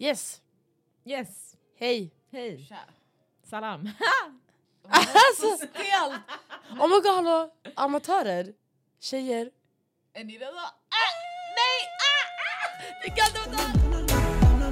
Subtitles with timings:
[0.00, 0.40] Yes,
[1.04, 1.56] Yes.
[1.78, 2.10] hej.
[2.30, 2.64] Hej.
[2.68, 2.78] Tja.
[3.42, 3.88] Salam.
[4.92, 6.20] Alltså, så stelt!
[6.80, 7.50] Oh my god, hallå!
[7.76, 8.54] Amatörer,
[9.00, 9.50] tjejer.
[10.12, 10.56] Är ni redo?
[10.56, 11.12] Ah,
[11.60, 11.78] nej!
[12.08, 13.00] Ah, ah!
[13.02, 14.70] Det kan inte vara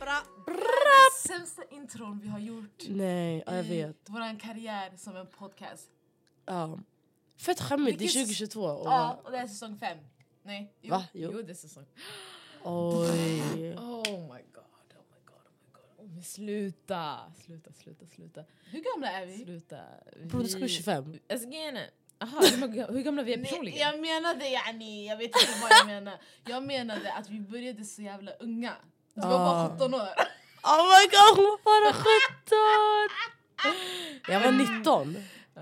[0.00, 1.10] Bra, bra.
[1.26, 3.96] Sämsta intron vi har gjort Nej, ja, jag i vet.
[4.06, 5.90] vår karriär som en podcast.
[6.46, 6.78] Ja.
[7.40, 8.60] Fett skämmigt, det är Vilken- 2022.
[8.64, 9.98] Och Ja, och det är säsong fem.
[10.42, 10.90] Nej, jo.
[10.90, 11.04] Va?
[11.12, 11.30] Jo.
[11.32, 11.84] Jo, det är säsong
[12.62, 13.74] Oj.
[13.76, 14.64] Oh my god, oh my god,
[14.94, 16.06] oh my god.
[16.06, 18.44] Oh, men sluta, sluta, sluta, sluta.
[18.64, 19.44] Hur gamla är vi?
[19.44, 19.80] Sluta.
[20.24, 21.18] Bro, det ska bli 25.
[21.32, 21.48] Alltså.
[22.22, 23.78] Aha, hur, gamla vi är Nej, personligen?
[23.78, 26.18] jag menade yani, jag vet inte vad jag menar.
[26.46, 28.74] Jag menade att vi började så jävla unga.
[29.14, 29.70] Du var bara Ah.
[29.72, 30.00] 17 år.
[30.62, 33.16] Oh my god, hon var bara 17!
[34.34, 35.16] Jag var 19.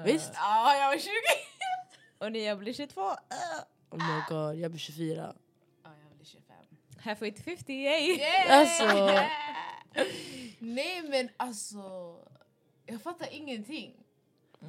[0.05, 0.31] Visst?
[0.35, 1.11] Ja, jag var 20.
[2.19, 3.15] Och när jag blir 22, uh,
[3.91, 5.35] Oh my god, jag blir 24.
[5.85, 6.57] Ja, jag blir 25.
[6.99, 8.19] halfway to 50, yay!
[8.19, 8.59] Yeah!
[8.61, 8.85] Alltså.
[10.59, 12.17] Nej men alltså,
[12.87, 13.95] jag fattar ingenting.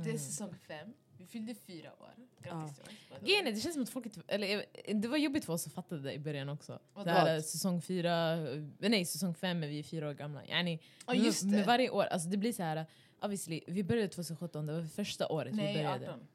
[0.04, 2.14] Det är säsong fem, vi fyllde fyra år.
[2.42, 3.22] Grattis till oss.
[3.24, 4.06] Grejen är, det känns som att folk.
[4.28, 6.80] Eller, det var jobbigt för oss att fatta det i början också.
[6.94, 10.46] Vad Det här, säsong fyra, eh, nej säsong fem är vi fyra år gamla.
[10.46, 11.44] Yani, Ja, med-.
[11.44, 12.86] Med varje år, alltså det blir så här.
[13.22, 16.10] Obviously, vi började 2017, det var första året vi Nej, började.
[16.10, 16.28] 18.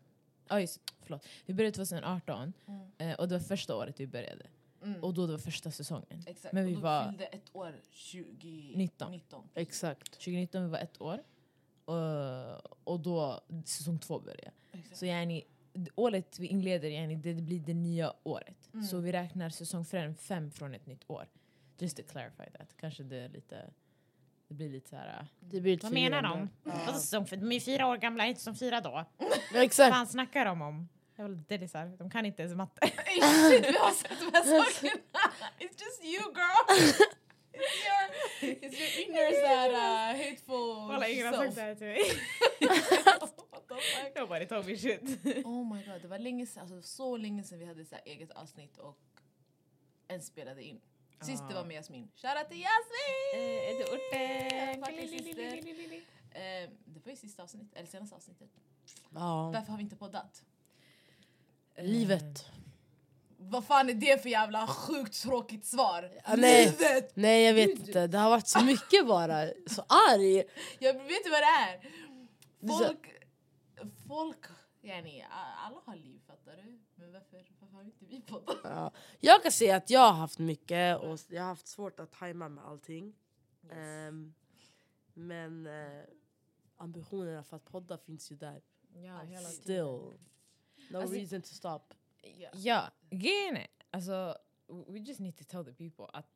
[0.49, 1.27] Ja, just, förlåt.
[1.47, 2.89] Vi började 2018 Mm.
[2.99, 4.47] eh, och det var första året vi började.
[4.83, 5.05] Mm.
[5.05, 6.25] Och då det var första säsongen.
[6.27, 8.79] Exakt, men vi och då var- fyllde ett år 2019.
[8.79, 9.11] 19.
[9.13, 9.49] 19.
[9.55, 10.13] Exakt.
[10.13, 11.23] 2019 vi var ett år.
[11.85, 14.51] Och, och då säsong två började.
[14.73, 14.97] Exakt.
[14.99, 15.43] Så yani,
[15.95, 18.69] året vi inleder, yani, det blir det nya året.
[18.73, 18.85] Mm.
[18.87, 21.29] Så vi räknar säsong fem, fem från ett nytt år.
[21.79, 22.77] Just to clarify that.
[22.77, 23.71] Kanske det är lite...
[24.55, 25.09] Det blir lite så här.
[25.09, 26.49] äh, Det blir lite Vad menar de?
[26.93, 27.41] Säsong fyra?
[27.41, 29.05] De är fyra år gamla, inte som fyra då.
[29.19, 29.95] Ja, Vad exakt.
[29.95, 30.89] fan snackar de om?
[31.19, 31.87] Jävla delisar.
[31.99, 32.81] De kan inte ens matte.
[33.51, 35.01] Shit, vi har sett de här sakerna!
[35.59, 36.65] It's just you girl!
[36.69, 37.01] It's
[37.87, 41.57] your, it's your inner såhär uh, hateful self.
[41.59, 42.01] här till mig.
[43.69, 44.17] Fuck?
[44.21, 45.03] Nobody told me shit.
[45.45, 48.03] Oh my god, det var länge sedan, alltså så länge sedan vi hade så här
[48.07, 48.99] eget avsnitt och
[50.09, 50.81] ens spelade in.
[51.21, 52.11] Sist det var med Jasmin.
[52.15, 53.83] Shoutout till Jasmin!
[53.83, 55.09] Orten?
[55.09, 55.55] Syster.
[56.31, 58.51] Eh, det var ju sista avsnittet, eller senaste avsnittet.
[59.15, 59.51] Ja.
[59.51, 60.45] Varför har vi inte poddat?
[61.79, 62.47] Livet.
[63.37, 66.11] Vad fan är det för jävla sjukt tråkigt svar?
[66.25, 66.67] Ja, nej.
[66.67, 67.17] Livet!
[67.17, 69.47] Nej jag vet inte, det har varit så mycket bara.
[69.67, 70.43] Så arg.
[70.79, 71.81] Jag vet inte vad det är.
[72.69, 73.07] Folk,
[74.09, 74.47] folk,
[74.83, 75.25] yani,
[75.67, 76.81] alla har liv fattar du?
[76.95, 78.57] Men varför, varför har inte vi poddat?
[78.65, 78.93] Ja.
[79.25, 82.49] Jag kan säga att jag har haft mycket och jag har haft svårt att tajma
[82.49, 83.15] med allting.
[83.71, 84.35] Ehm,
[85.15, 86.03] men eh,
[86.77, 88.63] ambitionerna för att podda finns ju där.
[88.95, 89.49] Ja, hela.
[89.49, 89.85] Still.
[90.91, 91.81] No Alltså- reason to stop.
[92.23, 92.49] Ja.
[92.55, 94.39] Ja, grejen är, alltså,
[94.89, 96.27] we just need to tell the people att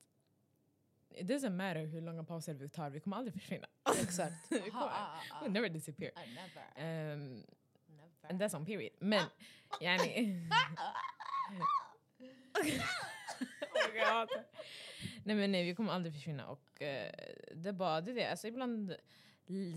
[1.10, 3.66] it doesn't matter hur långa pauser vi tar, vi kommer aldrig försvinna.
[4.03, 4.34] Exakt.
[4.50, 6.10] vi Aha, kommer, ah, ah, we'll never disappear.
[6.16, 7.20] ah, never, Um,
[7.87, 8.28] never.
[8.31, 8.93] and that's on period.
[9.00, 9.25] Men,
[9.81, 10.49] yani...
[12.62, 14.24] oh.
[15.24, 17.12] Nej men nej, vi kommer aldrig försvinna och eh,
[17.54, 18.10] det är bara det.
[18.10, 18.30] är det.
[18.30, 18.94] Alltså ibland,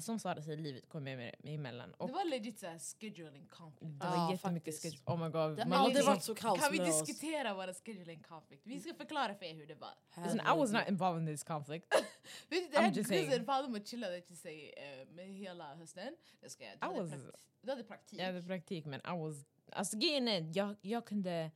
[0.02, 1.94] som Sara säger, livet kommer med, med emellan.
[1.94, 4.00] Och Det var legit såhär scheduling conflict.
[4.00, 4.98] det var Ja, jättemycket sketch.
[5.06, 5.34] Oh my god.
[5.34, 7.06] Det Det har aldrig aldrig varit så kaos Kan vi med oss.
[7.06, 8.62] diskutera våra scheduling conflict?
[8.66, 9.94] Vi ska förklara för er hur det var.
[10.24, 11.86] Listen, I was not involved in this conflict.
[12.50, 13.46] Vet du, det I'm här saying.
[13.46, 16.16] Fatima chillade till sig eh, med hela hösten.
[16.42, 16.74] Det ska jag.
[16.80, 17.36] Du, I hade, was- praktik.
[17.62, 18.20] du hade praktik.
[18.20, 19.46] Jag hade praktik men I was...
[19.72, 21.52] Alltså grejen är, jag, jag kunde...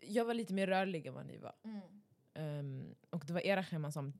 [0.00, 1.54] Jag var lite mer rörlig än vad ni var.
[1.64, 2.02] Mm.
[2.34, 4.12] Ehm, och det var era scheman som...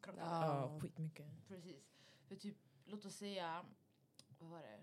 [0.00, 0.18] krockade.
[0.20, 0.70] Ja.
[0.72, 1.26] Ja, skitmycket.
[1.48, 1.92] Precis.
[2.28, 3.64] För typ, låt oss säga,
[4.38, 4.80] vad var det?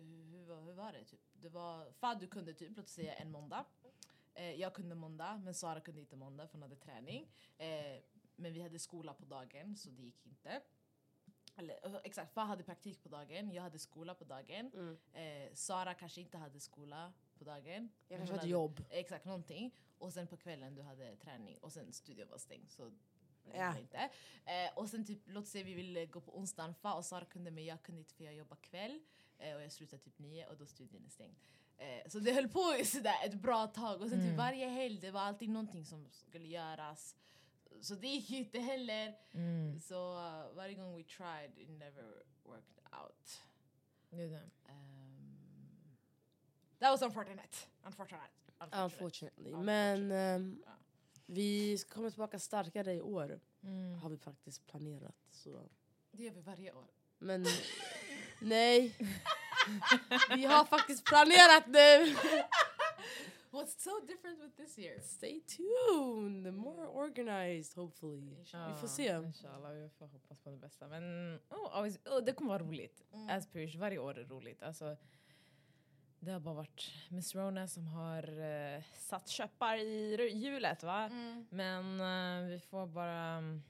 [0.00, 1.04] Hur, hur, var, hur var det?
[1.04, 1.20] Typ?
[1.32, 3.64] Det var, Fadu kunde typ, låt oss säga en måndag.
[4.34, 7.28] Eh, jag kunde måndag, men Sara kunde inte måndag för hon hade träning.
[7.58, 8.02] Eh,
[8.36, 10.62] men vi hade skola på dagen, så det gick inte.
[11.56, 14.70] Eller, eh, exakt, Fa hade praktik på dagen, jag hade skola på dagen.
[14.74, 14.98] Mm.
[15.12, 17.88] Eh, Sara kanske inte hade skola på dagen.
[18.08, 18.84] Jag kanske hade jobb.
[18.90, 19.74] Exakt, någonting.
[19.98, 22.70] Och sen på kvällen du hade träning och sen studion var stängd.
[22.70, 22.92] Så
[23.54, 23.78] Ja.
[23.78, 23.96] inte.
[24.44, 27.50] Eh, och sen typ, låt säga vi ville gå på onsdagen fa och Sara kunde
[27.50, 29.00] men jag kunde inte för jag jobbar kväll.
[29.38, 31.36] Eh, och jag slutade typ nio och då studion är stängd.
[31.78, 34.36] Eh, så det höll på sådär ett bra tag och sen typ Mm.
[34.36, 37.16] varje helg det var alltid någonting som skulle göras.
[37.80, 39.18] Så det gick ju inte heller.
[39.32, 39.80] Mm.
[39.80, 43.42] Så uh, varje gång we tried it never worked out.
[44.10, 44.50] Det är det.
[46.76, 47.68] Um, that was unfortunate.
[47.84, 48.30] Unfortunate.
[48.60, 48.84] Unfortunate.
[48.84, 49.52] Unfortunately.
[49.52, 50.72] Men ehm, Ja.
[51.26, 53.40] vi ska komma tillbaka starkare i år.
[53.62, 53.94] Mm.
[53.98, 55.16] Har vi faktiskt planerat.
[55.30, 55.68] Så.
[56.12, 56.86] Det gör vi varje år.
[57.18, 57.46] Men
[58.40, 58.94] nej.
[60.36, 62.16] vi har faktiskt planerat nu.
[63.50, 65.00] What's so different with this year?
[65.00, 66.54] Stay tuned!
[66.54, 68.36] More organized hopefully.
[68.38, 68.74] Inshallah.
[68.74, 69.16] Vi får se.
[69.16, 70.88] Inshallah, vi får hoppas på det bästa.
[70.88, 73.04] Men oh, always, oh, det kommer vara roligt.
[73.12, 73.28] Mm.
[73.30, 74.62] As per usual, varje år är roligt.
[74.62, 74.96] Alltså,
[76.20, 81.04] det har bara varit Miss Rona som har eh, satt köppar i hjulet va?
[81.04, 81.46] Mm.
[81.50, 83.62] Men eh, vi får bara um,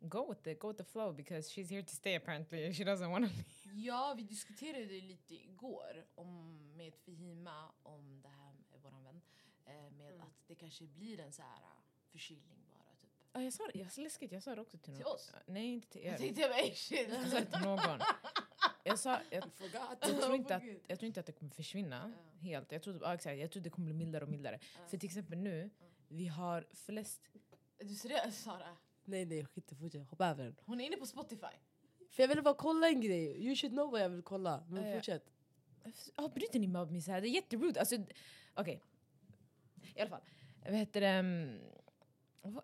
[0.00, 2.72] go with it, go with the flow because she's here to stay apparently.
[2.74, 3.80] She doesn't want to leave.
[3.86, 9.20] Ja, vi diskuterade lite igår om, med Fihima om det här med våran vän.
[9.66, 10.20] Eh, med Mm.
[10.20, 11.68] att det kanske blir en så här uh,
[12.12, 12.94] förkylning bara.
[13.00, 13.10] Typ.
[13.32, 14.96] Ja, jag sa det, jag, läskigt, jag sa det också till någon.
[14.98, 15.32] Till oss?
[15.46, 16.18] Nej, inte till Jag er.
[16.18, 17.08] tänkte jag bara, "Ey, shit.
[17.08, 17.80] Jag sa det till någon.
[18.86, 19.44] Jag, sa, jag,
[20.00, 20.80] jag, tror inte att, Gud.
[20.86, 22.38] jag tror inte att det kommer försvinna Ja.
[22.40, 22.72] helt.
[22.72, 24.58] Jag tror, ja, exakt, jag tror det kommer bli mildare och mildare.
[24.62, 24.88] Ja.
[24.88, 25.70] För till exempel nu,
[26.08, 27.20] vi har flest...
[27.78, 28.76] Är du seriös Sara?
[29.04, 30.56] Nej nej skit i fortsätt, hoppa över den.
[30.64, 31.46] Hon är inne på Spotify.
[32.10, 34.64] För jag ville bara kolla en grej, you should know vad jag vill kolla.
[34.68, 34.94] Men Ja, ja.
[34.96, 35.32] fortsätt.
[36.16, 37.20] Ja, bryter ni med mig så här?
[37.20, 37.80] Det är jätterude.
[37.80, 37.96] Alltså,
[38.54, 38.82] Okej.
[39.94, 40.20] I alla fall.
[40.64, 41.22] Vad heter det?
[41.22, 41.84] vad-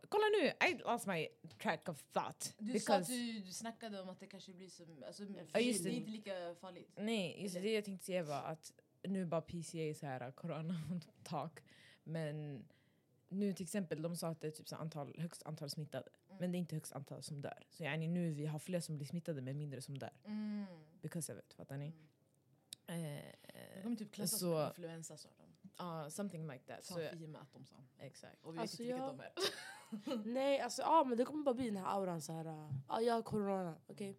[0.08, 2.54] Kolla nu, I lost my track of thought.
[2.58, 5.02] Du sa att du, snackade om att det kanske blir som...
[5.06, 5.96] Alltså, Ja, just det är det.
[5.96, 6.90] inte lika farligt.
[6.96, 10.30] Nej, just det, det jag tänkte säga var att nu bara PCA är så här
[10.30, 10.74] corona
[11.22, 11.60] talk.
[12.04, 12.64] Men
[13.28, 16.08] nu till exempel, de sa att det är typ så antal, högst antal smittade.
[16.26, 16.36] Mm.
[16.40, 17.66] Men det är inte högst antal som dör.
[17.70, 20.12] Så yani, nu vi har fler som blir smittade men mindre som dör.
[20.24, 20.64] Mm.
[21.02, 21.86] Because of it, fattar ni?
[22.86, 22.94] Eh,
[23.74, 25.41] Det kommer typ klassas Så- som influensa sa de.
[25.76, 26.84] Ja, something like that.
[26.84, 27.76] Sa Så, Fihima att de sa.
[27.98, 28.44] exakt.
[28.44, 29.20] Och vi vet Alltså, inte vilka jag- de
[30.16, 30.24] är.
[30.32, 32.44] Nej alltså ja men det kommer bara bli den här auran så här.
[32.88, 34.18] ja jag har corona, okej?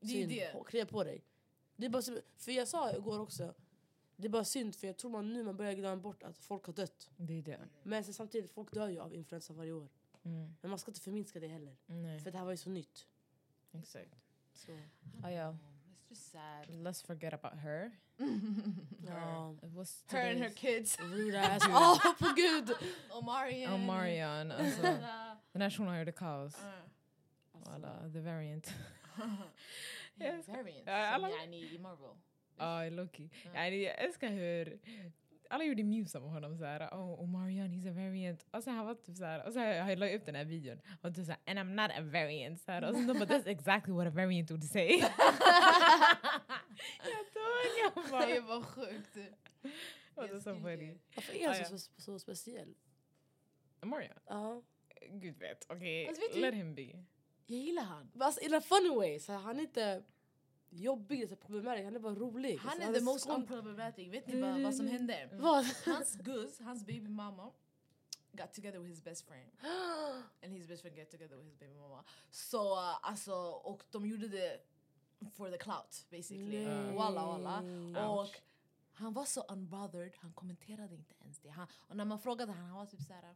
[0.00, 0.52] Det är det.
[0.52, 1.24] H- Krya på dig.
[1.76, 3.54] Det är bara, så- för jag sa igår också,
[4.16, 6.64] det är bara synd för jag tror man nu man börjar glömma bort att folk
[6.66, 7.10] har dött.
[7.16, 7.58] Det är det.
[7.82, 9.88] Men sen samtidigt, folk dör ju av influensa varje år.
[10.22, 10.54] Mm.
[10.60, 11.76] Men man ska inte förminska det heller.
[11.86, 13.06] Nej, För det här var ju så nytt.
[13.72, 14.14] exakt.
[14.52, 14.72] Så,
[15.24, 15.56] Ah, ja.
[16.10, 16.66] It's just sad.
[16.84, 17.92] Let's forget about her.
[19.06, 19.38] ja.
[19.48, 20.96] Um, it was Her and her kids.
[21.00, 21.62] Rude ass.
[21.68, 22.70] Åh på gud!
[23.10, 23.72] Omarion.
[23.72, 24.52] Omarion.
[24.52, 24.82] Alltså,
[25.52, 26.54] den här shunon gjorde kaos.
[26.54, 26.60] Uh.
[27.54, 27.74] Alltså, uh.
[27.78, 28.74] Voilà, the variant.
[29.18, 29.24] Uh,
[30.26, 30.86] yeah, Jag ska- variants.
[30.86, 32.16] Ja, alla- Som yani i Marvel.
[32.58, 33.30] Ja, Loki.
[33.44, 33.50] Ja.
[33.64, 34.78] Yani, jag älskar hur
[35.48, 38.46] alla gjorde memes om honom såhär, oh Omarion he's a variant.
[38.50, 40.80] Och så han var typ såhär, och så har jag lagt upp den här videon
[41.02, 42.60] och typ såhär, and I'm not a variant.
[42.60, 44.88] Så här, och så de bara, that's exactly what a variant would say.
[47.02, 49.14] jag dog, jag bara, Det var sjukt.
[49.14, 50.94] det var så funny.
[51.14, 52.74] Varför är han så, så, så speciell?
[53.82, 54.18] Omarion?
[54.26, 54.62] Ja.
[55.10, 57.04] Gud vet, okej, Alltså, vet du- let him be.
[57.46, 58.10] Jag gillar han.
[58.20, 59.18] Alltså, in a funny way.
[59.20, 60.02] Så han är inte
[60.70, 62.56] jobbig, så problematisk, han är bara rolig.
[62.58, 64.08] Han Alltså, är the most unproblematic.
[64.08, 65.28] Vet ni vad, vad som hände?
[65.38, 65.64] Vad?
[65.84, 67.50] Hans guzz, hans baby mama
[68.32, 69.50] got together with his best friend.
[70.42, 72.04] And his best friend got together with his baby mama.
[72.30, 73.34] Så uh, alltså,
[73.64, 74.60] och de gjorde det
[75.32, 76.66] for the clout basically.
[76.66, 76.96] Nej.
[76.96, 77.62] Walla walla.
[78.08, 78.18] Ouch.
[78.18, 78.40] Och
[78.92, 81.48] han var så unbothered, han kommenterade inte ens det.
[81.50, 83.34] Han, och när man frågade han, han var typ såhär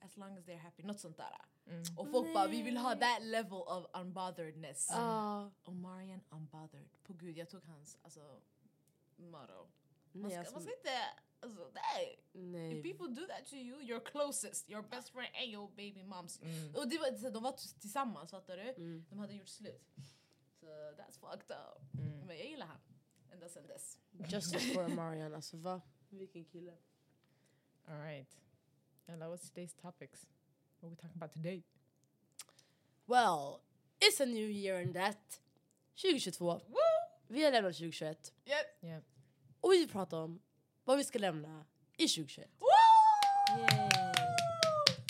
[0.00, 1.44] as long as they're happy, något sånt där.
[1.66, 1.82] Mm.
[1.96, 4.88] Och folk bara, vi vill ha that level of unbotheredness.
[4.90, 5.50] Ja.
[5.64, 6.88] Omarion unbothered.
[7.02, 8.40] På gud, jag tog hans alltså,
[9.16, 9.68] motto.
[10.12, 10.90] Man ska, alltså, man ska inte,
[11.40, 12.20] alltså nej.
[12.32, 12.82] If nej.
[12.82, 16.40] people do that to you, your closest, your best friend and your baby moms.
[16.42, 16.74] Mm.
[16.74, 18.62] Och det var, de var tillsammans, fattar du?
[18.62, 19.04] Mm.
[19.10, 19.88] De hade gjort slut.
[20.60, 21.94] Så that's fucked up.
[21.94, 22.26] Mm.
[22.26, 22.80] Men jag gillar han.
[23.32, 23.98] Ända sen dess.
[24.28, 25.80] Justice for Marian, alltså va?
[26.08, 26.76] Vilken kille.
[27.84, 28.38] All right.
[29.08, 30.26] And that was today's topics.
[30.80, 31.62] What are we talking about today?
[33.06, 33.60] Well,
[34.00, 35.40] it's a new year in that.
[35.96, 36.60] 2022.
[37.28, 38.32] Vi har lämnat 2021.
[38.46, 38.56] Yep.
[38.82, 39.02] Yeah.
[39.60, 40.40] Och vi pratar om
[40.84, 41.64] vad vi ska lämna
[41.96, 42.48] i 2021.
[42.58, 42.66] Woo!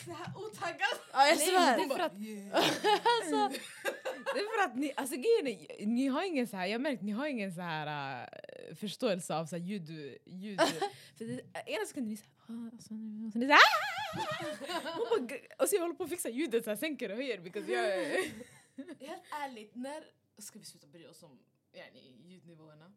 [0.05, 0.99] Så här otaggad.
[1.13, 1.77] Ja, jag svär!
[1.77, 2.13] det är för att-
[3.05, 3.61] alltså,
[4.35, 6.79] Det är för att ni, alltså grejen är, ni har ingen så här, jag har
[6.83, 8.27] märkt, ni har ingen så här
[8.71, 10.61] äh, förståelse av så här ljud, ljud.
[11.17, 13.59] för det, ena sekunden är ni såhär, ah, och sen och sen är ni såhär,
[14.15, 17.39] Och bara- och så jag håller på att fixa ljudet så här, sänker och höjer
[17.39, 17.83] because jag
[19.01, 20.05] Helt ärligt, när
[20.39, 21.39] ska vi sluta bry oss om
[21.73, 22.93] yani, ljudnivåerna?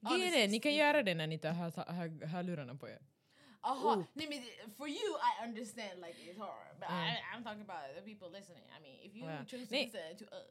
[0.00, 2.98] Grejen är, ni kan göra det när ni inte har hör, hörlurarna på er.
[3.60, 4.04] Aha, Oh.
[4.12, 6.78] nej men det- for you I understand like it's hard.
[6.80, 7.04] But Mm.
[7.08, 8.64] I, I'm talking about the people listening.
[8.78, 9.46] I mean if you Oh, yeah.
[9.46, 9.84] choose to Nej.
[9.84, 10.46] listen to us.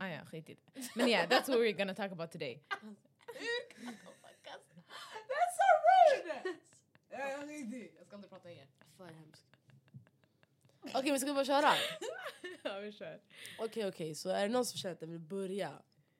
[0.00, 0.96] Ah, ja, skit i det.
[0.96, 2.62] Men yeah, that's what we're gonna talk about today.
[2.70, 2.84] oh
[4.26, 4.60] my God.
[5.30, 6.56] That's so rude!
[7.98, 8.68] Jag ska aldrig prata igen.
[9.06, 9.44] Fan hemskt.
[10.94, 11.72] Okej, men ska vi bara köra?
[12.62, 13.20] ja, vi kör.
[13.58, 15.72] Okej, okej, så är det någon som känner att den vill börja?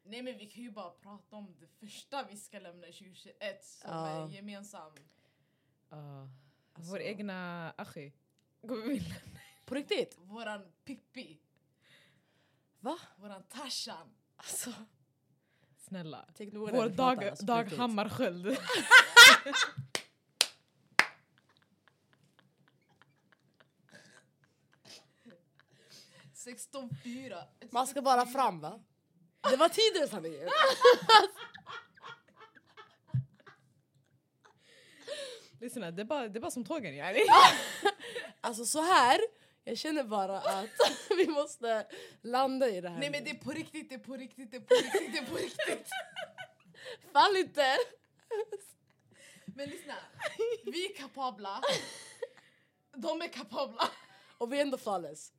[0.04, 3.90] Nej men vi kan ju bara prata om det första vi ska lämna 2021 som
[3.90, 4.08] Ja.
[4.08, 4.92] är gemensam.
[5.92, 6.26] Uh,
[6.74, 8.12] Alltså, Vår egna Achi.
[8.60, 9.40] Kommer vi lämna?
[9.64, 10.16] På riktigt?
[10.18, 11.38] Våran Pippi,
[12.80, 12.98] Va?
[13.16, 14.14] våran Tarzan.
[14.36, 14.72] Alltså,
[15.76, 16.28] Snälla.
[16.36, 17.78] tänk Vår vi pratar, Dag, alltså, på Dag riktigt.
[17.78, 18.46] Hammarskjöld.
[26.46, 27.42] 16-4.
[27.70, 28.80] Man ska bara fram va?
[29.50, 30.48] Det var tidigare sanningen.
[35.60, 37.20] Lyssna, det är bara, det är bara som tågen yani.
[38.40, 39.20] Alltså så här,
[39.64, 40.70] jag känner bara att
[41.16, 41.86] vi måste
[42.22, 42.98] landa i det här.
[42.98, 45.18] Nej men det är på riktigt, det är på riktigt, det är på riktigt, det
[45.18, 45.88] är på riktigt.
[47.12, 47.76] Fall inte!
[49.46, 49.94] Men lyssna,
[50.64, 51.60] vi är kapabla.
[52.96, 53.88] De är kapabla.
[54.38, 55.32] Och vi är ändå flawless.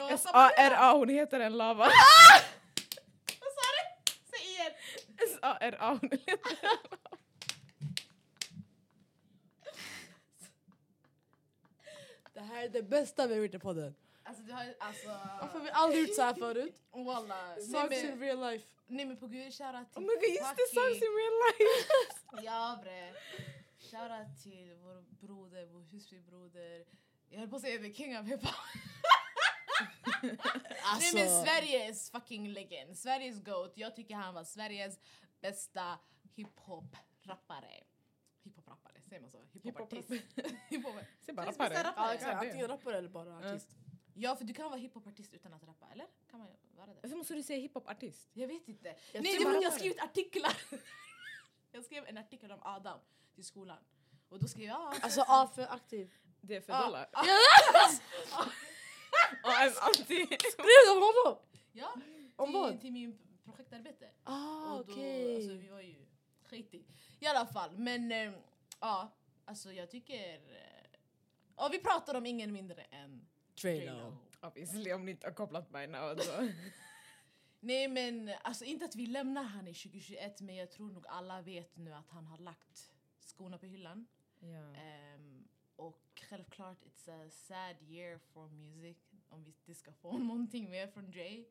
[0.00, 1.84] Och S-A-R-A, hon heter en lava.
[1.84, 4.12] Vad sa du?
[4.30, 4.72] Säg igen.
[5.28, 6.98] S-A-R-A, hon heter en lava.
[12.34, 13.94] Det här är det bästa vi har gjort i podden.
[14.24, 15.08] Alltså du har alltså...
[15.40, 16.82] Varför har vi aldrig gjort så här förut?
[16.92, 17.56] Walla.
[17.90, 18.66] In real life.
[18.86, 21.64] nej men på gud, shoutout till Oh my god, just det, sucks in real life.
[22.46, 23.12] Ja bre.
[23.90, 26.84] Shoutout till vår broder, vår husbybroder.
[27.28, 28.50] Jag höll på att säga the king of hiphop.
[30.84, 32.98] Alltså, Nej men Sveriges fucking legend.
[32.98, 33.72] Sveriges GOAT.
[33.74, 34.98] Jag tycker han var Sveriges
[35.40, 35.98] bästa
[36.36, 37.84] hiphop-rappare.
[38.42, 39.38] Hiphop-rappare, säger man så?
[39.52, 40.10] Hiphop-artist.
[40.68, 41.74] Hiphop Säg bara rappare.
[41.74, 42.14] ja, rappare.
[42.14, 42.42] exakt.
[42.42, 43.68] Antingen rappare eller bara artist.
[44.14, 46.06] Ja för du kan vara hiphopartist utan att rappa, eller?
[46.30, 46.98] Kan man vara det?
[47.02, 48.30] Varför måste du säga hiphopartist?
[48.32, 48.96] Jag vet inte.
[49.12, 50.56] Jag Nej det var jag har skrivit artiklar.
[51.72, 52.98] jag skrev en artikel om Adam
[53.34, 53.78] till skolan.
[54.28, 54.94] Och då skrev jag...
[55.00, 56.12] Alltså A för aktiv.
[56.40, 57.08] Det är för ah, dollar.
[59.42, 60.26] Och en anti...
[60.26, 61.38] Skrev om honom?
[61.72, 61.94] Ja,
[62.36, 62.80] Om till, vad?
[62.80, 64.10] till min projektarbete.
[64.24, 65.36] Ah och då, okej.
[65.36, 66.06] alltså, vi var ju
[66.42, 66.86] skitig.
[67.20, 68.32] I alla fall, men eh,
[68.80, 69.12] ja,
[69.44, 70.34] alltså jag tycker...
[70.34, 70.98] Eh,
[71.56, 73.26] ja, vi pratar om ingen mindre än
[73.62, 74.16] Drano.
[74.40, 76.16] Obviously, om ni inte har kopplat by now.
[76.16, 76.48] Så.
[77.60, 81.42] Nej men alltså inte att vi lämnar han i 2021 men jag tror nog alla
[81.42, 84.06] vet nu att han har lagt skorna på hyllan.
[84.40, 84.74] Ja.
[84.80, 88.96] Ehm, och självklart it's a sad year for music
[89.32, 91.44] om vi inte ska få någonting mer från Dre.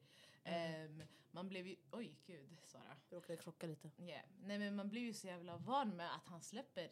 [0.43, 2.97] Ehm, man blev ju, oj gud Sara.
[3.09, 3.91] Jag råkade krocka lite.
[3.97, 4.25] Yeah.
[4.43, 6.91] Nej men man blir ju så jävla van med att han släpper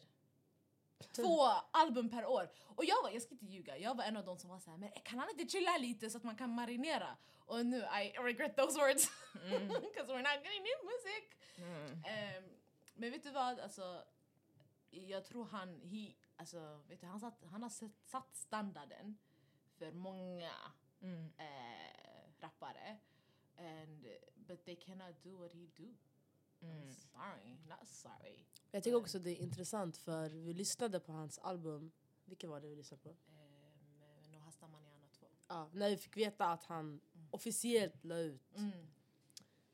[1.12, 2.50] två album per år.
[2.58, 4.78] Och jag var, jag ska inte ljuga, jag var en av de som var såhär,
[4.78, 7.16] men kan han inte chilla lite så att man kan marinera?
[7.38, 9.10] Och nu, I regret those words.
[9.32, 11.24] Because we're not getting new music.
[11.56, 12.04] Mm.
[12.04, 12.44] Ehm,
[12.94, 14.04] men vet du vad, alltså
[14.90, 19.18] jag tror han, he, alltså, vet du, han, satt, han har sett, satt standarden
[19.78, 20.52] för många
[21.02, 21.32] Mm.
[21.38, 22.98] eh, rappare.
[23.58, 25.94] And, but they cannot do what he do.
[26.62, 26.92] Mm.
[26.92, 28.44] Sorry, not sorry.
[28.70, 31.90] Jag tycker också det är intressant för vi lyssnade på hans album.
[32.24, 33.08] Vilken var det vi lyssnade på?
[33.08, 35.26] Um, no hasta mañana 2.
[35.48, 38.56] Ja, när vi fick veta att han officiellt la ut.
[38.56, 38.86] Mm.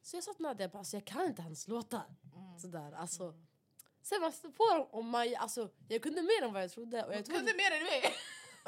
[0.02, 2.14] Så jag satt med det bara, alltså, jag kan inte hans låtar.
[2.34, 2.58] Mm.
[2.58, 3.34] Sådär, alltså.
[4.02, 7.04] Sen var jag på dem om Maja, alltså jag kunde mer än vad jag trodde.
[7.04, 8.14] Och jag, Jag trodde, kunde mer än mig!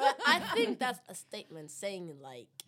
[0.02, 2.64] I think that's a statement saying like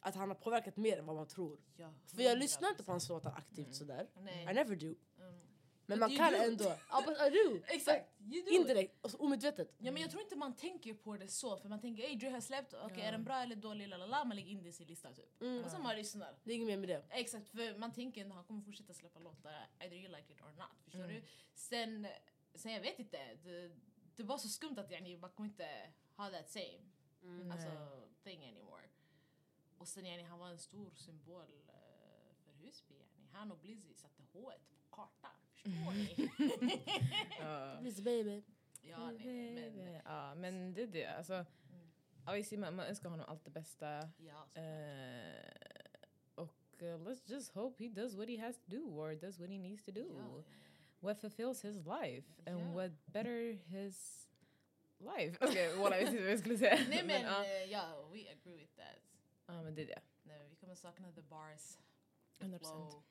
[0.00, 1.58] att han har påverkat mer än vad man tror.
[1.76, 4.08] ja, För jag lyssnar inte på hans låtar aktivt sådär.
[4.20, 4.42] Nej.
[4.42, 4.94] I never do.
[5.18, 5.40] Mm.
[5.86, 6.38] Men man kan do.
[6.38, 6.64] ändå.
[6.90, 7.60] Ja, but I do.
[7.68, 8.50] Exakt, you do.
[8.50, 9.74] Indirekt, alltså, omedvetet.
[9.78, 12.28] Ja men jag tror inte man tänker på det så, för man tänker ey Dre
[12.28, 13.04] har släppt, okej Ja.
[13.04, 15.40] är den bra eller dålig, lalala, man lägger in det i sin lista typ.
[15.42, 15.64] Mm.
[15.64, 16.34] Och sen man lyssnar.
[16.44, 17.04] Det är inget mer med det.
[17.10, 20.52] Exakt, för man tänker ändå han kommer fortsätta släppa låtar, either you like it or
[20.56, 20.84] not.
[20.84, 21.14] Förstår Mm.
[21.14, 21.22] du?
[21.54, 22.06] Sen,
[22.54, 23.70] sen jag vet inte, det,
[24.16, 25.68] det var så skumt att yani, man kommer inte
[26.16, 26.80] ha that same
[27.22, 27.50] Mm.
[27.50, 27.68] alltså,
[28.22, 28.82] thing anymore.
[29.78, 32.94] Och sen yani, han var en stor symbol eh, för Husby.
[32.94, 33.28] Yani.
[33.32, 35.30] Han och Blizzy satte H på kartan.
[35.54, 36.30] Förstår ni?
[37.40, 37.76] Ja.
[37.80, 38.42] Please baby.
[38.82, 41.06] ja, nej, men, Ja, men det är det.
[41.06, 41.44] Alltså,
[42.26, 44.08] obviously, man, man önskar honom allt det bästa.
[44.18, 45.44] ja, Eh,
[46.34, 49.50] och uh, let's just hope he does what he has to do or does what
[49.50, 50.18] he needs to do.
[50.18, 50.42] ja,
[51.00, 52.72] What fulfills his life and Ja.
[52.74, 54.23] what better his
[54.98, 55.38] life.
[55.44, 56.78] Okej, okay, jag visste inte vad jag skulle säga.
[56.88, 58.98] Nej men ja, eh, ja, we agree with that.
[59.46, 60.00] ja, men det är det.
[60.22, 61.78] Nej, vi kommer sakna the bars,
[62.38, 62.58] 100%.
[62.58, 63.02] flow,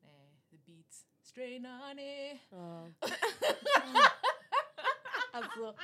[0.00, 1.06] nej, the beats.
[1.22, 2.40] Strain on it.
[2.50, 2.90] Ja.
[5.32, 5.76] alltså,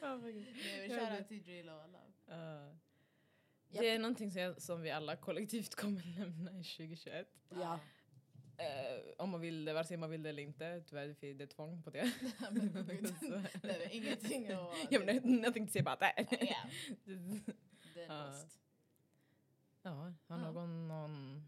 [0.00, 2.00] men Ja, shoutout det- till Drilo och alla.
[2.26, 2.76] Ja.
[3.80, 7.28] det är någonting som, jag, som vi alla kollektivt kommer lämna i 2021.
[7.48, 7.80] ja.
[8.60, 10.82] Eh, om man vill det, vare sig man vill det eller inte.
[10.88, 12.10] Tyvärr för det är tvång på det.
[13.20, 13.26] Så-
[13.62, 14.70] Nej, men ingenting att...
[14.90, 16.26] ja, men nothing to say about that.
[16.40, 16.56] Ja,
[17.94, 18.34] det är
[19.82, 20.12] Ja.
[20.26, 21.42] har någon någon...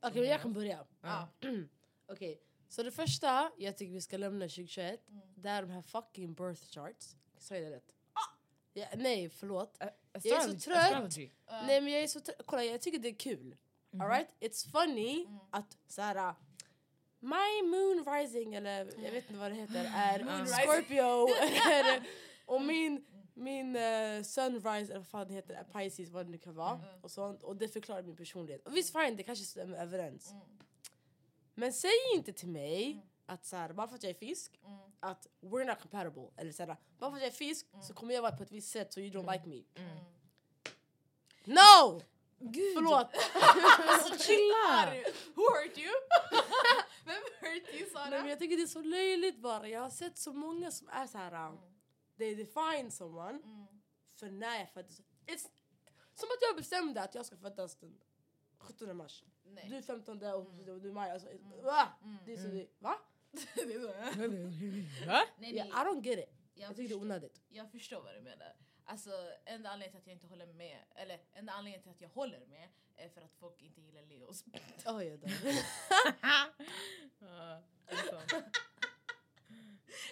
[0.00, 0.84] Okej, men jag kan börja.
[1.00, 1.28] Ja.
[2.06, 5.22] Okej, så det första jag tycker vi ska lämna 2021, Mm.
[5.34, 7.16] det är de här fucking birth charts.
[7.38, 7.92] Sa jag det rätt?
[8.74, 9.82] Ja, nej, förlåt.
[9.82, 11.18] A- Jag är så trött.
[11.18, 11.26] Uh,
[11.66, 12.40] Nej men jag är så trött.
[12.46, 13.56] Kolla jag tycker det är kul.
[14.00, 14.28] Alright?
[14.40, 15.38] It's funny Mm.
[15.50, 16.34] att såhär...
[17.24, 20.46] My moon rising, eller jag vet inte vad det heter, är rising.
[20.66, 21.28] Scorpio.
[22.46, 26.38] Och min, min eh, sunrise, eller vad fan det heter, eh, Pisces, vad det nu
[26.38, 26.80] kan vara.
[27.02, 28.66] Och, sånt, och det förklarar min personlighet.
[28.66, 30.30] Och visst fine, det kanske stämmer överens.
[30.30, 30.42] Mm.
[31.54, 34.78] Men säg inte till mig att så här, bara för att jag är fisk, Mm.
[35.00, 36.28] att we're not compatible.
[36.36, 38.52] Eller så här, bara för att jag är fisk så kommer jag vara på ett
[38.52, 39.62] visst sätt så you don't like me.
[39.74, 39.96] Mm.
[41.44, 42.02] No!
[42.38, 42.74] Gud!
[42.74, 43.06] Förlåt!
[43.88, 44.94] Alltså chilla!
[45.34, 45.92] Who hurt you?
[47.56, 48.10] You Sara?
[48.10, 49.68] Nej, men jag tycker det är så löjligt bara.
[49.68, 51.48] Jag har sett så många som är så här.
[51.48, 51.58] um,
[52.18, 53.66] They define someone Mm.
[54.16, 55.00] för när jag föddes.
[55.26, 55.48] It's,
[56.14, 57.98] som att jag bestämde att jag ska födas den
[58.58, 59.24] 17 mars.
[59.44, 59.66] Nej.
[59.68, 61.10] Du är 15 och du du är maj.
[61.10, 61.28] Alltså,
[61.62, 61.88] va?
[62.26, 62.94] Det är så det, va?
[63.54, 63.86] Det är så.
[65.06, 65.22] Va?
[65.38, 66.34] Nej, Yeah, nej, I don't get it.
[66.54, 67.40] jag, Jag tycker det är onödigt.
[67.48, 68.56] jag förstår vad du menar.
[68.84, 69.10] Alltså,
[69.44, 72.46] enda anledningen till att jag inte håller med, eller enda anledningen till att jag håller
[72.46, 74.44] med är för att folk inte gillar Leos.
[77.18, 78.22] Ja, alltså.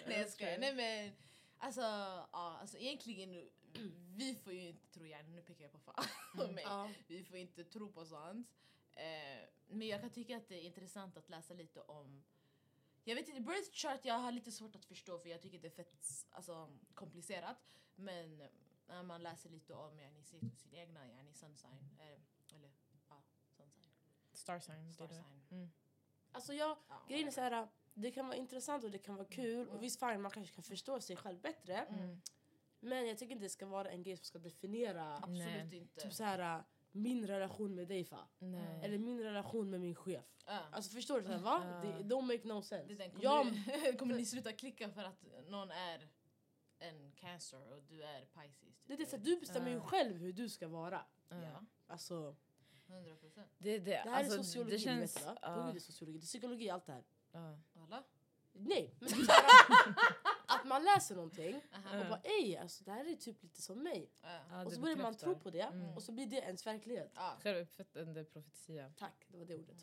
[0.05, 0.57] Nej jag skojar.
[0.57, 1.13] Nej men
[1.57, 3.49] alltså, ja, alltså egentligen,
[4.15, 6.05] vi får ju inte tro gärna, nu pekar jag på fan
[6.47, 6.63] och mig.
[6.63, 6.89] Ja.
[7.07, 8.47] Vi får inte tro på sånt.
[8.95, 12.23] Eh, men jag kan tycka att det är intressant att läsa lite om
[13.03, 15.67] jag vet inte, birth chart jag har lite svårt att förstå för jag tycker det
[15.67, 15.95] är fett
[16.31, 17.57] alltså, komplicerat.
[17.95, 18.43] Men
[18.87, 22.71] när man läser lite om yani, sin, sin egna yani, sun sign, eh, eller
[23.09, 23.91] ja, sun sign,
[24.33, 24.93] Star sign.
[24.93, 25.41] star sign.
[25.51, 25.71] Mm.
[26.31, 29.27] Alltså jag, Ja, grejen är så här, det kan vara intressant och det kan vara
[29.27, 29.61] kul.
[29.61, 29.69] Mm.
[29.69, 31.77] Och visst fine, man kanske kan förstå sig själv bättre.
[31.77, 32.21] Mm.
[32.79, 35.77] Men jag tycker inte det ska vara en grej som ska definiera Absolut Nej.
[35.77, 36.01] inte.
[36.01, 38.27] typ så här, min relation med dig fa.
[38.39, 38.79] Nej.
[38.83, 40.25] Eller min relation med min chef.
[40.45, 40.59] Ja.
[40.71, 41.25] Alltså förstår du?
[41.25, 41.81] Så här, va?
[41.83, 41.89] Ja.
[41.89, 42.87] Det don't make no sense.
[42.87, 43.45] Det den kommer, Jag,
[43.91, 46.09] ni, kommer ni sluta klicka för att någon är
[46.79, 48.83] en cancer och du är pisces?
[48.85, 49.33] det är det, så här, typ?
[49.33, 51.05] du bestämmer ju själv hur du ska vara.
[51.29, 52.35] Ja, Alltså,
[52.87, 53.51] 100 procent.
[53.57, 55.15] Det, det, det här alltså, är sociologi, det känns...
[55.15, 55.63] vet du va?
[55.65, 57.03] Gud, det är sociologi, det är psykologi, allt det här.
[57.31, 57.59] ja.
[57.75, 58.03] Alla?
[58.53, 59.95] Nej, men typ så här,
[60.47, 64.09] att man läser någonting och bara ej, alltså, det här är typ lite som mig.
[64.65, 65.89] Och så börjar man tro på det Mm.
[65.95, 67.11] och så blir det ens verklighet.
[67.15, 67.37] Ja.
[67.43, 68.93] Självuppfattande profetia.
[68.97, 69.77] Tack, det var det ordet.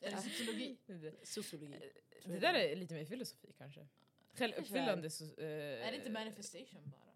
[0.00, 0.78] Är det psykologi?
[0.86, 1.80] Det, det, Sociologi.
[2.22, 3.86] tror det där är lite mer filosofi kanske.
[4.34, 5.10] Självuppfyllande...
[5.10, 7.07] So, eh, Är det inte manifestation bara?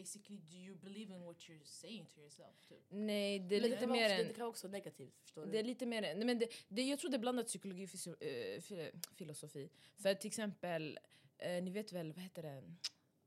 [0.00, 2.60] Basically, do you believe in what you're saying to yourself?
[2.68, 2.78] Typ?
[2.88, 4.28] Nej, det är Men det lite kan, vara mer också, än...
[4.28, 5.58] det kan vara också negativt, förstår Det du?
[5.58, 8.16] är lite mer, nej men det, det, jag tror det är blandat psykologi och fysio,
[8.22, 9.68] eh, fi- filosofi.
[9.96, 10.98] För till exempel,
[11.38, 12.62] eh, ni vet väl, vad heter det?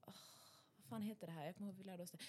[0.08, 0.14] Åh,
[0.76, 1.46] vad fan heter det här?
[1.46, 2.20] Jag kommer ihåg vi lärde oss det.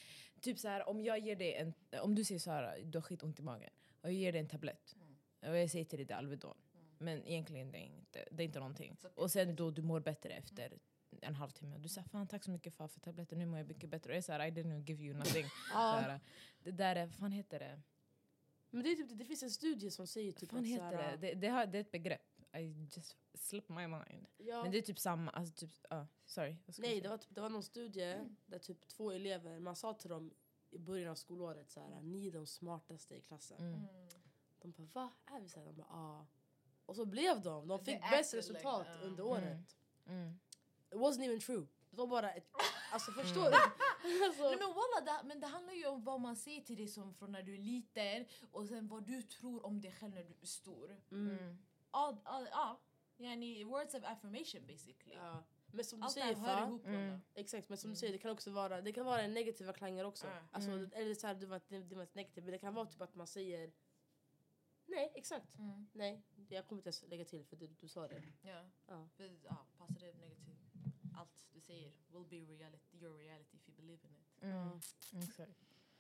[0.40, 3.38] Typ så här, om jag ger dig en, om du säger Sara, du har skitont
[3.38, 3.70] i magen.
[4.00, 4.96] Och jag ger dig en tablett.
[5.40, 6.57] Och jag säger till dig det är Alvedon.
[6.98, 8.96] Men egentligen det är inte, det är inte någonting.
[9.03, 10.79] Så- Och sen då du mår bättre efter
[11.22, 11.78] en halvtimme.
[11.78, 14.11] Du säger fan tack så mycket far för tabletten, nu mår jag mycket bättre.
[14.11, 15.44] Och jag såhär I didn't give you nothing.
[15.48, 16.20] så Ja, här,
[16.62, 17.80] det där är, vad fan heter det?
[18.70, 20.96] men det, är typ, det finns en studie som säger typ fan att heter så
[20.96, 21.16] här, det?
[21.16, 22.22] Det, det, har, det är ett begrepp.
[22.56, 24.26] I just slipped my mind.
[24.37, 26.56] Ja, Men det är typ samma, alltså typ, ah, sorry.
[26.78, 30.11] nej, det var, typ, det var någon studie där typ två elever, man sa till
[30.11, 30.35] dem
[30.70, 33.59] i början av skolåret så här, ni är de smartaste i klassen.
[33.61, 33.87] Mm.
[34.61, 35.11] De bara va?
[35.37, 35.66] Är vi så här?
[35.66, 36.26] De bara ja.
[36.87, 39.33] Och så blev de, de fick bäst resultat like, under Mm.
[39.33, 39.76] året.
[40.06, 40.38] Mm.
[40.90, 41.66] It wasn't even true.
[41.90, 42.46] Det var bara ett,
[42.92, 43.57] alltså förstår du?
[44.26, 46.88] alltså, Nej, men, walla, det, men det handlar ju om vad man säger till dig
[46.88, 50.24] som från när du är liten och sen vad du tror om dig själv när
[50.24, 50.96] du är stor.
[51.11, 51.59] mm, Mm.
[51.92, 52.81] Ja, ja, ja.
[53.16, 55.14] Yani, words of affirmation basically.
[55.14, 55.42] ja.
[55.72, 56.87] Men som du Allt det säger här hör ihop.
[56.87, 57.20] Mm.
[57.35, 57.94] exakt men som Mm.
[57.94, 60.26] du säger det kan också vara, det kan vara negativa klanger också.
[60.26, 60.44] Mm.
[60.53, 60.90] Alltså, Mm.
[60.94, 63.14] Eller så här, det var, det, det var negativt men det kan vara typ att
[63.14, 63.72] man säger
[64.87, 65.59] Nej exakt.
[65.59, 65.88] Mm.
[65.92, 68.22] Nej, jag kommer inte ens lägga till för du, du sa det.
[68.42, 68.64] Ja.
[68.87, 69.09] Ja.
[69.16, 70.49] För, ja, positiv, negativ.
[71.20, 74.42] Allt du säger will be reality, your reality if you believe in it.
[74.42, 74.80] Mm.
[75.22, 75.52] Exakt.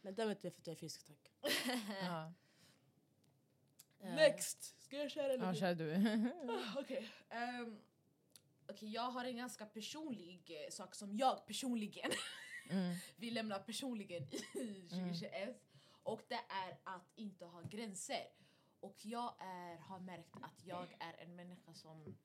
[0.02, 1.32] Men därmed är för att jag är fisk tack.
[2.02, 2.32] Ja.
[4.00, 4.82] Eh, Next!
[4.82, 5.94] Ska jag köra Ja, kör du.
[6.80, 7.10] Okej.
[7.28, 7.80] ehm,
[8.68, 12.10] okej, jag har en ganska personlig eh, sak som jag personligen
[12.70, 12.96] Mm.
[13.16, 14.22] vill lämna personligen
[14.54, 15.62] i 2021.
[16.02, 18.26] Och det är att inte ha gränser.
[18.80, 22.16] Och jag är, har märkt att jag är en människa som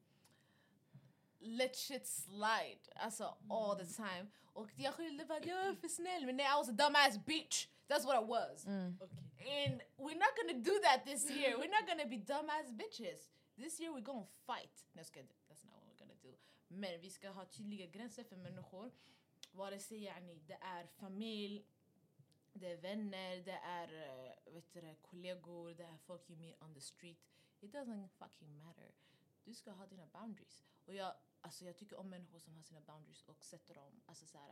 [1.39, 2.79] let shit slide.
[2.95, 4.27] Alltså all the time.
[4.53, 7.25] Och jag skyllde på att jag är för snäll men nej, I was a dumbass
[7.25, 7.67] bitch.
[7.87, 8.65] That's what I was.
[8.65, 8.97] Mm.
[9.39, 11.57] And we're not gonna do that this year.
[11.57, 13.29] We're not gonna be dumbass bitches.
[13.55, 14.85] This year we're gonna fight.
[14.95, 16.33] No, that's not what we're gonna do.
[16.67, 18.91] Men vi ska ha tydliga gränser för människor.
[19.51, 21.65] Vare sig yani, det är familj,
[22.53, 26.73] det är vänner, det är eh, vet du, kollegor, det är folk you meet on
[26.73, 27.17] the street.
[27.61, 28.91] It doesn't fucking matter.
[29.43, 30.63] Du ska ha dina boundaries.
[30.85, 31.13] Och jag,
[31.45, 34.49] alltså, jag tycker om människor som har sina boundaries och sätter dem alltså, så här,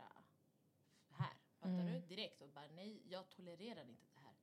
[1.10, 1.34] här.
[1.58, 1.86] Fattar Mm.
[1.92, 2.00] du?
[2.00, 2.42] Direkt.
[2.42, 4.34] Och bara nej, jag tolererar inte det här.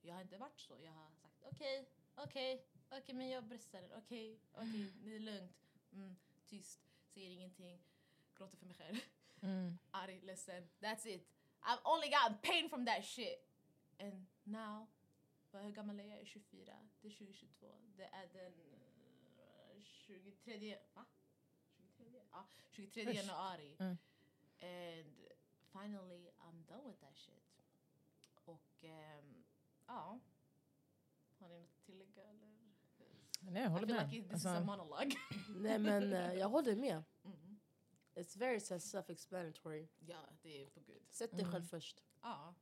[0.00, 0.80] Jag har inte varit så.
[0.80, 3.92] Jag har sagt okej, okej, okej men jag bröstar den.
[3.92, 5.56] Okej, okej, det är lugnt.
[5.92, 7.82] Mm, tyst, säger ingenting,
[8.34, 8.98] gråter för mig själv.
[9.42, 9.78] Mm.
[9.90, 10.68] arg, ledsen.
[10.80, 11.28] That's it.
[11.60, 13.48] I've only gotten pain from that shit.
[13.98, 14.86] And now,
[15.52, 16.12] hur gammal är jag?
[16.12, 16.88] Jag är 24.
[17.00, 17.66] Det är 2022.
[17.96, 18.52] Det är den
[19.38, 20.78] eh, 23...
[20.94, 21.04] Va?
[22.32, 22.40] 23?
[22.40, 23.14] Ja, 23 Usch.
[23.16, 23.76] januari.
[23.78, 23.98] Mm.
[24.60, 25.16] And
[25.72, 27.42] finally I'm done with that shit.
[28.44, 29.44] Och ehm,
[29.86, 30.20] ja.
[31.38, 32.52] Har ni något att tillägga eller?
[33.40, 34.10] Nej, jag I håller feel med.
[34.12, 35.10] like this is a Alltså, monologue.
[35.56, 37.02] Nej men eh, jag håller med.
[37.24, 37.60] Mm.
[38.14, 39.88] It's very self-explanatory.
[39.98, 41.02] Ja, det är på gud.
[41.10, 41.52] Sätt dig Mm.
[41.52, 42.02] själv först.
[42.22, 42.54] Ja.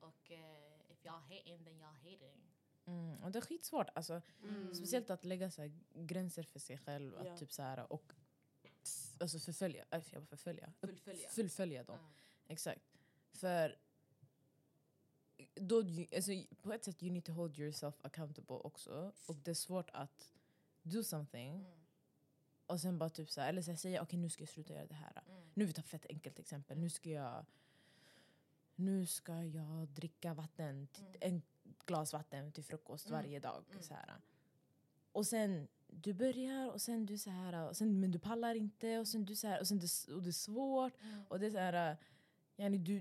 [0.00, 2.50] Och eh, if y'all hating then y'all hating.
[2.86, 3.88] mm, och det är skitsvårt.
[3.94, 4.74] Alltså, Mm.
[4.74, 7.18] Speciellt att lägga så här, gränser för sig själv.
[7.18, 7.36] Att Ja.
[7.36, 8.12] typ så här, och
[9.20, 9.84] alltså förfölja.
[9.90, 10.72] Äh, jag förfölja.
[10.80, 11.28] Fullfölja.
[11.28, 11.98] Fullfölja dem.
[12.02, 12.08] Ja.
[12.52, 12.82] Exakt.
[13.32, 13.76] För
[15.54, 15.78] då,
[16.16, 19.12] alltså, på ett sätt you need to hold yourself accountable också.
[19.26, 20.32] Och det är svårt att
[20.82, 21.72] do something Mm.
[22.66, 24.72] och sen bara typ så här, eller så här, säga okej nu ska jag sluta
[24.74, 25.22] göra det här.
[25.28, 25.42] Mm.
[25.54, 26.78] Nu vi tar ett fett enkelt exempel.
[26.78, 27.46] Nu ska jag
[28.74, 31.14] nu ska jag dricka vatten, t- Mm.
[31.20, 31.42] en
[31.86, 33.18] glas vatten till frukost Mm.
[33.22, 33.64] varje dag.
[33.70, 33.82] Mm.
[33.82, 34.14] Så här.
[35.12, 38.98] Och sen du börjar och sen du så här, och sen, men du pallar inte
[38.98, 40.92] och sen du så här, och sen det, och det är svårt.
[41.02, 41.22] Mm.
[41.28, 41.96] Och det är så här,
[42.56, 43.00] yani, du,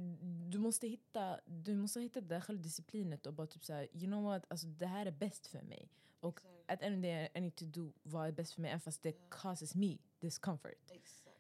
[0.50, 4.06] du måste hitta du måste hitta det där självdisciplinet och bara typ så här, you
[4.06, 5.90] know what, alltså, det här är bäst för mig.
[6.20, 6.72] Och Exakt.
[6.72, 8.82] at end of the day I need to do vad är bäst för mig även
[8.82, 9.26] fast det Ja.
[9.30, 10.92] causes me discomfort.
[10.92, 11.38] Exakt.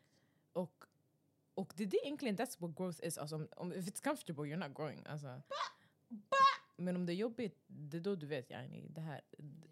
[0.53, 0.83] Och,
[1.53, 3.17] och det är egentligen, that's what growth is.
[3.17, 5.05] Alltså, om, om, if it's comfortable you're not growing.
[5.05, 5.41] Alltså.
[6.77, 9.21] Men om det är jobbigt, det är då du vet yani, det här,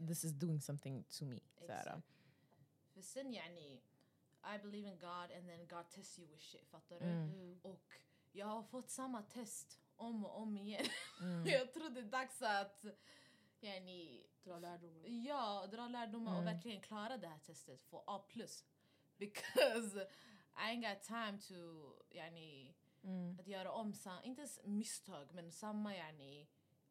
[0.08, 1.40] this is doing something to me.
[1.62, 2.06] Exakt.
[2.94, 3.82] För sen yani,
[4.56, 7.06] I believe in God and then God tests you with shit, fattar du?
[7.06, 7.30] Mm.
[7.34, 7.60] Mm.
[7.62, 7.94] Och
[8.32, 10.86] jag har fått samma test om och om igen.
[11.22, 11.46] Mm.
[11.48, 12.86] jag tror det är dags att
[13.60, 15.08] yani, Dra lärdomar.
[15.28, 16.40] ja, dra lärdomar Mm.
[16.48, 18.26] och verkligen klara det här testet, få A+.
[19.18, 20.08] Because
[20.58, 23.38] I ain't got time to yani, Mm.
[23.40, 26.48] att göra om, sa- inte ens misstag, men samma yani,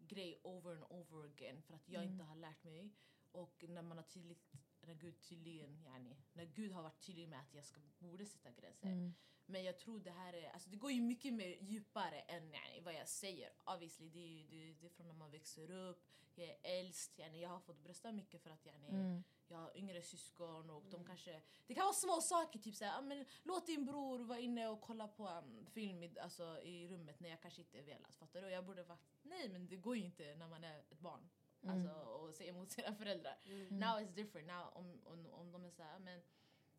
[0.09, 2.13] grej over and over again för att jag Mm.
[2.13, 2.91] inte har lärt mig.
[3.33, 4.53] Och när man har tydligt,
[4.87, 8.51] när Gud tydligen, yani, när Gud har varit tydlig med att jag ska, borde sätta
[8.51, 8.89] gränser.
[8.89, 9.15] Mm.
[9.47, 12.81] Men jag tror det här är, alltså det går ju mycket mer djupare än yani,
[12.81, 13.53] vad jag säger.
[13.65, 17.41] Obviously, det är det, det är från när man växer upp, jag är äldst, yani,
[17.43, 19.25] jag har fått brösta mycket för att yani, Mm.
[19.49, 21.43] jag har yngre syskon och de kanske...
[21.67, 24.81] Det kan vara små saker, typ såhär, ah, men låt din bror vara inne och
[24.81, 28.17] kolla på um, film i, alltså, i rummet när jag kanske inte velat.
[28.17, 28.47] Fattar du?
[28.47, 31.31] Och Jag borde varit, nej men det går ju inte när man är ett barn.
[31.65, 31.77] Mm.
[31.77, 33.39] Alltså, och säga emot sina föräldrar.
[33.45, 33.79] Mm.
[33.79, 34.47] Now it's different.
[34.49, 36.21] Now, om, om, om de är såhär, men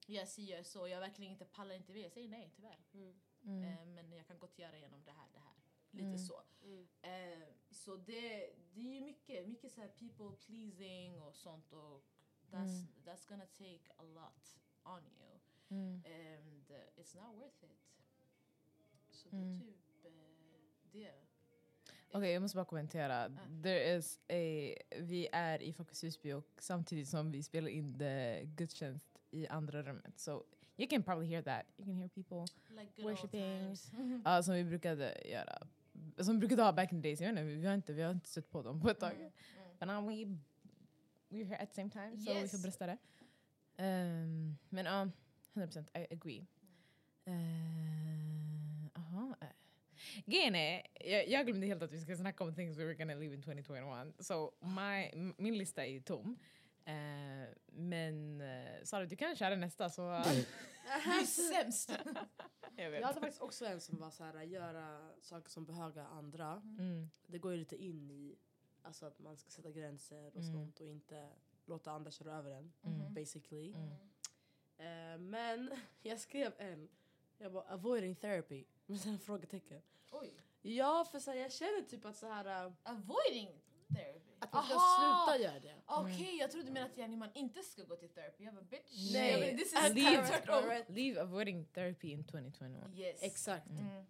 [0.07, 2.79] jag säger så, jag verkligen inte pallar inte vill, jag säger nej tyvärr.
[2.93, 3.15] Mm.
[3.43, 3.63] Mm.
[3.63, 5.55] Eh, men jag kan gott göra genom det här, det här.
[5.91, 6.17] Lite Mm.
[6.17, 6.41] så.
[6.63, 6.87] Mm.
[7.01, 12.03] Eh, så det, det är ju mycket, mycket så här people pleasing och sånt och
[12.51, 12.87] that's, Mm.
[13.05, 15.39] that's gonna take a lot on you.
[15.69, 16.03] Mm.
[16.05, 17.79] And uh, it's not worth it.
[19.09, 19.59] Så Mm.
[19.59, 20.11] det är typ eh,
[20.91, 21.24] det.
[22.15, 23.31] Okej, jag måste bara kommentera.
[23.63, 28.45] There is a, vi är i Folkets Husby och samtidigt som vi spelar in the
[28.45, 30.19] gudstjänst i andra rummet.
[30.19, 30.43] So
[30.77, 31.65] you can probably hear that.
[31.77, 33.91] You can hear people Like times.
[34.25, 35.67] Ja, som vi brukade göra.
[36.17, 37.21] Som vi brukade ha back in the days.
[37.21, 39.11] Jag vet inte, vi, har inte, vi har inte stött på dem på ett tag.
[39.11, 39.31] Mm, mm.
[39.79, 40.15] But now we,
[41.29, 42.51] we're here at the same time, så vi Yes.
[42.51, 42.97] får brösta det.
[43.77, 45.09] Um, men ja,
[45.53, 46.45] 100% I agree.
[47.27, 48.14] Uh.
[50.25, 53.13] Grejen är, jag, jag glömde helt att vi ska snacka om things we were gonna
[53.15, 54.25] leave in 2021.
[54.25, 56.39] So my, min lista är tom.
[56.85, 56.93] Eh,
[57.65, 60.01] men uh, Sara, du kan köra nästa så...
[61.05, 61.91] Du är sämst!
[62.75, 62.99] jag vet.
[62.99, 66.61] Jag hade faktiskt också en som var så här, göra saker som behöver andra.
[66.79, 68.35] Mm, Det går ju lite in i
[68.83, 70.53] alltså att man ska sätta gränser och Mm.
[70.53, 71.29] sånt och inte
[71.65, 72.73] låta andra köra över en.
[72.83, 73.13] Mm.
[73.13, 73.73] Basically.
[73.73, 73.91] Mm.
[74.77, 76.89] Eh, men jag skrev en.
[77.37, 78.65] Jag bara avoiding therapy.
[78.85, 79.81] Med sådana frågetecken.
[80.21, 80.33] Oj.
[80.61, 83.49] Ja för så här, jag känner typ att så här, äh, Avoiding
[83.95, 84.31] therapy.
[84.39, 85.25] att man ska Aha!
[85.27, 85.75] sluta göra det.
[85.85, 88.43] Okej, jag trodde du menade att yani, man inte ska gå till therapy.
[88.43, 89.13] Jag bara bitch.
[89.13, 89.31] Nej.
[89.31, 89.95] Jag bara, this is Alright,
[90.49, 90.85] Leave.
[91.01, 92.83] Leave avoiding therapy in 2021.
[92.95, 93.23] Yes.
[93.23, 93.69] Exakt.
[93.69, 94.05] Mm.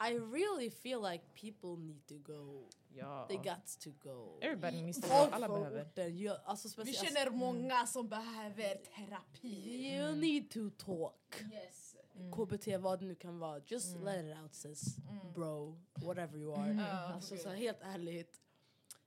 [0.00, 2.68] I really feel like people need to go.
[2.94, 3.26] Ja.
[3.28, 4.38] They got to go.
[4.42, 5.28] Everybody needs to go.
[5.32, 5.82] Alla behöver.
[5.82, 9.96] orten, ja, alltså Vi känner många som behöver terapi.
[9.96, 11.44] You need to talk.
[11.52, 11.83] Yes.
[12.32, 13.62] KBT, vad det nu kan vara.
[13.66, 14.04] Just Mm.
[14.04, 14.96] let it out sis.
[15.10, 15.32] Mm.
[15.32, 16.72] Bro, whatever you are.
[16.72, 17.42] Ja, Alltså okej.
[17.42, 18.40] så här, helt ärligt.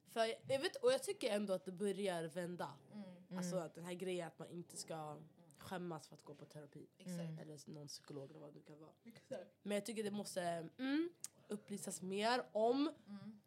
[0.08, 2.74] För jag, vet, och jag tycker ändå att det börjar vända.
[2.94, 3.38] Mm.
[3.38, 5.18] Alltså att den här grejen att man inte ska
[5.58, 6.88] skämmas för att gå på terapi.
[7.42, 8.92] Eller någon psykolog eller vad det nu kan vara.
[9.04, 9.52] Exakt.
[9.64, 10.42] Men jag tycker det måste
[10.78, 11.10] mm,
[11.48, 13.40] upplysas mer om Mm.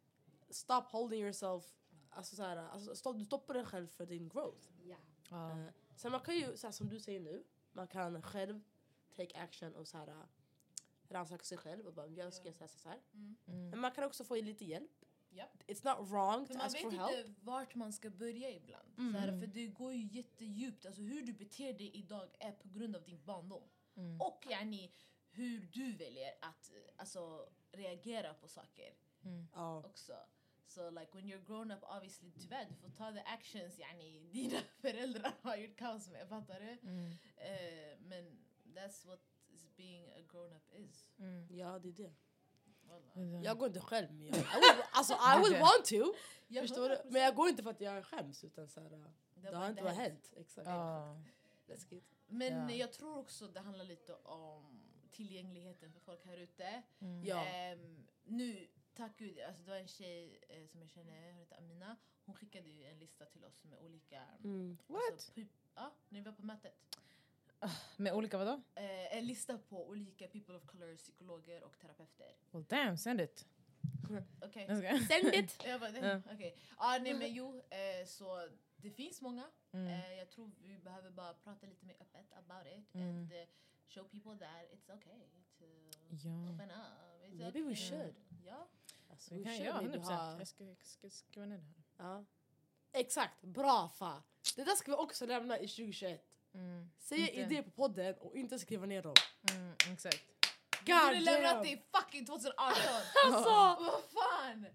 [0.49, 1.75] stop holding yourself
[2.13, 4.67] Alltså så här, alltså stopp, du stoppar dig själv för din growth.
[4.83, 4.95] Ja.
[5.29, 5.51] Ja.
[5.51, 8.61] Eh, sen man kan ju, så här, som du säger nu, man kan själv
[9.15, 10.15] take action och så här,
[11.09, 12.99] rannsaka sig själv och bara jag ska göra så här, så här.
[13.13, 13.69] Mm.
[13.69, 15.05] Men man kan också få lite hjälp.
[15.33, 15.45] Ja.
[15.67, 17.37] It's not wrong För to man ask vet for inte help.
[17.41, 18.95] vart man ska börja ibland.
[18.95, 20.85] Så här, för det går ju jättedjupt.
[20.85, 23.63] Alltså hur du beter dig idag är på grund av din barndom.
[23.95, 24.21] Mm.
[24.21, 24.91] Och yani,
[25.31, 28.93] hur du väljer att eh, alltså, reagera på saker
[29.53, 29.77] Ja.
[29.85, 30.13] också.
[30.67, 34.59] So like when you're grown up obviously tyvärr du får ta the actions yani dina
[34.81, 36.89] föräldrar har gjort kaos med, fattar du?
[36.89, 37.17] Mm.
[38.81, 41.05] That's what is being a grown up is.
[41.49, 42.13] ja, det är det.
[42.81, 43.43] Wallah.
[43.43, 46.13] Jag går inte själv men jag, I will, alltså, I would want to.
[46.47, 46.95] Ja, Förstår du?
[46.95, 47.01] 100%.
[47.09, 49.83] Men jag går inte för att jag skäms utan så här, det, bara har inte
[49.83, 50.33] vad hänt.
[50.35, 50.67] Exakt.
[50.67, 51.21] Ja.
[51.67, 52.05] Läskigt.
[52.27, 52.75] Men Ja.
[52.75, 56.83] jag tror också det handlar lite om tillgängligheten för folk här ute.
[57.23, 57.45] Ja.
[57.45, 61.57] Ehm, nu, tack gud, alltså det var en tjej eh, som jag känner, hon heter
[61.57, 61.95] Amina.
[62.25, 64.23] Hon skickade ju en lista till oss med olika...
[64.43, 64.77] Mm.
[64.87, 65.01] What?
[65.11, 65.31] Alltså,
[65.75, 66.73] ja, när vi var på mötet.
[67.97, 68.61] Med olika vadå?
[68.75, 72.35] Eh, en lista på olika people of color, psykologer och terapeuter.
[72.51, 73.45] Well damn, send it.
[74.41, 74.65] Okej.
[74.65, 74.97] Skojar.
[74.97, 75.63] Send it!
[75.65, 76.21] Jag bara, Ja.
[76.33, 76.57] okej.
[76.77, 78.47] Ja, nej men jo, eh, så
[78.77, 79.43] det finns många.
[79.71, 79.87] Mm.
[79.87, 83.07] Eh, jag tror vi behöver bara prata lite mer öppet about it Mm.
[83.17, 83.47] and eh,
[83.87, 85.19] show people that it's okay
[85.59, 85.65] to
[86.09, 86.53] Ja.
[86.53, 87.23] open up.
[87.25, 87.75] It's Maybe we okay.
[87.75, 88.15] should.
[88.45, 88.67] Ja.
[89.09, 90.03] Alltså, Vi we kan should göra maybe 100%.
[90.15, 92.09] ha- Jag ska, ska skriva ner det här.
[92.09, 92.25] Ja.
[92.93, 94.23] Exakt, bra fa.
[94.55, 96.27] Det där ska vi också lämna i 2021.
[96.53, 96.89] Mm.
[96.99, 99.13] Säga Inte- idéer på podden och inte skriva ner dem.
[99.55, 100.23] Mm, exakt.
[100.85, 101.63] Du borde God lämnat damn!
[101.63, 102.75] det i fucking 2018!
[103.25, 103.49] Alltså,
[103.83, 104.65] Vad fan!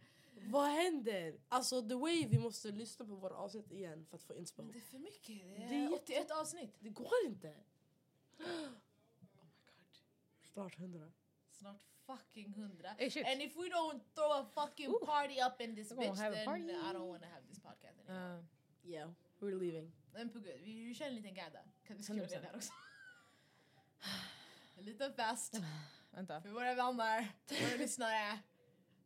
[0.48, 1.34] vad händer?
[1.48, 4.34] Alltså the way vi måste lyssna på våra avsnitt igen för att få.
[4.34, 5.26] Men det är för mycket.
[5.26, 6.74] Det Det är är jätte- 81 avsnitt.
[6.80, 7.48] Det går inte.
[8.38, 8.44] Oh
[9.20, 10.52] my god.
[10.52, 11.12] Snart hundra.
[11.50, 12.88] Snart fucking 100.
[12.98, 13.22] Hey.
[13.32, 15.04] And if we don't throw a fucking Ooh.
[15.06, 16.70] party up in this We're bitch then.
[16.70, 18.38] I don't wanna have this podcast anymore.
[18.38, 18.44] Uh,
[18.82, 19.10] Yeah,
[19.46, 19.92] we're leaving.
[20.12, 21.58] Men på gud, vi, vi kör en liten gadda.
[21.86, 22.42] Kan du skriva det 100%.
[22.42, 22.72] där också?
[24.78, 25.54] en liten fest
[26.10, 26.40] vänta.
[26.40, 28.38] för våra vänner, våra lyssnare.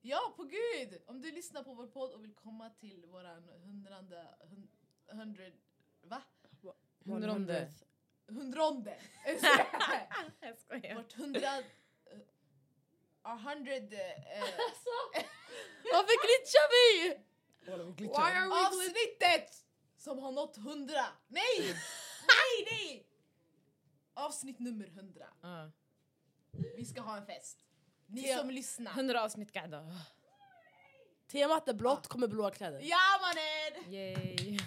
[0.02, 1.02] Ja, på gud!
[1.06, 4.26] Om du lyssnar på vår podd och vill komma till våran hundrande...
[4.40, 4.68] Hund,
[5.06, 5.52] hundred...
[6.02, 6.22] Va?
[7.04, 7.72] Hundronde.
[8.26, 8.96] Hundronde!
[10.40, 10.94] Jag skojar.
[10.94, 11.58] Vårt hundra...
[11.58, 11.64] Uh,
[13.22, 13.92] our hundred...
[13.92, 14.00] Uh,
[15.92, 17.08] Varför glitchar vi?
[17.60, 18.66] Why Why are we glitching?
[18.66, 19.69] avsnittet
[20.00, 21.04] som har nått hundra!
[21.28, 21.58] Nej!
[22.32, 23.06] nej, nej!
[24.14, 25.26] Avsnitt nummer hundra.
[25.44, 25.68] Uh.
[26.76, 27.64] Vi ska ha en fest.
[28.06, 28.90] Ni Te- som lyssnar.
[28.90, 29.86] 100 avsnitt gadda.
[31.26, 32.80] Temat är blått, kommer blåa kläder.
[32.82, 33.94] Ja mannen!
[33.94, 34.58] Yay.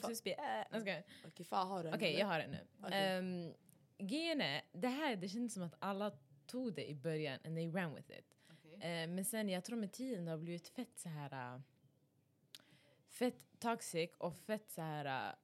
[0.08, 0.30] suspe?
[0.30, 1.02] Äh, jag skojar.
[1.26, 1.94] Okej, fan har du en?
[1.94, 2.66] Okej, jag har det nu.
[2.82, 3.18] Okej.
[3.18, 3.54] Um,
[3.98, 6.12] grejen är, det här det kändes som att alla
[6.46, 8.36] tog det i början and they ran with it.
[8.80, 11.60] Eh, men sen jag tror med tiden det har blivit fett så här uh,
[13.18, 15.34] fett toxic och fett så här uh,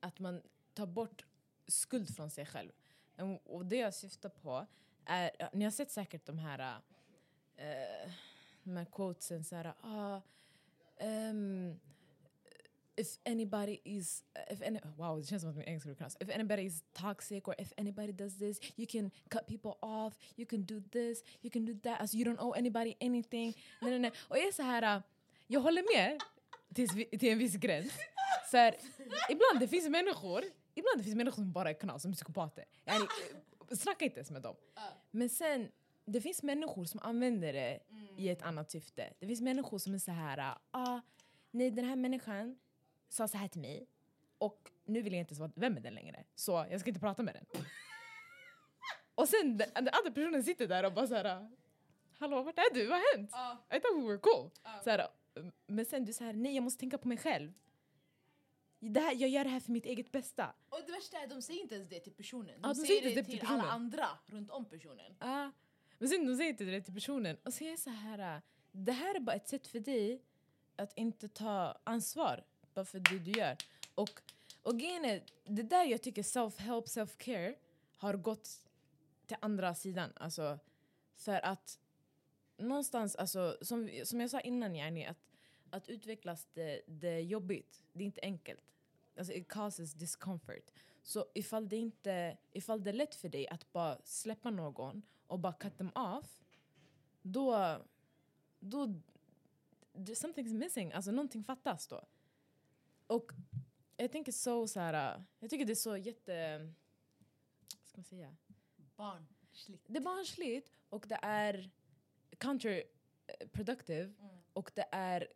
[0.00, 0.42] att man
[0.74, 1.24] tar bort
[1.66, 2.72] skuld från sig själv.
[3.16, 4.66] Um, och det jag syftar på
[5.04, 6.78] är, uh, ni har sett säkert de här
[7.58, 8.12] uh,
[8.62, 10.20] de här quotesen så här ah,
[11.00, 11.80] um,
[12.96, 16.62] if anybody is if any wow det känns som att min engelska kan if anybody
[16.62, 20.80] is toxic or if anybody does this you can cut people off you can do
[20.92, 24.12] this you can do that alltså you don't owe anybody anything nej, nej, nej.
[24.28, 25.02] och jag är så här uh,
[25.52, 26.22] jag håller med
[26.74, 27.92] tills vi, till en viss gräns
[28.50, 28.76] så här,
[29.28, 33.06] ibland det finns människor ibland det finns människor som bara är knas som psykopater yani,
[33.70, 34.56] eh, snacka inte ens med dem
[35.10, 35.68] men sen
[36.04, 37.80] det finns människor som använder det
[38.16, 41.00] i ett annat syfte det finns människor som är så här ah,
[41.50, 42.58] nej den här människan
[43.08, 43.86] sa så här till mig
[44.38, 47.22] och nu vill jag inte vara vän med den längre så jag ska inte prata
[47.22, 47.64] med den.
[49.14, 51.50] och sen den, den andra personen sitter där och bara så här
[52.22, 52.86] Hallå vart är du?
[52.86, 53.30] Vad har hänt?
[53.32, 53.76] Ja.
[53.76, 54.50] I thought we were cool.
[54.62, 54.80] Ja.
[54.84, 55.08] Så här,
[55.66, 57.52] men sen du säger nej jag måste tänka på mig själv.
[58.80, 60.54] Det här, jag gör det här för mitt eget bästa.
[60.68, 62.46] Och det värsta är att de säger inte ens det till personen.
[62.46, 65.16] De, Ja, de säger säger det det till till alla andra runt om personen.
[65.18, 65.50] Ah.
[65.98, 68.36] Men sen de säger inte det till personen och så är jag så här.
[68.36, 68.42] äh,
[68.72, 70.22] Det här är bara ett sätt för dig
[70.76, 73.56] att inte ta ansvar bara för det du gör.
[73.94, 74.10] Och,
[74.62, 77.54] och grejen är, det där jag tycker self-help, self-care
[77.96, 78.48] har gått
[79.26, 80.12] till andra sidan.
[80.16, 80.58] Alltså,
[81.16, 81.78] för att
[82.62, 85.18] någonstans, alltså, som, som jag sa innan, yani, att,
[85.70, 87.82] att utvecklas det, det är jobbigt.
[87.92, 88.64] Det är inte enkelt.
[89.18, 90.70] Alltså, it causes discomfort.
[91.02, 95.38] Så ifall det, inte, ifall det är lätt för dig att bara släppa någon och
[95.38, 96.38] bara cut them off,
[97.22, 97.78] då...
[98.60, 98.86] då
[99.94, 100.92] something's missing.
[100.92, 102.04] Alltså någonting fattas då.
[103.06, 103.32] Och
[103.96, 106.58] jag tänker så, så här, jag tycker det är så jätte...
[107.78, 108.36] Vad ska man säga?
[108.96, 109.84] Barnsligt.
[109.88, 111.70] Det är barnsligt och det är
[112.38, 114.12] counterproductive
[114.52, 115.28] och det är...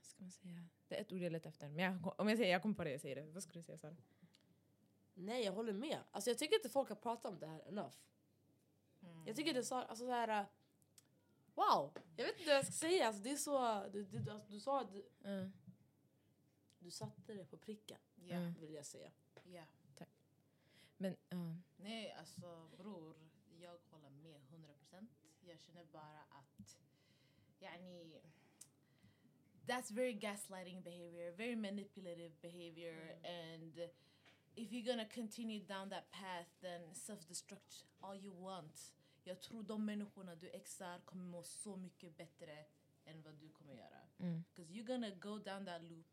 [0.00, 0.64] Ska man säga?
[0.88, 1.68] Det är ett ord jag letar efter.
[1.68, 3.22] Men jag, om jag säger jag kommer på det, jag säger det.
[3.22, 3.96] Vad skulle du säga Sara?
[5.14, 5.98] Nej, jag håller med.
[6.10, 7.94] Alltså, jag tycker inte folk har pratat om det här enough.
[9.02, 9.26] Mm.
[9.26, 10.40] Jag tycker det är så, alltså, så här...
[10.40, 10.46] uh,
[11.54, 11.92] Wow!
[12.16, 13.06] Jag vet inte vad jag ska säga.
[13.06, 13.86] Alltså, det är så...
[13.92, 15.52] Du, du, alltså, du sa att du, Mm.
[16.78, 18.54] du satte det på pricken, Mm.
[18.60, 19.10] vill jag säga.
[19.44, 19.62] ja.
[20.96, 21.36] Men ja.
[21.76, 23.14] Nej, alltså bror,
[25.52, 26.78] Jag känner bara att,
[27.60, 28.20] yani,
[29.66, 33.78] that's very gaslighting behavior, very manipulative behavior, and
[34.54, 38.92] if you're gonna continue down that path, then self-destruct all you want.
[39.24, 42.64] Jag tror de människorna du exar kommer må så mycket bättre
[43.04, 44.00] än vad du kommer göra.
[44.18, 44.44] Mm.
[44.48, 46.06] Because you're gonna go down that loop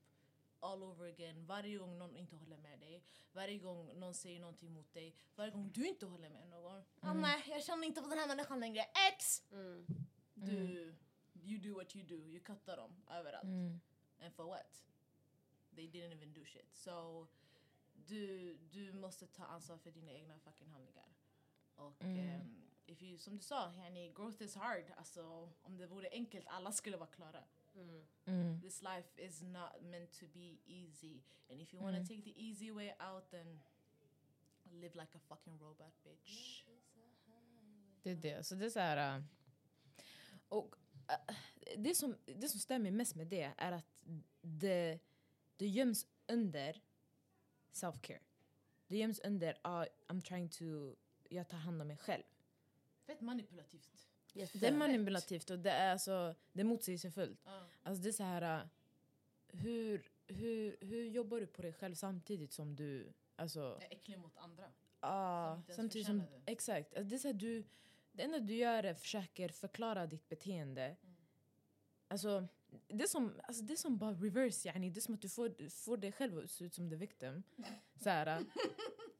[0.60, 1.45] all over again.
[1.45, 5.52] Varje gång någon inte håller med dig, varje gång någon säger någonting mot dig, varje
[5.52, 6.84] gång du inte håller med någon.
[7.00, 8.82] Ah, nej, jag känner inte på den här människan längre.
[9.13, 9.43] X!
[9.52, 9.86] Mm.
[10.34, 10.93] Du,
[11.43, 12.15] you do what you do.
[12.15, 13.43] You cuttar dem överallt.
[13.43, 13.80] Mm.
[14.22, 14.84] And for what?
[15.76, 16.76] They didn't even do shit.
[16.76, 17.28] So,
[17.93, 21.13] du, du måste ta ansvar för dina egna fucking handlingar.
[21.76, 22.19] Och Mm.
[22.19, 24.86] ehm, if you, som du sa, yani, growth is hard.
[24.98, 27.43] Alltså, om det vore enkelt, alla skulle vara klara.
[27.79, 28.05] Mm.
[28.25, 28.61] Mm.
[28.61, 31.23] This life is not meant to be easy.
[31.49, 33.59] And if you want to take the easy way out, then
[34.71, 36.65] live like a fucking robot, bitch.
[38.03, 38.43] Det är det.
[38.45, 39.17] Så det är så här...
[39.17, 39.23] äh,
[40.49, 40.75] Och
[41.07, 41.35] äh,
[41.77, 43.85] det, som, det som stämmer mest med det är att
[44.41, 44.99] det,
[45.57, 46.81] det göms under
[47.71, 48.21] self-care.
[48.87, 50.95] Det göms under ah, I'm trying to...
[51.29, 52.23] Jag tar hand om mig själv.
[53.05, 54.09] Fett manipulativt.
[54.54, 57.39] Det är manipulativt och det är, alltså, det är motsägelsefullt.
[57.45, 57.63] Ja.
[57.84, 58.60] Alltså det är så här...
[58.60, 58.65] äh,
[59.52, 63.13] Hur, hur, hur jobbar du på dig själv samtidigt som du...
[63.36, 64.71] Alltså, är äcklig mot andra.
[64.99, 66.19] ah, inte ens samtidigt som...
[66.19, 66.52] det.
[66.52, 66.93] Exakt.
[66.95, 67.63] Alltså det, är så här, du,
[68.12, 70.84] det enda du gör är försöker förklara ditt beteende.
[70.84, 71.15] Mm.
[72.08, 72.47] Alltså,
[72.88, 74.89] det är, som, alltså det är som bara reverse, yani.
[74.89, 77.43] det är som att du får, får dig själv att se ut som the victim.
[78.03, 78.41] Så här, äh,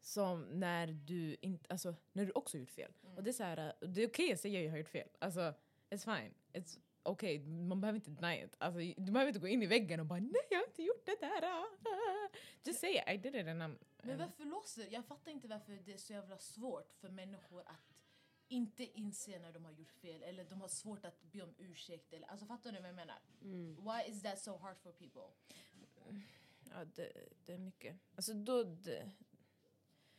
[0.01, 2.91] som när du, inte, alltså, när du också gjort fel.
[3.03, 3.17] Mm.
[3.17, 5.09] Och det är, så här, äh, det är okej att säga jag har gjort fel.
[5.19, 5.53] Alltså,
[5.89, 6.33] it's fine.
[6.53, 7.39] It's okay.
[7.39, 8.55] Man behöver inte deny it.
[8.57, 11.05] Alltså, du behöver inte gå in i väggen och bara nej jag har inte gjort
[11.05, 11.43] det där.
[11.43, 11.65] ah.
[12.63, 13.77] Just say it, I did it and I'm...
[14.03, 14.88] Men varför låser...
[14.91, 17.98] Jag fattar inte varför det är så jävla svårt för människor att
[18.49, 22.13] inte inse när de har gjort fel eller de har svårt att be om ursäkt.
[22.13, 23.19] Eller, alltså fattar du vad jag menar?
[23.41, 23.75] Mm.
[23.75, 25.21] Why is that so hard for people?
[26.71, 27.12] Ja, det,
[27.45, 27.97] det är mycket.
[28.15, 28.63] Alltså då...
[28.63, 29.12] Det,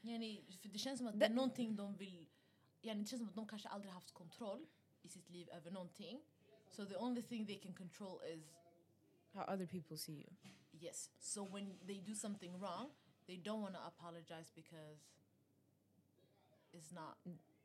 [0.02, 2.28] Yani, för det känns som att Det- det är någonting de vill...
[2.82, 4.66] Yani, det känns som att de kanske aldrig haft kontroll
[5.02, 6.22] i sitt liv över någonting.
[6.70, 8.44] So the only thing they can control is
[9.32, 10.30] how other people see you.
[10.72, 11.10] yes.
[11.18, 12.90] So when they do something wrong,
[13.26, 14.98] they don't want to apologize because
[16.72, 17.16] it's not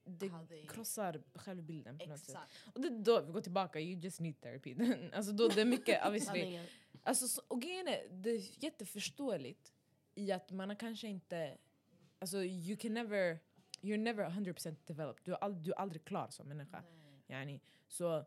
[0.06, 0.68] Det they...
[0.68, 2.30] krossar självbilden på något sätt.
[2.30, 2.52] Exakt.
[2.74, 4.76] Och det då vi går tillbaka, you just need therapy.
[5.14, 6.60] alltså då det är mycket obviously.
[7.04, 9.74] Alltså, så, och grejen är, det är jätteförståeligt
[10.16, 11.58] i att man har kanske inte...
[12.20, 13.40] Alltså you can never...
[13.82, 15.22] You're never 100% developed.
[15.26, 16.84] Du är, ald- du är aldrig klar som människa.
[17.28, 18.26] Yani, så...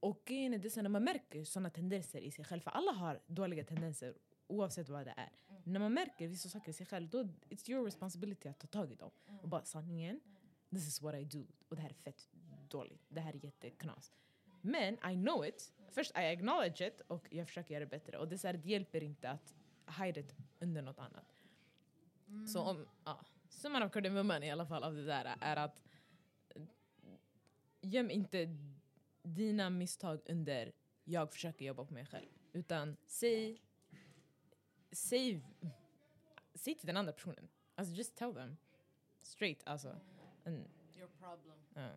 [0.00, 2.92] Och grejen är, det så när man märker såna tendenser i sig själv, för alla
[2.92, 4.14] har dåliga tendenser
[4.46, 5.30] oavsett vad det är.
[5.64, 8.92] När man märker vissa saker i sig själv, då it's your responsibility att ta tag
[8.92, 9.10] i dem.
[9.42, 10.20] Och bara sanningen,
[10.70, 11.46] this is what I do.
[11.68, 12.28] Och det här är fett
[12.68, 13.06] dåligt.
[13.08, 14.12] Det här är jätteknas.
[14.60, 15.72] Men I know it.
[15.88, 18.18] Först I acknowledge it och jag försöker göra det bättre.
[18.18, 19.54] Och det, så här, det hjälper inte att
[19.98, 21.34] hide it under något annat.
[22.46, 25.82] Så om, ja, summan av kardemumman i alla fall av det där är att
[26.54, 26.62] eh,
[27.80, 28.56] göm inte
[29.22, 30.72] dina misstag under
[31.04, 32.28] jag försöker jobba på mig själv.
[32.52, 33.60] Utan säg,
[34.92, 35.42] säg,
[36.54, 37.48] säg till den andra personen.
[37.74, 38.56] Alltså just tell them.
[39.18, 40.00] Straight alltså.
[40.44, 41.58] En, Your problem.
[41.74, 41.90] ja.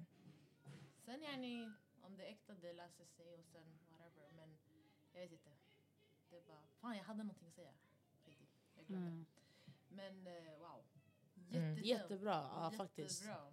[1.06, 4.32] Sen yani, om det är äkta det löser sig och sen whatever.
[4.36, 4.58] Men
[5.14, 5.50] jag vet inte.
[6.30, 7.74] Det är bara, fan jag hade någonting att säga.
[8.26, 8.50] Riktigt.
[8.76, 9.08] Jag glömde.
[9.08, 9.26] Mm.
[9.90, 10.84] Men eh, wow.
[11.52, 11.76] Mm.
[11.76, 11.86] Jättebra.
[11.86, 13.22] Jättebra, ja, faktiskt.
[13.22, 13.52] Jättebra.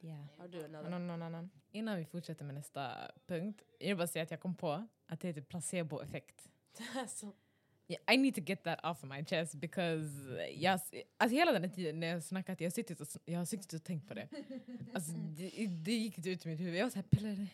[0.00, 0.24] Yeah.
[0.38, 0.90] Har du annan?
[0.90, 1.50] Någon, någon annan?
[1.70, 3.62] Innan vi fortsätter med nästa punkt.
[3.78, 6.50] Jag vill bara säga att jag kom på att det heter placeboeffekt.
[7.88, 10.08] I need to get that off of my chest because
[10.54, 10.80] jag,
[11.16, 14.08] alltså hela den tiden när jag snackat, jag suttit och, jag har suttit och tänkt
[14.08, 14.28] på det.
[14.94, 16.74] Alltså, det, det gick ut ur mitt huvud.
[16.74, 17.46] Jag var såhär, pillar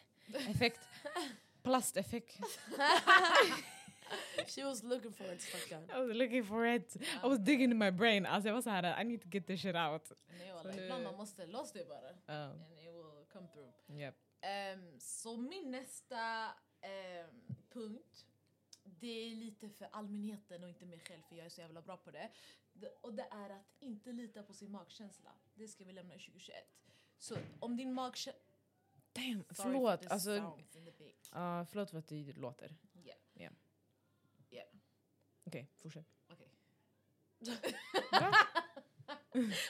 [0.51, 0.80] effekt,
[1.62, 2.37] plasteffekt.
[4.47, 5.91] she was looking for it stackarn.
[5.91, 6.97] I was looking for it.
[7.24, 8.26] I was digging in my brain.
[8.26, 10.12] Alltså jag var såhär, I need to get this shit out.
[10.39, 12.11] Nej, walla, ibland man måste låsa det bara.
[12.11, 14.01] Um, And it will come through.
[14.01, 14.14] yep.
[14.41, 16.45] Ehm, så min nästa
[16.80, 18.26] ehm, punkt,
[18.85, 21.97] det är lite för allmänheten och inte mig själv för jag är så jävla bra
[21.97, 22.30] på det.
[23.01, 25.30] Och det är att inte lita på sin magkänsla.
[25.55, 26.57] Det ska vi lämna 2021.
[27.18, 28.43] Så om din magkänsla...
[29.12, 30.07] Damn, förlåt.
[30.07, 32.76] Alltså, Okej, uh, förlåt för att det låter.
[32.95, 33.18] yeah.
[33.32, 33.51] Ja.
[34.51, 34.68] Yeah.
[35.45, 36.07] Okej, fortsätt.
[36.28, 36.49] okej.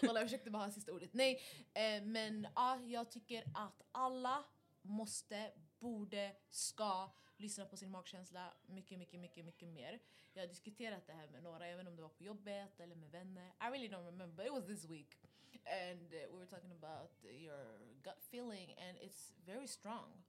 [0.03, 1.15] Walla, jag försökte bara ha sista ordet.
[1.15, 1.41] Nej,
[1.75, 4.45] eh, men ja, jag tycker att alla
[4.83, 10.01] måste, borde, ska lyssna på sin magkänsla mycket, mycket, mycket, mycket mer.
[10.33, 12.81] Jag har diskuterat det här med några, jag vet inte om det var på jobbet
[12.81, 13.53] eller med vänner.
[13.61, 15.19] I really don't remember, but it was this week.
[15.65, 20.25] And uh, we were talking about your gut feeling and it's very strong.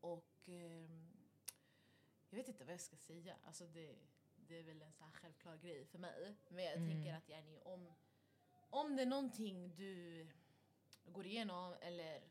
[0.00, 1.10] Och ehm,
[2.30, 3.36] jag vet inte vad jag ska säga.
[3.44, 3.96] Alltså det,
[4.36, 6.34] det är väl en så här självklar grej för mig.
[6.48, 7.92] Men jag tänker att yani, om,
[8.70, 10.26] om det är någonting du
[11.04, 12.22] går igenom eller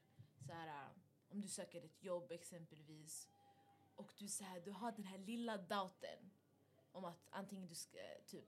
[0.48, 0.90] så här,
[1.30, 3.30] om du söker ett jobb exempelvis
[4.00, 6.32] och du, så här, du har den här lilla doubten
[6.92, 8.46] om att antingen du ska, typ,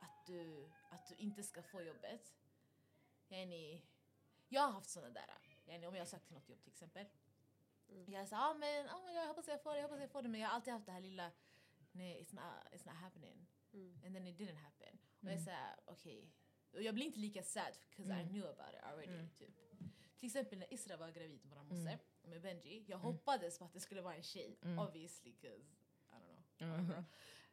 [0.00, 2.34] att du, att du inte ska få jobbet.
[3.28, 3.82] Yani,
[4.48, 5.24] jag har haft såna där,
[5.66, 7.06] yani, om jag har sökt till något jobb till exempel.
[8.06, 10.10] Jag sa ah, men oh my God, jag hoppas jag får det, jag hoppas jag
[10.10, 10.28] får det.
[10.28, 11.30] Men jag har alltid haft det här lilla,
[11.92, 13.46] nej it's not, it's not happening.
[13.72, 14.00] Mm.
[14.04, 14.98] And then it didn't happen.
[15.20, 16.32] Och jag säger okej.
[16.72, 19.28] Och jag blir inte lika sad because I knew about it already.
[19.38, 19.71] Typ.
[20.22, 22.84] Till exempel när Isra var gravid, vår moster, med Benji.
[22.88, 24.58] Jag hoppades på att det skulle vara en tjej.
[24.78, 25.62] Obviously, because
[26.12, 27.04] I don't know.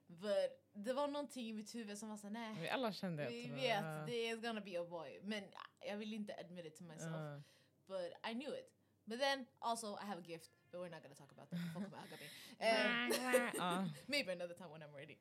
[0.07, 2.55] But det var någonting i mitt huvud som var såhär, nej.
[2.61, 5.19] Vi alla kände att Vi var- vet, det är gonna be a boy.
[5.23, 5.43] Men
[5.87, 7.11] jag vill inte admit it to myself.
[7.15, 7.41] Ja.
[7.87, 8.71] But I knew it.
[9.05, 12.19] But then also I have a gift, but we're not gonna talk about that.
[12.19, 12.29] Mig.
[12.59, 13.89] Eh, Ja.
[14.07, 15.17] maybe another time when I'm ready.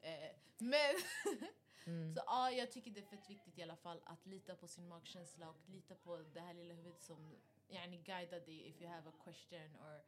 [0.00, 0.94] Eh, men
[1.86, 2.14] Mm.
[2.14, 4.88] så ja, jag tycker det är fett viktigt i alla fall att lita på sin
[4.88, 7.36] magkänsla och lita på det här lilla huvudet som
[7.68, 10.00] yani, guidar dig if you have a question or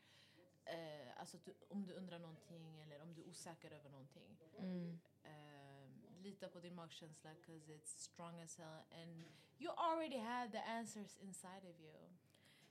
[0.65, 4.37] eh, alltså du, om du undrar någonting eller om du är osäker över någonting.
[4.59, 5.01] Mm.
[5.25, 9.25] Um, lita på din magkänsla because it's strong as hell and
[9.59, 11.95] you already have the answers inside of you.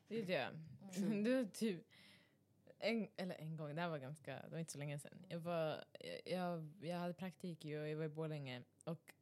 [0.08, 0.50] Det är det.
[0.98, 1.24] Mm.
[1.38, 1.86] Var typ
[2.80, 5.26] en, eller en gång, det här var ganska, det var inte så länge sedan.
[5.28, 9.14] Jag, var, jag, jag, jag hade praktik och jag var i Borlänge och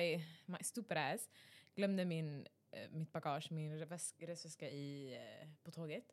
[0.00, 1.30] I, my stupid ass
[1.74, 6.12] glömde min, eh, mitt bagage, min väs- resväska i, eh, på tåget.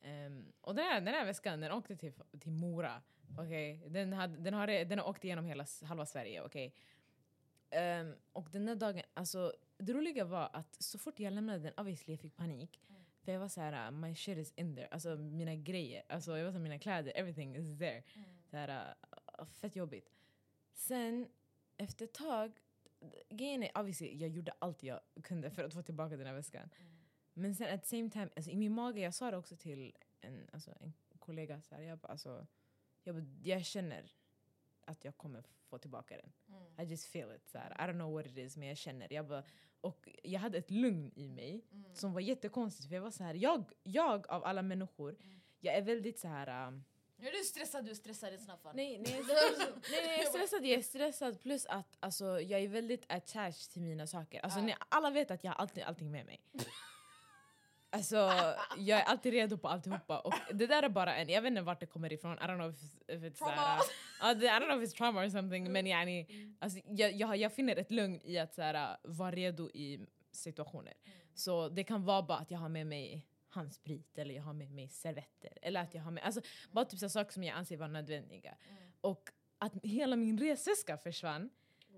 [0.00, 3.02] Ehm, och den här, den här väskan den åkte till, till Mora.
[3.38, 3.82] okej?
[3.88, 6.42] Den, hade, den, har, den har åkt igenom hela, halva Sverige.
[6.42, 6.74] okej?
[7.70, 11.72] Ehm, och den där dagen, alltså, det roliga var att så fort jag lämnade den,
[11.76, 12.80] obviously jag fick panik.
[13.24, 14.86] För jag var så här, uh, my shit is in there.
[14.90, 18.02] Alltså mina grejer, alltså jag var så mina kläder, everything is there.
[18.50, 18.94] Så här,
[19.38, 20.10] uh, fett jobbigt.
[20.74, 21.28] Sen
[21.76, 22.52] efter ett tag,
[23.28, 26.68] grejen är obviously jag gjorde allt jag kunde för att få tillbaka den här väskan.
[27.34, 29.96] Men sen at the same time, alltså, i min mage, jag sa det också till
[30.20, 32.46] en, alltså, en kollega, så här, jag, bara, alltså,
[33.02, 34.12] jag, bara, jag känner
[34.84, 36.32] att jag kommer få tillbaka den.
[36.56, 36.80] Mm.
[36.80, 37.48] I just feel it.
[37.48, 37.70] Så här.
[37.70, 39.12] I don't know what it is, men jag känner.
[39.12, 39.42] Jag bara,
[39.80, 41.94] och jag hade ett lugn i mig Mm.
[41.94, 42.88] som var jättekonstigt.
[42.88, 45.16] För jag var så här, jag, jag av alla människor,
[45.60, 46.68] jag är väldigt så här...
[46.68, 46.84] Um,
[47.18, 47.84] Är du stressad?
[47.84, 48.76] Du är stressad i såna fall.
[48.76, 49.46] nej, nej, nej,
[49.90, 50.64] nej, jag är stressad.
[50.66, 54.40] Jag är stressad plus att alltså, jag är väldigt attached till mina saker.
[54.40, 56.40] Alltså, ni, alla vet att jag har alltid allting med mig.
[57.90, 58.16] Alltså,
[58.76, 60.18] jag är alltid redo på alltihopa.
[60.20, 62.32] Och det där är bara en, jag vet inte vart det kommer ifrån.
[62.38, 62.76] I don't know if,
[63.08, 63.80] if it's Trauma.
[64.20, 65.72] såhär, det- I don't know if it's trauma or something.
[65.72, 66.26] Men yani,
[66.58, 70.94] alltså, jag, jag, jag finner ett lugn i att såhär, vara redo i situationer.
[71.34, 74.70] Så det kan vara bara att jag har med mig handsprit eller jag har med
[74.70, 75.58] mig servetter.
[75.62, 76.40] Eller att jag har med, alltså,
[76.70, 78.56] bara typ så saker som jag anser vara nödvändiga.
[79.00, 81.50] Och att hela min resväska försvann.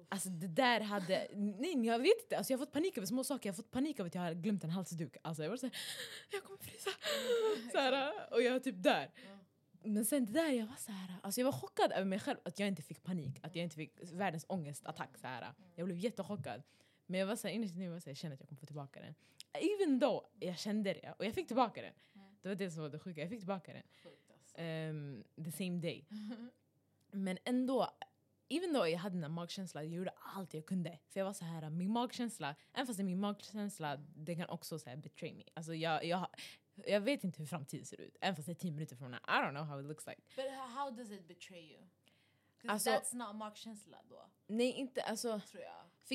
[0.09, 3.25] Alltså det där hade, nej jag vet inte, alltså jag har fått panik över små
[3.25, 3.49] saker.
[3.49, 5.17] Jag har fått panik över att jag har glömt en halsduk.
[5.23, 5.77] Alltså jag var såhär,
[6.33, 6.91] jag kommer frysa.
[7.73, 9.11] Såhär, och jag är typ där.
[9.83, 12.39] Men sen det där, jag var så här, alltså jag var chockad över mig själv
[12.43, 13.39] att jag inte fick panik.
[13.43, 15.19] Att jag inte fick världens ångestattack.
[15.19, 15.53] Så här.
[15.75, 16.63] Jag blev jättechockad.
[17.07, 18.49] Men jag var så här, innerst inne var jag så här, jag kände att jag
[18.49, 19.15] kommer få tillbaka den.
[19.59, 21.93] Even though jag kände det, och jag fick tillbaka den.
[22.43, 23.83] Det var det som var det sjuka, jag fick tillbaka den.
[24.03, 24.55] Sjukt alltså.
[24.59, 26.07] Ehm, the same day.
[27.11, 27.89] Men ändå,
[28.49, 30.99] even though jag hade den där magkänslan, jag gjorde allt jag kunde.
[31.09, 34.49] För jag var så här, min magkänsla, även fast det är min magkänsla, det kan
[34.49, 35.43] också så här, betray me.
[35.55, 36.27] Alltså jag, jag,
[36.87, 39.17] jag vet inte hur framtiden ser ut, även fast det är tio minuter från nu.
[39.17, 40.21] I don't know how it looks like.
[40.37, 41.83] But how, does it betray you?
[42.67, 45.41] Alltså- that's not magkänsla då, Nej, inte alltså.
[45.41, 45.85] tror jag.
[46.03, 46.15] För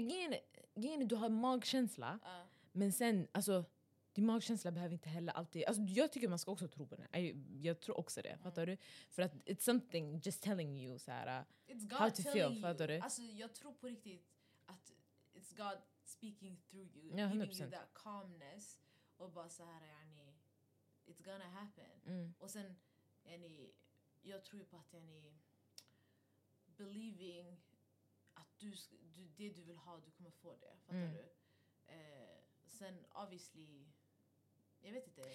[0.79, 2.47] grejen du har magkänsla, Ja.
[2.74, 3.65] Men sen, alltså
[4.13, 5.63] din magkänsla behöver inte heller alltid...
[5.65, 7.07] Alltså, jag tycker man ska också tro på den.
[7.11, 7.24] Jag,
[7.61, 8.38] jag tror också det.
[8.38, 8.78] Fattar du?
[9.09, 12.51] För att it's something just telling you så här, uh, It's God How to feel,
[12.53, 12.61] you.
[12.61, 12.99] fattar du?
[12.99, 14.28] Alltså, jag tror på riktigt
[14.65, 14.91] att
[15.34, 17.61] it's God speaking through you, Ja, giving 100%.
[17.61, 18.80] you that calmness
[19.17, 20.34] och bara så här yani,
[21.05, 22.01] it's gonna happen.
[22.05, 22.76] mm, Och sen,
[23.24, 23.71] yani,
[24.21, 25.34] jag tror ju på att yani,
[26.65, 27.57] believing
[28.34, 28.74] att du,
[29.15, 30.76] du, det du vill ha, du kommer få det.
[30.86, 31.13] Fattar Mm.
[31.13, 31.30] du?
[31.93, 32.32] Eh,
[32.74, 33.86] sen obviously,
[34.82, 35.21] jag vet inte.
[35.21, 35.26] I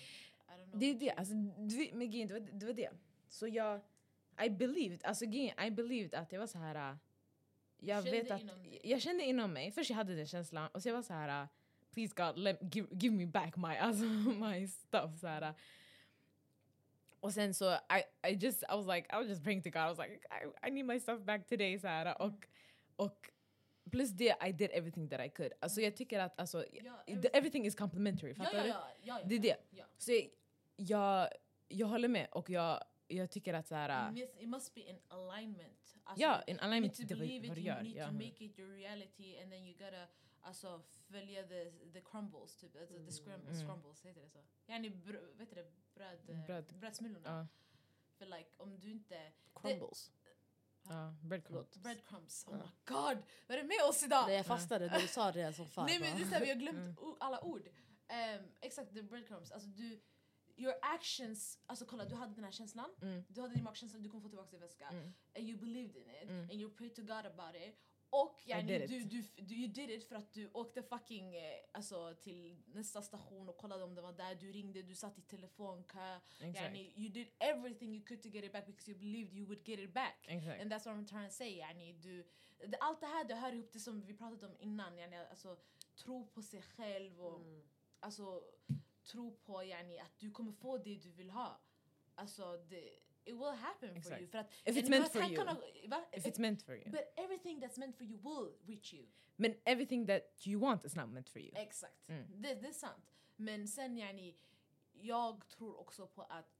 [0.50, 1.10] don't know Det är det.
[1.10, 2.90] Alltså, du, men det, var, det var det.
[3.28, 3.80] Så jag...
[4.44, 6.92] I believed, alltså I believed att jag var så här...
[6.92, 6.98] uh,
[7.80, 8.42] jag Kände vet att
[8.82, 11.42] jag kände inom mig, först jag hade den känslan och så jag var så här
[11.42, 11.48] uh,
[11.90, 15.18] please God let, give, give me back my, alltså, my stuff.
[15.20, 15.54] Så här, uh.
[17.20, 19.82] och sen så I, I just I was like I was just praying to God
[19.82, 21.78] I was like I, I need my stuff back today.
[21.78, 22.46] Så här, och,
[22.96, 23.30] och
[23.90, 25.52] plus det I did everything that I could.
[25.60, 28.68] Alltså jag tycker att alltså, Ja, everything, everything is complimentary, Ja, fattar ja, du?
[28.68, 29.56] ja, ja, ja, Det är det.
[29.70, 29.84] Ja.
[29.98, 30.28] Så jag,
[30.76, 31.28] jag,
[31.68, 34.80] jag håller med och jag, jag tycker att så här, It, must, it must be
[34.80, 35.96] in alignment.
[36.04, 37.82] Alltså, ja, in you alignment need till to vad, believe vad it, du you gör.
[37.82, 38.06] need Ja.
[38.06, 40.06] to make it your reality and then you gotta
[40.40, 42.76] alltså, följa the, the crumbles, typ.
[42.76, 43.54] Alltså, the scrum, Mm.
[43.54, 44.38] scrumbles, heter det så?
[44.66, 45.66] Yani, br vet du det?
[45.94, 46.74] Bröd, eh, Bröd.
[46.80, 47.28] Brödsmulorna.
[47.38, 47.46] Ja,
[48.18, 49.32] För like, om du inte...
[49.54, 50.12] Crumbles.
[50.88, 51.76] Ja, breadcrumbs.
[51.76, 53.18] Breadcrumbs, oh my god!
[53.46, 54.24] Vad är det med oss idag?
[54.26, 55.86] Nej, jag fastnade när du sa det som fan.
[55.86, 56.98] Nej men det är såhär, vi har glömt Mm.
[56.98, 57.68] o- alla ord.
[58.08, 59.50] Ehm, exakt, the breadcrumbs.
[59.52, 60.00] Alltså du,
[60.56, 63.24] your actions, alltså kolla du hade den här känslan, Mm.
[63.28, 64.88] du hade din magkänsla, du kommer få tillbaka din väska.
[64.88, 65.12] Mm.
[65.36, 66.40] And you believed in it, Mm.
[66.40, 67.78] and you prayed to God about it.
[68.10, 72.14] Och yani, du, du, du, you did it för att du åkte fucking eh, alltså,
[72.22, 76.20] till nästa station och kollade om det var där, du ringde, du satt i telefonkö.
[76.40, 79.68] Yani, you did everything you could to get it back because you believed you would
[79.68, 80.16] get it back.
[80.28, 80.60] Exakt.
[80.62, 81.56] And that's what I'm trying to say.
[81.58, 82.24] Yani, du,
[82.58, 84.98] det, allt det här det hör ihop det som vi pratade om innan.
[84.98, 85.56] Yani, alltså,
[85.96, 87.62] tro på sig själv och Mm.
[88.00, 88.42] alltså,
[89.04, 91.60] tro på yani, att du kommer få det du vill ha.
[92.14, 94.20] Alltså, det, it will happen for Exakt.
[94.20, 94.28] you.
[94.28, 95.88] För att, If it's meant for you.
[95.88, 96.04] Va?
[96.12, 96.90] If it's meant for you.
[96.90, 99.06] But everything that's meant for you will reach you.
[99.36, 101.52] Men everything that you want is not meant for you.
[101.54, 102.08] Exakt.
[102.08, 102.42] Mm.
[102.42, 103.14] Det, det är sant.
[103.36, 104.36] Men sen yani,
[104.92, 106.58] jag tror också på att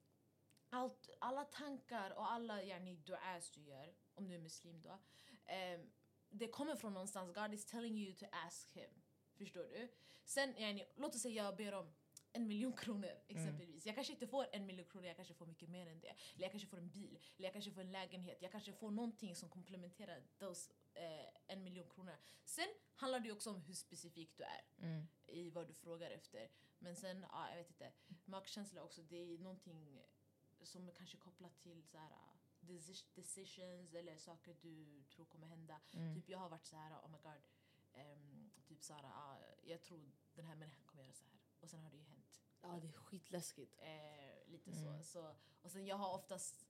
[0.71, 4.99] allt, alla tankar och alla yani, duas du gör, om du är muslim då,
[5.47, 5.91] ehm,
[6.31, 7.35] det kommer från någonstans.
[7.35, 8.91] God is telling you to ask him.
[9.37, 9.89] Förstår du?
[10.25, 11.95] Sen, yani, låt oss säga jag ber om
[12.33, 13.87] en miljon kronor exempelvis.
[13.87, 16.09] Jag kanske inte får en miljon kronor, jag kanske får mycket mer än det.
[16.09, 18.43] Eller jag kanske får en bil, eller jag kanske får en lägenhet.
[18.43, 22.17] Jag kanske får någonting som komplementerar those, eh, en miljon kronor.
[22.45, 25.09] Sen handlar det ju också om hur specifik du är Mm.
[25.27, 26.51] i vad du frågar efter.
[26.79, 27.93] Men sen, ja, jag vet inte.
[28.25, 30.03] Magkänsla också, det är någonting
[30.63, 32.11] som är kanske kopplat till så här,
[32.61, 35.81] deci- decisions eller saker du tror kommer hända.
[35.95, 36.15] Mm.
[36.15, 37.43] Typ jag har varit så här, oh my god.
[37.93, 41.38] ehm, typ så här, ah, jag tror den här människan kommer göra så här.
[41.61, 42.41] Och sen har det ju hänt.
[42.63, 43.79] Ja, det är skitläskigt.
[43.79, 45.03] Eh, lite Mm.
[45.03, 45.03] så.
[45.13, 45.35] så.
[45.63, 46.67] Och sen jag har oftast,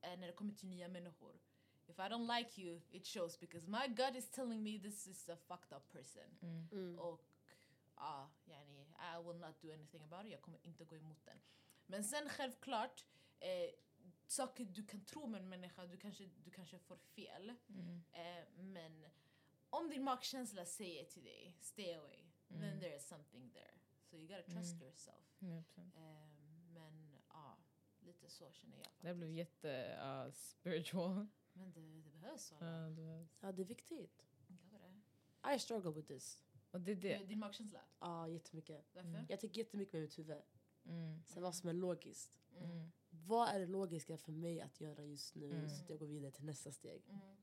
[0.00, 1.40] eh, när det kommer till nya människor,
[1.86, 5.28] if I don't like you it shows because my gut is telling me this is
[5.28, 6.38] a fucked up person.
[6.42, 6.68] Mm.
[6.72, 6.98] Mm.
[6.98, 7.24] Och
[7.96, 10.32] ja, yani, I will not do anything about it.
[10.32, 11.40] Jag kommer inte gå emot den.
[11.86, 13.04] Men sen självklart,
[13.40, 13.70] eh,
[14.26, 17.54] saker du kan tro med en människa, du kanske, du kanske får fel.
[17.68, 18.02] Mm.
[18.12, 19.06] Eh, men
[19.70, 22.80] om din magkänsla säger till dig, stay away, then Mm.
[22.80, 23.79] there is something there.
[24.10, 24.82] So you gotta trust Mm.
[24.86, 25.36] yourself.
[25.40, 25.96] 100%.
[25.96, 26.28] Eh,
[26.74, 27.56] men ja,
[28.00, 29.02] lite så känner jag faktiskt.
[29.02, 31.26] Det blev jätte uh, spiritual.
[31.52, 32.54] Men det, det behövs så.
[32.60, 34.26] Ja, det var- Ja, det är viktigt.
[34.48, 35.54] Det.
[35.54, 36.44] I struggle with this.
[36.70, 37.18] Och det är det.
[37.24, 38.86] Din magkänsla, Ja, jättemycket.
[38.92, 39.08] varför?
[39.08, 39.26] Mm.
[39.28, 40.42] Jag tänker jättemycket med mitt huvud.
[40.84, 41.22] Mm.
[41.24, 42.38] Sen vad som är logiskt.
[42.56, 42.70] Mm.
[42.70, 42.90] Mm.
[43.10, 45.68] Vad är det logiska för mig att göra just nu Mm.
[45.70, 47.02] så att jag går vidare till nästa steg?
[47.08, 47.36] Mm.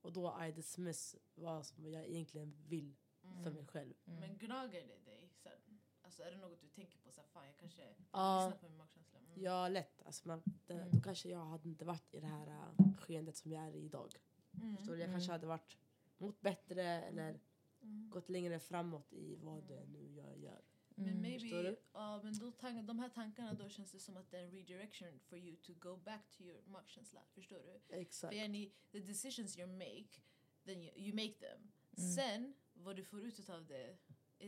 [0.00, 3.42] Och då I dismiss vad som jag egentligen vill Mm.
[3.44, 3.94] för mig själv.
[4.06, 4.20] Mm.
[4.20, 5.23] Men gnager det dig?
[6.14, 7.10] Alltså är det något du tänker på?
[7.12, 8.44] Så här, fan jag kanske Ja.
[8.46, 9.18] lyssnar på min magkänsla.
[9.18, 9.42] Mm.
[9.42, 10.02] Ja, lätt.
[10.06, 10.90] Alltså, man, det, Mm.
[10.90, 13.84] Då kanske jag hade inte varit i det här uh, skeendet som jag är i
[13.84, 14.14] idag.
[14.62, 14.76] Mm.
[14.76, 14.98] Förstår du?
[14.98, 15.14] Jag Mm.
[15.14, 15.78] kanske hade varit
[16.18, 17.40] mått bättre eller
[17.82, 18.10] Mm.
[18.10, 20.60] gått längre framåt i vad det nu jag gör.
[20.88, 21.22] Men Mm.
[21.22, 21.76] maybe, Förstår du?
[21.92, 24.50] ja, men då tank, de här tankarna då känns det som att det är en
[24.50, 27.20] redirection for you to go back to your magkänsla.
[27.32, 27.56] Förstår
[27.88, 27.96] du?
[27.96, 28.30] Exakt.
[28.34, 30.20] För yani, the decisions you make,
[30.64, 31.72] then you, you make them.
[31.98, 32.12] Mm.
[32.12, 33.96] Sen, vad du får ut av det,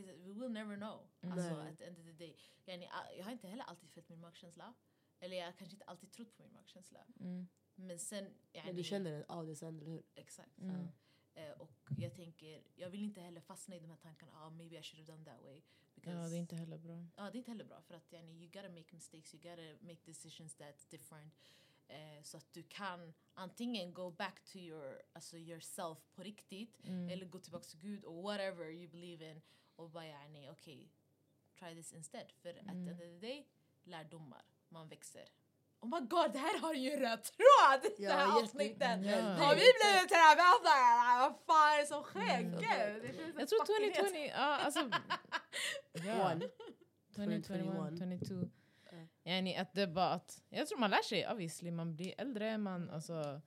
[0.01, 1.07] we will never know.
[1.21, 1.31] Mm.
[1.37, 2.35] Alltså at the end of the day.
[2.65, 4.73] Yani, jag har inte heller alltid följt min magkänsla.
[5.19, 6.99] Eller jag har kanske inte alltid trott på min magkänsla.
[7.19, 7.47] Mm.
[7.75, 8.33] Men sen...
[8.53, 10.03] Yani, Men du känner det av det sen, eller hur?
[10.15, 10.59] Exakt.
[10.61, 10.87] Mm.
[11.33, 14.79] Eh, och jag tänker, jag vill inte heller fastna i de här tankarna, ah, maybe
[14.79, 15.61] I should have done that way.
[16.01, 17.05] Ja, det är inte heller bra.
[17.15, 19.85] Ja, det är inte heller bra för att yani, you gotta make mistakes, you gotta
[19.85, 21.33] make decisions that's different.
[21.87, 27.09] Eh, så att du kan antingen go back to your, alltså yourself på riktigt Mm.
[27.09, 29.41] eller gå tillbaka till Gud och whatever you believe in
[29.77, 30.91] och bara yani, okej,
[31.59, 32.31] try this instead.
[32.41, 32.87] För at the Mm.
[32.87, 33.47] end of the day,
[33.83, 35.25] lärdomar, man växer.
[35.79, 37.91] Oh my god, det här har ju en röd tråd!
[37.97, 39.05] det här avsnittet!
[39.05, 39.21] Ja.
[39.21, 41.19] Har vi blivit terapeuter?
[41.19, 42.39] Vad fan är det som sker?
[42.39, 42.51] Mm.
[42.51, 44.79] Gud, Jag tror fucking 2020, ja alltså...
[46.07, 46.31] ja.
[46.31, 46.49] One.
[47.15, 48.49] 2021, 22.
[48.91, 49.31] Ja.
[49.31, 52.57] Yani att det är bara att, jag tror man lär sig obviously, man blir äldre,
[52.57, 53.41] man alltså Mm.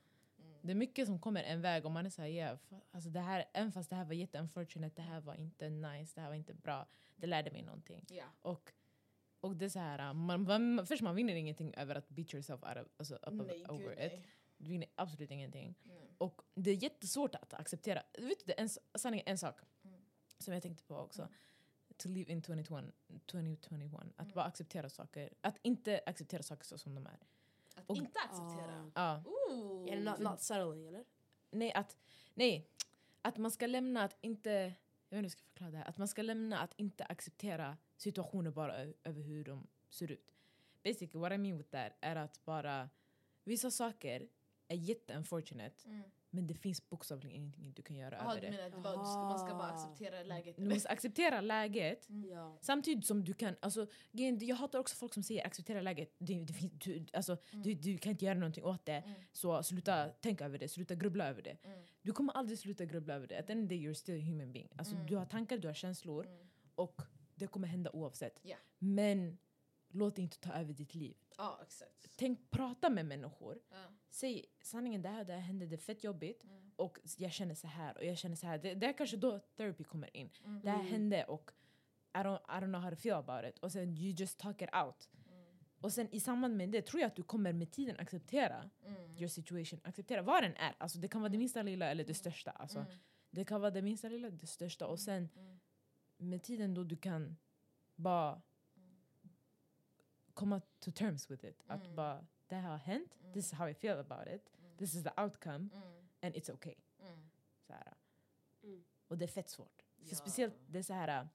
[0.62, 2.58] Det är mycket som kommer en väg och man är såhär, yeah,
[2.90, 6.20] alltså det här, även fast det här var jätte-unfortunate, det här var inte nice, det
[6.20, 8.04] här var inte bra, det lärde mig någonting.
[8.11, 8.24] Ja.
[8.42, 8.72] Och,
[9.40, 12.62] och det är så här, man, man, först man vinner ingenting över att beat yourself
[12.62, 13.98] out of, alltså, up Nej, over gud it.
[13.98, 14.26] nej.
[14.58, 15.74] Du vinner absolut ingenting.
[15.82, 16.14] Nej.
[16.18, 18.02] Och det är jättesvårt att acceptera.
[18.18, 20.00] Vet du, en, sanningen en sak Mm.
[20.38, 21.28] som jag tänkte på också.
[21.96, 22.84] To live in 2021,
[23.26, 23.94] 2021.
[24.16, 24.34] Att Mm.
[24.34, 25.30] bara acceptera saker.
[25.40, 27.18] Att inte acceptera saker så som de är.
[27.91, 28.91] Och- inte acceptera.
[28.95, 29.22] Ja.
[29.26, 29.86] Ooh.
[29.86, 31.05] Det not, not settling eller?
[31.51, 31.97] Nej, att,
[32.34, 32.68] nej,
[33.22, 34.51] att man ska lämna att inte...
[34.51, 34.72] Jag vet
[35.09, 35.88] inte hur jag ska förklara det här.
[35.88, 38.74] Att man ska lämna att inte acceptera situationer bara
[39.05, 40.34] över hur de ser ut.
[40.84, 42.91] Basically, what I mean with that är att bara...
[43.45, 44.28] Vissa saker
[44.68, 46.03] är jätte-unfortunate, Mm.
[46.30, 48.50] Men det finns bokstavligen ingenting du kan göra Jaha, över du det.
[48.52, 49.74] menar att det bara, du ska, man ska bara Aha.
[49.74, 50.56] acceptera läget?
[50.56, 52.58] Du måste acceptera läget Ja.
[52.60, 53.86] Samtidigt som du kan, alltså,
[54.40, 57.98] jag hatar också folk som säger acceptera läget, det, det, finns- du, alltså, du, du
[57.98, 59.20] kan inte göra någonting åt det, Mm.
[59.32, 61.56] så sluta tänka över det, sluta grubbla över det.
[61.64, 61.78] Mm.
[62.02, 64.16] Du kommer aldrig sluta grubbla över det, at the end of the day you're still
[64.20, 64.68] a human being.
[64.76, 65.06] Alltså, Mm.
[65.06, 66.48] Du har tankar, du har känslor Mm.
[66.74, 67.02] och
[67.34, 68.38] det kommer hända oavsett.
[68.42, 68.56] Ja.
[68.78, 69.38] Men
[69.91, 71.16] låt det inte ta över ditt liv.
[71.36, 72.11] Ja, exakt.
[72.16, 73.76] Tänk, prata med människor, Ja.
[74.11, 76.70] säg sanningen, det här, det här hände, det är fett jobbigt Mm.
[76.76, 78.59] och jag känner så här och jag känner så här.
[78.59, 80.30] Det, det är kanske då therapy kommer in.
[80.45, 80.61] Mm.
[80.64, 80.93] Det här Mm.
[80.93, 81.51] hände och
[82.14, 83.59] I don't, I don't know how to feel about it.
[83.59, 85.09] Och sen you just talk it out.
[85.28, 85.45] Mm.
[85.80, 89.16] Och sen i samband med det tror jag att du kommer med tiden acceptera Mm.
[89.16, 89.80] your situation.
[89.84, 90.74] Acceptera vad den är.
[90.78, 92.51] Alltså det kan vara det minsta lilla eller det största.
[92.51, 92.93] Alltså, Mm.
[93.30, 94.86] Det kan vara det minsta lilla, det största.
[94.86, 95.61] Och sen Mm.
[96.16, 97.36] med tiden då du kan
[97.97, 98.43] bara
[100.34, 101.62] komma to terms with it.
[101.66, 101.96] Att Mm.
[101.96, 103.32] bara, det här har hänt, Mm.
[103.32, 104.76] this is how I feel about it, Mm.
[104.76, 106.06] this is the outcome Mm.
[106.20, 106.74] and it's okay.
[107.00, 107.30] Mm.
[107.66, 107.94] Så här.
[108.62, 108.84] Mm.
[109.08, 109.82] Och det är fett svårt.
[109.98, 110.16] För Ja.
[110.16, 111.28] speciellt det är så här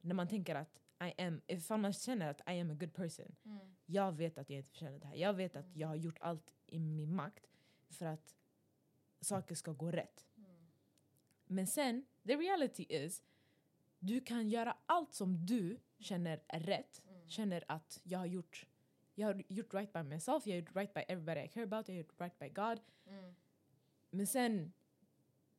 [0.00, 3.36] när man tänker att I am, ifall man känner att I am a good person,
[3.44, 3.74] Mm.
[3.86, 5.14] jag vet att jag inte förtjänar det här.
[5.16, 7.46] Jag vet att jag har gjort allt i min makt
[7.90, 8.36] för att
[9.20, 10.26] saker ska gå rätt.
[10.36, 10.50] Mm.
[11.46, 13.22] Men sen, the reality is,
[13.98, 17.02] du kan göra allt som du känner är rätt.
[17.26, 18.66] Känner att jag har gjort
[19.18, 21.88] jag har gjort right by myself, jag har gjort right by everybody I care about,
[21.88, 22.80] jag har gjort right by God.
[23.06, 23.34] Mm.
[24.10, 24.72] Men sen,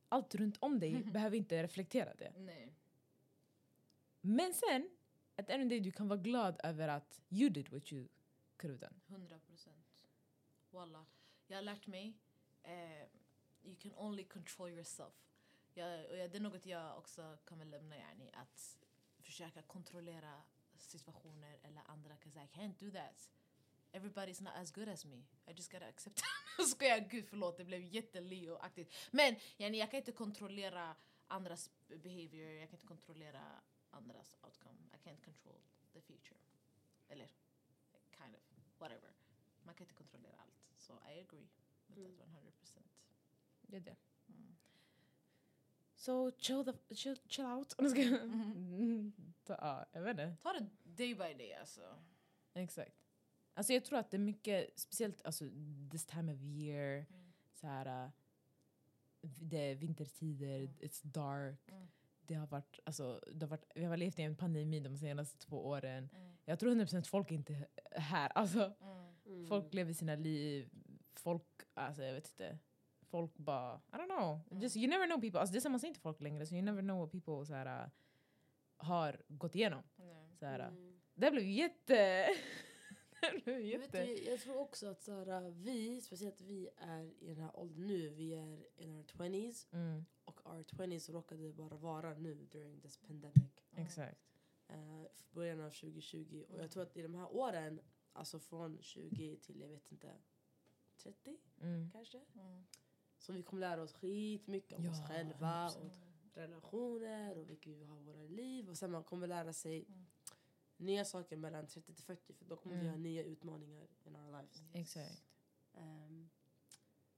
[0.09, 2.33] allt runt om dig behöver inte reflektera det.
[2.37, 2.73] Nej.
[4.21, 4.89] Men sen,
[5.35, 7.93] at the end of the day, du kan vara glad över att you did what
[7.93, 8.07] you
[8.57, 8.99] could have done.
[9.07, 10.05] 100 procent.
[10.69, 11.05] Walla.
[11.47, 12.17] Jag har lärt mig,
[12.63, 13.03] eh,
[13.63, 15.13] you can only control yourself.
[15.73, 18.77] Jag, och det är något jag också kommer lämna yani, att
[19.19, 20.41] försöka kontrollera
[20.79, 23.29] situationer eller andra, because I can't do that.
[23.91, 25.15] Everybody's not as good as me.
[25.47, 26.19] I just gotta accept
[26.59, 26.67] it.
[26.69, 28.93] Skojar, gud förlåt, det blev jätte-Leo-aktigt.
[29.11, 30.95] Men yani, jag kan inte kontrollera
[31.27, 33.41] andras behavior, jag kan inte kontrollera
[33.91, 34.77] andras outcome.
[34.93, 35.59] I can't control
[35.93, 36.37] the future.
[37.07, 37.27] Eller,
[38.17, 38.41] kind of,
[38.79, 39.09] whatever.
[39.63, 40.63] Man kan inte kontrollera allt.
[40.77, 41.47] Så I agree
[41.87, 42.17] with Mm.
[42.17, 42.83] that 100%.
[43.61, 43.95] Det är det.
[44.29, 44.55] Mm.
[45.95, 47.73] So chill, the, chill, chill out.
[47.79, 49.26] Mm.
[49.47, 50.35] Ta- ja, jag vet inte.
[50.43, 51.81] Ta det day by day alltså.
[52.53, 52.95] Exakt.
[53.53, 55.45] Alltså jag tror att det är mycket, speciellt alltså,
[55.91, 57.33] this time of year, Mm.
[57.53, 58.09] så här, uh,
[59.21, 60.73] det är vintertider, Mm.
[60.79, 61.71] it's dark.
[61.71, 61.87] Mm.
[62.21, 65.37] Det har varit, alltså, det har varit, vi har levt i en pandemi de senaste
[65.37, 66.09] två åren.
[66.13, 66.37] Mm.
[66.45, 68.29] Jag tror 100% folk är inte här.
[68.35, 69.07] Alltså, Mm.
[69.25, 69.47] Mm.
[69.47, 70.69] Folk lever sina liv,
[71.15, 71.43] folk,
[71.73, 72.57] alltså jag vet inte.
[73.09, 74.39] Folk bara, I don't know.
[74.51, 74.61] Mm.
[74.63, 75.39] Just, you never know people.
[75.39, 77.45] Alltså, det är som man säger inte folk längre, så you never know what people
[77.45, 77.89] så här, uh,
[78.77, 79.83] har gått igenom.
[79.95, 80.35] Nej.
[80.39, 80.59] Så här.
[80.59, 80.99] Mm.
[81.15, 82.27] Det blev jätte...
[83.21, 84.05] det blev Jag, vet, jätte...
[84.05, 87.87] du, jag tror också att så här, vi, speciellt vi är i den här åldern
[87.87, 92.81] nu, vi är in our 20s Mm, och our 20s råkade bara vara nu during
[92.81, 93.35] this pandemic.
[93.71, 93.85] Mm.
[93.85, 94.21] exakt.
[94.71, 96.45] Uh, början av 2020.
[96.49, 97.81] Och jag tror att i de här åren,
[98.13, 100.13] alltså från 20 till jag vet inte,
[101.03, 101.91] 30 Mm.
[101.91, 102.17] kanske.
[102.35, 102.63] Mm.
[103.19, 105.77] Så vi kommer lära oss skitmycket om oss Ja, själva 100%.
[105.85, 106.06] och
[106.37, 108.69] relationer och vilka vi har i våra liv.
[108.69, 110.05] Och sen man kommer lära sig Mm.
[110.77, 112.91] nya saker mellan 30 till 40 för då kommer vi Mm.
[112.91, 114.63] ha nya utmaningar in our lives.
[114.73, 115.23] Exakt.
[115.73, 116.29] Ehm,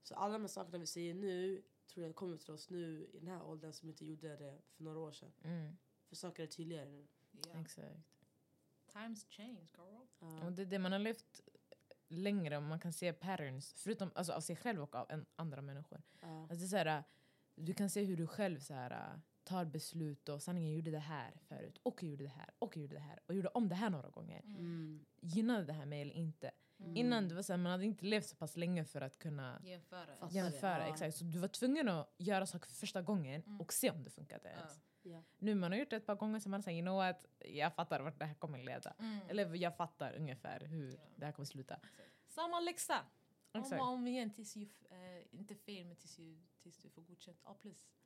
[0.03, 3.19] så alla de här sakerna vi säger nu tror jag kommer till oss nu i
[3.19, 5.31] den här åldern som inte gjorde det för några år sedan.
[5.43, 7.07] Mm, För saker är tydligare nu.
[7.31, 7.61] Ja.
[7.61, 7.97] exakt.
[8.93, 10.05] Times change girl.
[10.19, 10.45] Ja.
[10.45, 11.41] Och det är det man har levt
[12.07, 16.01] längre man kan se patterns, förutom alltså, av sig själv och av en, andra människor.
[16.21, 16.41] Ja.
[16.41, 17.03] Alltså, det är så här,
[17.59, 20.99] du kan se hur du själv så här, tar beslut och sanningen jag gjorde det
[20.99, 23.69] här förut och jag gjorde det här och jag gjorde det här och gjorde om
[23.69, 24.41] det här några gånger.
[24.45, 25.05] Mm.
[25.21, 26.51] Gynnade det här mig eller inte?
[26.79, 26.97] Mm.
[26.97, 29.61] Innan det var så här, man hade inte levt så pass länge för att kunna
[29.65, 30.29] Jämföra.
[30.31, 30.87] Jämföra.
[30.87, 30.93] ja.
[30.93, 31.15] Exakt.
[31.17, 33.61] Så du var tvungen att göra saker för första gången Mm.
[33.61, 34.57] och se om det funkade Ja.
[34.59, 34.79] ens.
[35.01, 35.23] Ja.
[35.37, 37.73] Nu man har gjort det ett par gånger så man säger you know what, jag
[37.75, 38.93] fattar vart det här kommer leda.
[38.99, 39.19] Mm.
[39.29, 40.99] Eller jag fattar ungefär hur Ja.
[41.15, 41.79] det här kommer sluta.
[42.27, 43.05] Samma läxa.
[43.51, 47.01] Om och om igen tills du, eh, inte fel men tills, du, tills du får
[47.01, 47.55] godkänt A+.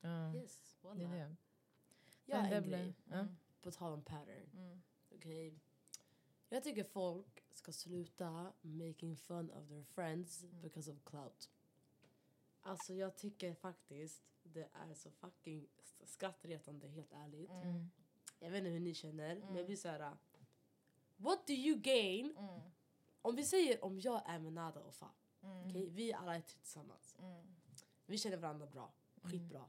[0.02, 0.78] Ja, Yes.
[0.82, 1.36] det är det.
[2.26, 2.94] Jag har Men en blir- grej.
[3.12, 3.36] Mm.
[3.62, 4.50] på tal om pattern.
[4.54, 4.82] Mm.
[5.16, 5.60] Okej.
[6.50, 10.62] Jag tycker folk ska sluta making fun of their friends Mm.
[10.62, 11.50] because of clout.
[12.62, 15.68] Alltså jag tycker faktiskt det är så fucking
[16.04, 17.50] skrattretande helt ärligt.
[17.50, 17.90] Mm.
[18.40, 19.56] Jag vet inte hur ni känner men Mm.
[19.56, 20.18] jag blir såhär...
[21.18, 22.38] What do you gain?
[22.38, 22.62] Mm.
[23.22, 25.12] Om vi säger om jag är med Nada och Fa.
[25.42, 25.68] Mm.
[25.68, 25.90] okej?
[25.90, 27.16] Vi alla är tillsammans.
[27.20, 27.56] Mm.
[28.06, 28.94] Vi känner varandra bra.
[29.22, 29.66] Skitbra.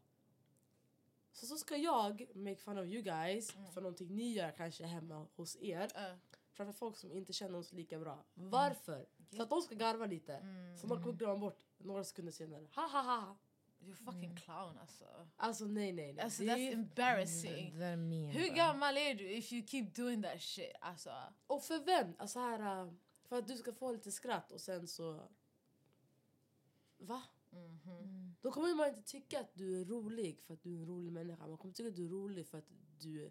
[1.33, 3.73] Så så ska jag make fun of you guys Mm.
[3.73, 5.91] för någonting ni gör kanske hemma hos er.
[5.95, 6.17] Äh.
[6.53, 8.25] Framför folk som inte känner oss lika bra.
[8.35, 9.07] Varför?
[9.31, 10.35] För att de ska garva lite.
[10.35, 10.79] Mm.
[10.79, 12.67] Så de kommer glömma bort några sekunder senare.
[12.75, 13.37] Ha ha ha!
[13.81, 15.29] You fucking clown alltså.
[15.37, 16.25] Alltså nej nej nej.
[16.25, 17.79] Alltså Det that's embarrassing.
[17.79, 20.73] Det är min Hur gammal är du if you keep doing that shit?
[20.81, 21.11] Alltså.
[21.47, 22.15] Och för vem?
[22.19, 22.93] Alltså här, äh,
[23.25, 25.29] för att du ska få lite skratt och sen så...
[26.99, 27.23] Va?
[27.55, 28.35] Mhm.
[28.41, 31.13] Då kommer man inte tycka att du är rolig för att du är en rolig
[31.13, 31.47] människa.
[31.47, 33.31] Man kommer tycka att du är rolig för att du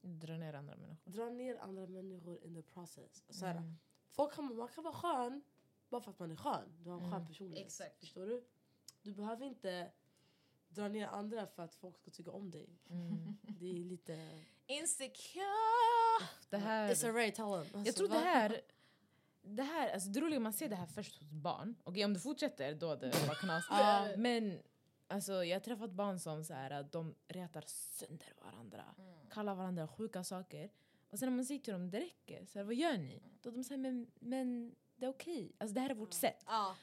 [0.00, 1.12] Dra ner andra människor.
[1.12, 3.22] drar ner andra människor in the process.
[3.28, 3.78] Så här, Mm.
[4.08, 5.42] folk kan, man kan vara skön
[5.88, 6.68] bara för att man är skön.
[6.82, 7.26] Du har en skön Mm.
[7.26, 7.66] personlighet.
[7.66, 8.00] Exakt.
[8.00, 8.44] Förstår du?
[9.02, 9.92] Du behöver inte
[10.68, 12.68] dra ner andra för att folk ska tycka om dig.
[12.90, 13.36] Mm.
[13.60, 14.44] Det är lite...
[14.66, 16.28] Insecure!
[16.50, 16.94] Det här...
[16.94, 17.44] It's a Ray, him.
[17.44, 18.60] Alltså, Jag tror det här...
[19.42, 21.76] Det här, alltså det roliga man ser det här först hos barn.
[21.84, 23.66] Okej, om det fortsätter då det var knas.
[23.70, 24.08] Ja.
[24.16, 24.58] Men
[25.06, 28.84] alltså, jag har träffat barn som så här, att de retar sönder varandra.
[29.30, 30.70] Kallar varandra sjuka saker.
[31.10, 33.22] Och sen när man säger till dem det räcker, så här, vad gör ni?
[33.40, 35.52] Då de säger men, men det är okej.
[35.58, 36.44] Alltså det här är vårt sätt.
[36.46, 36.76] Ja.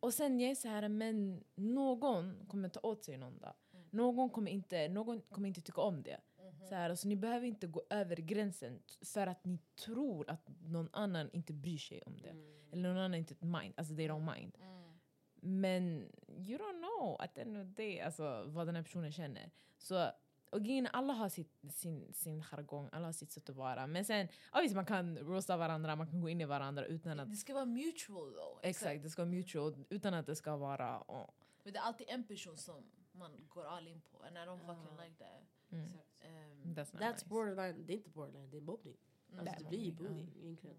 [0.00, 3.54] Och sen jag är så här, men någon kommer ta åt sig någon dag.
[3.90, 6.20] Någon kommer inte, någon kommer inte tycka om det.
[6.68, 8.82] Så här, alltså, ni behöver inte gå över gränsen
[9.14, 12.28] för att ni tror att någon annan inte bryr sig om det.
[12.28, 12.72] Mm.
[12.72, 14.56] Eller någon annan inte mind, alltså they don't mind.
[14.60, 14.98] Mm.
[15.44, 15.98] Men
[16.28, 19.50] you don't know at the end of the day, alltså, vad den här personen känner.
[19.78, 20.10] Så,
[20.50, 23.86] och grejen alla har sitt, sin, sin jargong, alla har sitt sätt att vara.
[23.86, 27.30] Men sen, obviously man kan roasta varandra, man kan gå in i varandra utan att...
[27.30, 28.58] Det ska vara mutual though.
[28.62, 31.04] Exakt, det ska vara mutual utan att det ska vara...
[31.08, 31.30] åh.
[31.64, 34.18] Men det är alltid en person som man går all in på.
[34.18, 35.04] And I don't fucking Ja.
[35.04, 35.42] like that.
[35.72, 35.92] Mm.
[36.24, 37.26] Um, That's That's nice.
[37.28, 38.96] borderline, det är inte borderline, det är mobbning.
[39.32, 39.48] mm.
[39.48, 40.76] Alltså, Det blir bullying egentligen.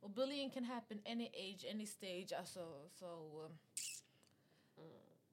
[0.00, 2.32] Och bullying can happen any age, any stage.
[2.38, 3.42] Alltså, så...
[4.76, 4.84] Um,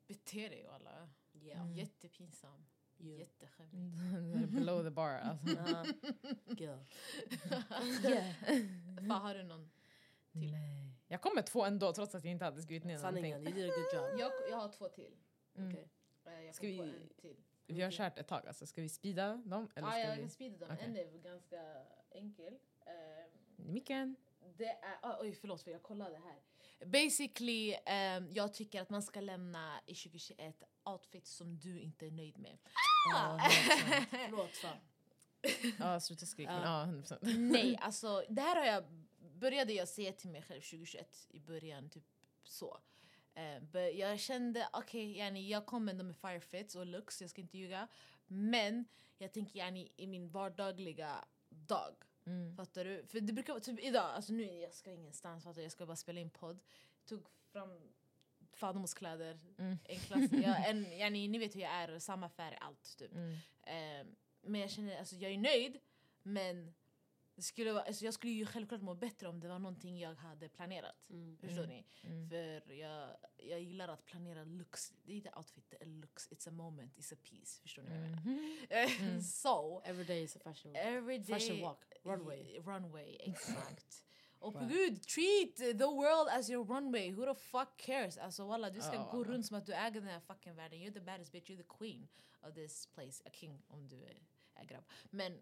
[0.07, 1.09] bete dig alla.
[1.41, 1.61] Yeah.
[1.61, 1.77] Mm.
[1.77, 2.65] Jättepinsam.
[2.99, 3.19] You.
[3.19, 4.47] Jätteskämmig.
[4.53, 5.47] Below the bar alltså.
[5.49, 5.85] Uh,
[6.57, 6.77] girl.
[9.07, 9.69] Fan, har du någon?
[10.31, 10.51] Till.
[10.51, 10.93] Nej.
[11.07, 13.63] Jag kom med två ändå trots att jag inte hade skrivit ner Sanningen, någonting.
[13.63, 14.19] you did a good job.
[14.19, 15.15] Jag, jag har två till.
[15.55, 15.69] Mm.
[15.71, 15.89] Okej.
[16.25, 17.37] Eh, Jag Ska kom på vi- en till.
[17.68, 18.65] Vi har kört ett tag, alltså.
[18.65, 19.70] ska vi speeda dem?
[19.76, 20.22] Eller Ja, ska jag vi...
[20.22, 20.76] kan speeda dem.
[20.76, 20.86] Okej.
[20.86, 21.61] En är ganska
[22.11, 22.53] enkel.
[22.86, 24.15] Ehm, Micken?
[24.57, 26.41] Det är, ah, oj förlåt för jag kollade här.
[26.86, 32.11] Basically, ehm, jag tycker att man ska lämna i 2021 outfits som du inte är
[32.11, 32.57] nöjd med.
[33.13, 34.05] Ja, 100%.
[34.30, 34.78] Förlåt fan.
[35.80, 36.51] Ja, sluta skrika.
[36.51, 36.61] Ja.
[36.63, 37.38] ja, 100%.
[37.38, 38.84] Nej, alltså det här har jag,
[39.20, 42.03] började jag säga till mig själv 2021 i början, typ
[42.43, 42.78] så.
[43.38, 47.41] Eh, but jag kände, okej, yani, jag kommer ändå med firefits och looks, jag ska
[47.41, 47.88] inte ljuga.
[48.27, 48.85] Men
[49.17, 51.95] jag tänker yani, i min vardagliga dag.
[52.25, 52.55] Mm.
[52.55, 53.05] Fattar du?
[53.07, 55.61] För det brukar vara typ idag, alltså nu jag ska ingenstans, fattar du?
[55.63, 56.59] jag ska bara spela in podd.
[57.05, 57.81] Tog fram
[58.53, 59.77] Fademos kläder, Mm.
[59.83, 63.11] en klass, jag, en, yani, ni vet hur jag är, samma färg, allt typ.
[63.11, 63.31] Mm.
[63.63, 64.07] Eh,
[64.41, 65.79] men jag känner, alltså jag är nöjd,
[66.23, 66.73] men
[67.38, 70.15] det skulle vara, alltså jag skulle ju självklart må bättre om det var någonting jag
[70.15, 71.09] hade planerat.
[71.09, 71.38] Mm.
[71.38, 71.69] Förstår Mm.
[71.69, 71.85] ni?
[72.03, 72.61] Mm.
[72.61, 74.93] För jag, jag gillar att planera looks.
[75.03, 76.29] Det är inte outfit, det är looks.
[76.29, 77.61] It's a moment, it's a piece.
[77.61, 78.21] Förstår ni vad jag menar?
[78.21, 79.15] Mhm.
[79.15, 80.81] Eh, so, Every day is a fashion walk.
[80.85, 81.39] every day...
[81.39, 81.83] Fashion walk.
[82.03, 82.59] Runway.
[82.59, 84.03] Runway, exakt.
[84.39, 84.69] Och Right.
[84.71, 87.11] gud, treat the world as your runway.
[87.11, 88.17] Who the fuck cares?
[88.17, 90.79] Alltså walla, du ska Ja, gå runt som att du äger den här fucking världen.
[90.79, 92.07] You're the baddest bitch, you're the queen
[92.41, 93.23] of this place.
[93.25, 94.17] A king om du är,
[94.53, 94.83] är grabb.
[95.09, 95.39] Men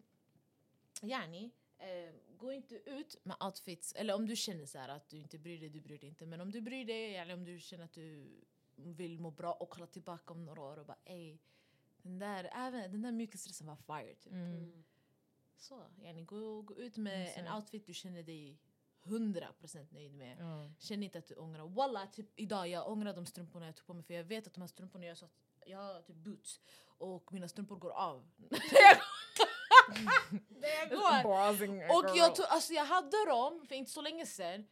[1.01, 3.93] yani, eh, gå inte ut med outfits.
[3.93, 6.26] Eller om du känner så här att du inte bryr dig, du bryr dig inte.
[6.26, 8.41] Men om du bryr dig, eller om du känner att du
[8.76, 11.38] vill må bra och kolla tillbaka om några år och bara ey,
[11.97, 14.34] den där, även, den där mjukisdressen var fire typ.
[14.34, 14.84] Mm.
[15.57, 18.59] Så, yani, gå, gå ut med Mm, en outfit du känner dig
[19.03, 20.38] 100% nöjd med.
[20.39, 20.71] Ja.
[20.80, 21.67] Känn inte att du ångrar.
[21.67, 24.53] Walla, typ idag jag ångrar de strumporna jag tog på mig för jag vet att
[24.53, 25.32] de här strumporna jag så att
[25.65, 26.59] jag har typ boots
[26.97, 28.28] och mina strumpor går av.
[30.79, 31.97] Jag går.
[31.97, 34.67] Och jag, tog, alltså jag hade dem för inte så länge sedan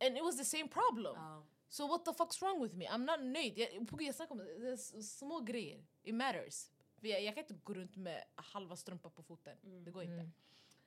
[0.00, 1.14] and it was the same problem.
[1.16, 1.42] Ja.
[1.68, 2.86] So what the fuck's wrong with me?
[2.88, 3.58] I'm not nöjd.
[3.58, 5.84] Jag, jag snackar om det, det små grejer.
[6.02, 6.70] It matters.
[7.00, 9.58] För jag, jag kan inte gå runt med halva strumpa på foten.
[9.84, 10.14] Det går inte.
[10.14, 10.32] Mm.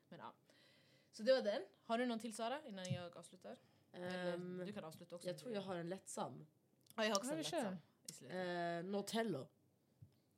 [0.09, 0.33] Men ja.
[1.11, 1.61] Så det var den.
[1.85, 3.57] Har du någon till Sara innan jag avslutar?
[3.91, 5.27] Eller Ehm, du kan avsluta också.
[5.27, 6.47] jag tror jag har en lättsam.
[6.95, 8.27] Ja, jag har också Ja, en lättsam.
[8.31, 9.47] Uh, Notello.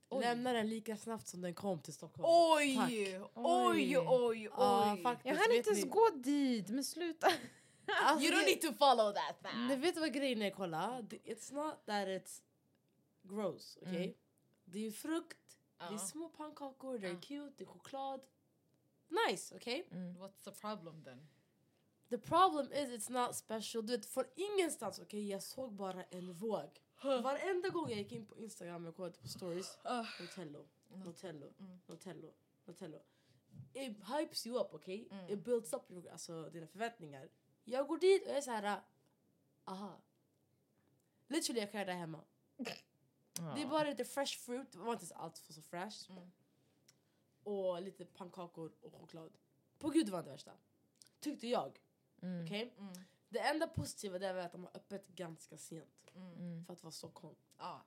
[0.09, 0.21] Oj.
[0.21, 2.25] Lämna den lika snabbt som den kom till Stockholm.
[2.27, 2.75] Oj!
[2.75, 2.91] Tack.
[3.35, 4.43] Oj, oj, oj!
[4.57, 5.25] Ja, faktiskt.
[5.25, 7.27] Jag hann inte ens ni- gå dit, men sluta.
[8.03, 9.81] Alltså, You don't need to follow that Ni man.
[9.81, 11.01] vet vad grejen är, kolla?
[11.09, 12.41] It's not that it's
[13.23, 13.77] gross.
[13.81, 14.03] Okej?
[14.03, 14.13] Mm.
[14.65, 18.21] Det är frukt, det är små pannkakor, det är cute, det är choklad.
[19.27, 19.87] Nice, okej?
[19.91, 20.17] Mm.
[20.17, 21.27] What's the problem then?
[22.09, 23.85] The problem is it's not special.
[23.85, 25.29] Du vet, från ingenstans, okej?
[25.29, 26.69] Jag såg bara en våg.
[27.03, 30.05] Varenda gång jag gick in på Instagram och kollade på stories, Ah.
[30.19, 31.03] Notello, Mm.
[31.07, 31.79] Notello, Mm.
[31.87, 32.33] Notello,
[32.65, 32.99] Notello.
[33.73, 35.07] It hypes you up, okej?
[35.11, 35.29] Mm.
[35.33, 37.29] It builds up your, alltså, dina förväntningar.
[37.63, 38.81] Jag går dit och jag är så här,
[39.65, 40.01] aha.
[41.27, 42.23] Literally jag kan göra det hemma.
[43.55, 46.11] Det är bara lite fresh fruit, det var inte allt för så fresh.
[46.11, 46.31] Mm.
[47.43, 49.37] Och lite pannkakor och choklad.
[49.79, 50.51] På gud det var det värsta.
[51.19, 51.79] Tyckte jag.
[52.21, 52.45] Mm.
[52.45, 52.73] Okej?
[52.77, 52.93] Mm.
[53.29, 56.11] Det enda positiva det är att de har öppet ganska sent.
[56.15, 56.65] Mm.
[56.65, 57.35] För att vara Stockholm.
[57.57, 57.81] Ja.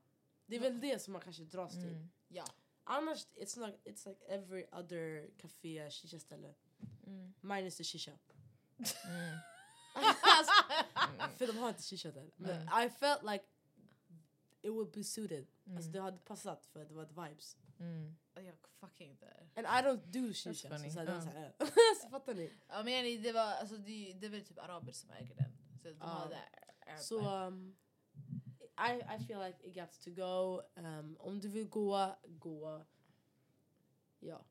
[0.46, 1.88] Det är väl det som man kanske dras till.
[1.88, 2.10] Mm.
[2.28, 2.44] Ja.
[2.84, 6.54] Annars, it's, not, it's like every other café, shisha ställe.
[7.06, 7.34] Mm.
[7.40, 8.12] Minus the shisha.
[9.06, 9.38] Mm.
[9.94, 10.52] alltså,
[11.38, 12.30] för de har inte shisha där.
[12.36, 12.86] Men Mm.
[12.86, 13.44] I felt like
[14.62, 15.46] it would be suited.
[15.64, 15.76] Mm.
[15.76, 17.56] Alltså det hade passat för det var ett vibes.
[17.80, 18.16] Mm.
[18.34, 19.50] Jag fucking där.
[19.56, 20.68] And I don't do shisha.
[20.68, 20.90] funny.
[20.90, 21.52] Så, så, så, här,
[22.02, 22.52] så fattar ni?
[22.68, 25.52] Ja men yani, det, var, alltså, det, det är väl typ araber som äger den.
[25.82, 26.06] Så de Ja.
[26.06, 26.38] har det
[26.86, 27.76] här Så um,
[28.78, 30.62] I, I feel like it got to go.
[30.74, 32.86] Um, om du vill gå, gå.
[34.20, 34.44] Ja,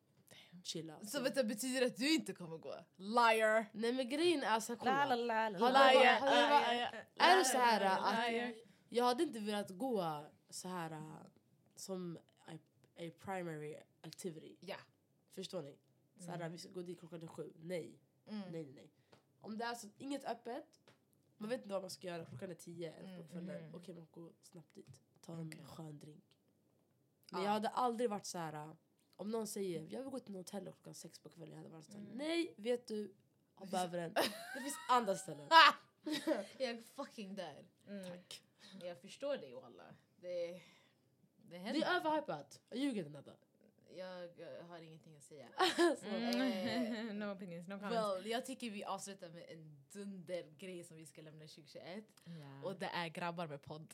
[0.64, 1.06] chilla.
[1.06, 2.76] Så vet du, betyder det att du inte kommer gå?
[2.96, 3.66] Liar!
[3.74, 5.16] Nej men grejen är så här, kolla.
[5.16, 5.92] La, la,
[7.16, 11.16] Är det så här att jag hade inte velat gå så här uh,
[11.76, 12.20] som
[13.08, 14.56] a, primary activity.
[14.60, 14.76] Ja.
[15.34, 15.78] Förstår ni?
[16.20, 17.54] Så här, vi ska gå dit klockan är sju.
[17.56, 18.00] Nej.
[18.28, 18.40] Mm.
[18.42, 18.92] Nej, nej, nej.
[19.42, 20.82] Om det är så inget öppet,
[21.38, 23.64] man vet inte vad man ska göra, klockan är tio eller på Mm, kvällen.
[23.64, 23.76] mm.
[23.76, 25.02] Okej, man går snabbt dit.
[25.22, 25.66] Ta en Okej.
[25.66, 26.24] skön drink.
[27.32, 27.46] Men Ja.
[27.46, 28.76] jag hade aldrig varit så här.
[29.16, 31.70] om någon säger jag vill gå till en hotell klockan sex på kvällen, jag hade
[31.70, 32.18] varit så här, Mm.
[32.18, 33.14] nej, vet du,
[33.56, 34.14] hoppa över den.
[34.56, 35.50] Det finns andra ställen.
[36.58, 37.66] Jag är fucking där.
[37.88, 38.10] Mm.
[38.12, 38.44] Tack.
[38.84, 39.96] Jag förstår dig walla.
[40.16, 40.62] Det,
[41.52, 42.60] det Det är överhypat.
[42.70, 43.32] Jag ljuger inte Nada.
[43.96, 45.48] Jag eh, har ingenting att säga.
[46.00, 47.20] Så, Mm.
[47.20, 47.96] no opinions, no comments.
[47.96, 52.04] Well, jag tycker vi avslutar med en dundergrej som vi ska lämna 2021.
[52.26, 52.68] Ja.
[52.68, 53.94] Och det är grabbar med podd.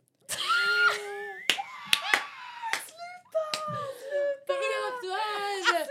[4.48, 5.88] Vad elak du är!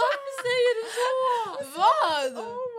[0.00, 1.78] Varför säger du så?
[1.78, 2.46] Vad?
[2.46, 2.69] Oh!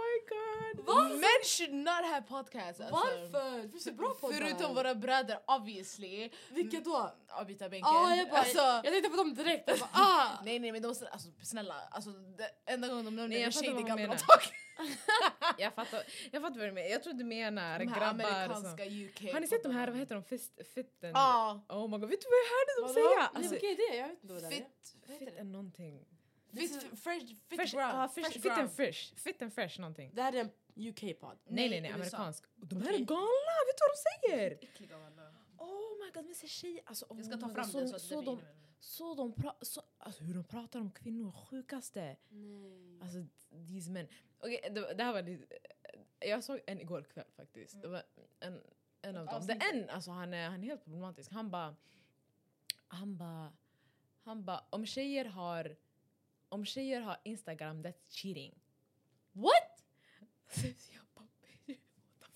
[0.93, 1.15] Varför?
[1.15, 2.81] Men should not have podcasts.
[2.81, 2.95] Alltså.
[2.95, 3.61] Varför?
[3.61, 4.37] Det finns bra poddar.
[4.37, 6.29] Förutom våra bröder obviously.
[6.49, 7.11] Vilka då?
[7.29, 7.89] Avbytarbänken.
[7.89, 9.63] Ah, jag, bara, alltså, jag tänkte på dem direkt.
[9.67, 10.27] Jag bara, ah.
[10.43, 13.67] nej nej men de alltså, snälla, alltså, det enda gången de Nej, nämner en tjej
[13.67, 14.17] det vad är gamla.
[15.57, 16.89] Jag fattar, jag fattar vad du menar.
[16.89, 18.73] Jag tror du menar De här grabbar som...
[19.05, 21.11] UK Har ni sett de här, vad heter de, fist, fitten?
[21.13, 21.65] Ja.
[21.69, 23.19] Oh my god, vet du vad jag hörde dem säga?
[23.19, 23.97] Nej, Alltså, vilka är det?
[23.97, 24.51] Jag vet inte vad det är.
[24.51, 26.05] Fit, vad and någonting.
[26.53, 29.15] Fit, fresh, fit Fresh, ah, fish, fresh fit and fresh.
[29.15, 30.11] Fit and fresh någonting.
[30.13, 31.37] Det här är en UK-podd.
[31.45, 31.93] Nej nej nej, USA.
[31.95, 32.45] amerikansk.
[32.55, 34.51] De här är galna, vet du vad de säger?
[34.61, 34.97] Äckliga.
[35.57, 37.99] Oh my god, men så tjejer, alltså oh Jag ska ta fram så, det så
[37.99, 38.41] så, de,
[38.79, 42.17] så de pratar, så, alltså hur de pratar om kvinnor, sjukaste.
[42.29, 43.01] Nej.
[43.01, 43.25] Alltså
[43.67, 44.07] these men.
[44.39, 45.57] Okej, det, det här var lite,
[46.19, 47.81] jag såg en igår kväll faktiskt.
[47.81, 48.03] Det var
[48.39, 48.61] en,
[49.01, 49.47] en av dem.
[49.47, 51.31] Det är en, alltså han är, han är helt problematisk.
[51.31, 51.75] Han bara,
[52.87, 53.53] han bara,
[54.23, 55.75] han bara, om tjejer har,
[56.49, 58.59] om tjejer har Instagram, that's cheating.
[59.31, 59.80] What?
[60.51, 61.75] Så jag bara, what the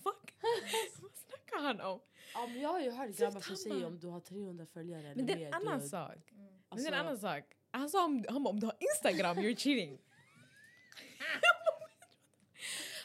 [0.03, 0.35] fuck?
[1.01, 2.01] Vad snackar han om?
[2.33, 5.15] Ja, men jag har ju hört grabbar som säger om du har 300 följare eller
[5.15, 6.31] Men det är mer, en annan du- sak.
[6.31, 7.43] Men det Alltså, är en annan sak.
[7.71, 9.99] Han sa om, han bara, om du har Instagram, you're cheating.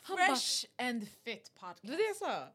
[0.02, 1.82] han Fresh and fit podcast.
[1.82, 2.52] det var det jag sa.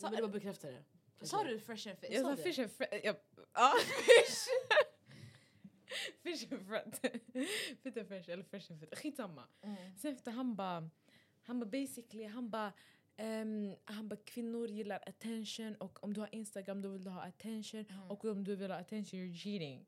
[0.00, 0.84] Jag vill bara bekräfta det.
[1.26, 2.10] Sa du fresh and fit?
[2.12, 2.42] Jag sa det?
[2.42, 2.70] fish and.
[3.04, 3.14] Ja.
[3.54, 3.72] ja.
[4.06, 4.48] Fish.
[6.22, 7.00] fish and fret.
[7.82, 8.98] Fit and fresh eller fresh and fit.
[8.98, 9.44] Skitsamma.
[9.62, 9.76] Mm.
[9.98, 10.90] Sen efter han bara,
[11.42, 12.72] han bara basically, han bara
[13.16, 17.20] ehm, han bara kvinnor gillar attention och om du har Instagram då vill du ha
[17.22, 18.10] attention Mm.
[18.10, 19.86] och om du vill ha attention you're cheating.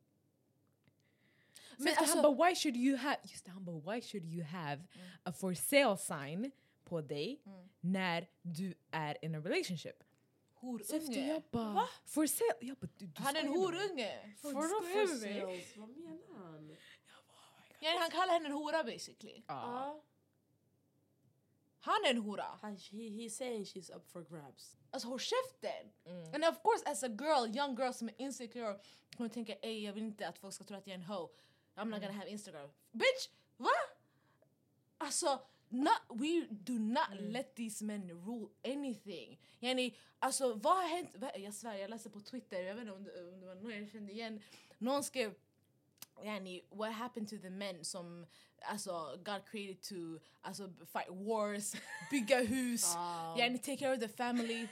[1.78, 4.44] Men alltså- han bara why should you have, just det, han bara why should you
[4.44, 4.82] have
[5.22, 6.50] a for sale sign
[6.84, 7.68] på dig Mm.
[7.80, 10.02] när du är in a relationship?
[10.54, 11.28] Horunge.
[11.28, 12.50] jag bara, for sale?
[12.60, 14.34] Jag bara, du, du Han är en horunge.
[14.38, 15.40] For for mig.
[15.40, 16.76] sales, vad menar han?
[17.80, 19.42] Ja, han kallar henne en hora basically.
[19.46, 19.54] Ja.
[19.54, 20.02] Ja.
[21.84, 22.58] Han är en hora.
[22.60, 24.76] Han, he, he's saying she's up for grabs.
[24.90, 25.92] Alltså håll käften!
[26.06, 26.34] Mm.
[26.34, 28.80] And of course as a girl, young girl som är insecure
[29.16, 31.28] kommer tänka ey jag vill inte att folk ska tro att jag är en hoe.
[31.74, 32.68] I'm not gonna have Instagram.
[32.92, 33.28] Bitch!
[33.56, 33.70] Va?
[34.98, 39.38] Alltså, not, we do not let these men rule anything.
[39.60, 41.10] Yani, alltså vad har hänt?
[41.36, 43.70] Jag svär, jag läste på Twitter, jag vet inte om det, om det var någon
[43.70, 44.42] jag kände igen.
[44.78, 45.34] Någon skrev
[46.22, 48.26] Yani, what happened to the men som
[48.62, 49.94] alltså, got created to
[50.40, 51.74] alltså, fight wars,
[52.10, 53.38] bygga hus, Ah.
[53.38, 54.68] yani, take care of the family.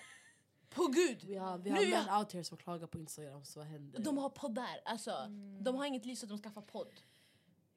[0.70, 1.24] På gud!
[1.24, 3.68] Vi har, vi Nu har är män out here som klagar på Instagram, så vad
[3.68, 4.00] händer?
[4.00, 5.26] De har poddar, alltså.
[5.60, 6.88] De har inget liv så de skaffar podd.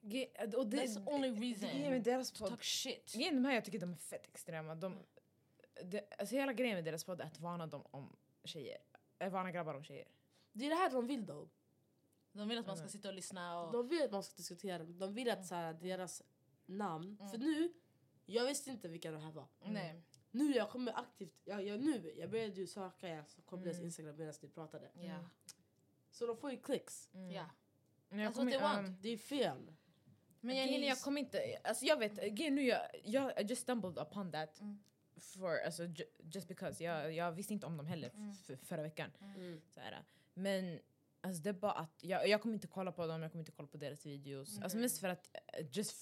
[0.02, 1.70] Ge- Och det, That's the only reason.
[1.70, 3.14] Grejen med deras podd, Talk shit.
[3.14, 4.76] grejen med de jag tycker de är fett extrema.
[4.76, 5.00] De,
[5.84, 8.78] det, alltså hela grejen med deras podd är att varna dem om tjejer.
[9.20, 10.08] Äh, varna grabbar om tjejer.
[10.54, 11.48] Det är det här de vill då.
[12.38, 13.72] De vill att man ska sitta och lyssna och...
[13.74, 16.24] De vill att man ska diskutera, de vill att så här, deras
[16.66, 17.18] namn...
[17.32, 17.74] För nu,
[18.26, 19.48] jag visste inte vilka de här var.
[19.64, 20.02] Nej.
[20.32, 24.16] Nu jag kommer aktivt, jag, jag, nu, jag började ju söka, jag kom deras instagram
[24.16, 24.92] medan ni pratade.
[24.94, 25.20] Ja.
[26.12, 27.10] Så de får ju klicks.
[27.12, 27.50] Ja.
[28.10, 28.88] Men jag That's what they want.
[28.88, 29.74] um, Det är fel.
[30.40, 33.98] Men är, jag kommer inte, alltså jag vet, grejen nu jag, jag I just stumbled
[33.98, 34.80] upon that Mm.
[35.18, 38.12] for, alltså, ju, just because, jag, jag visste inte om dem heller
[38.48, 39.12] f- förra veckan.
[39.20, 39.62] Mm.
[39.74, 40.04] Så här.
[40.34, 40.80] Men
[41.26, 43.52] alltså, det är bara att jag, jag kommer inte kolla på dem, jag kommer inte
[43.52, 44.60] kolla på deras videos.
[44.62, 45.96] Alltså mest för att, eh, just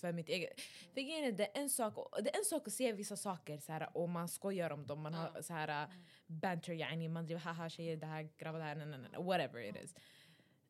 [0.00, 0.60] för mitt eget.
[0.94, 3.58] För grejen är, det är en sak, det är en sak att se vissa saker
[3.58, 5.88] så här, och man skojar om dem, man har så här
[6.26, 9.60] banter, yani, man driver haha tjejer, det här grabbar, det här, nej, nej, nej, whatever
[9.60, 9.94] it is.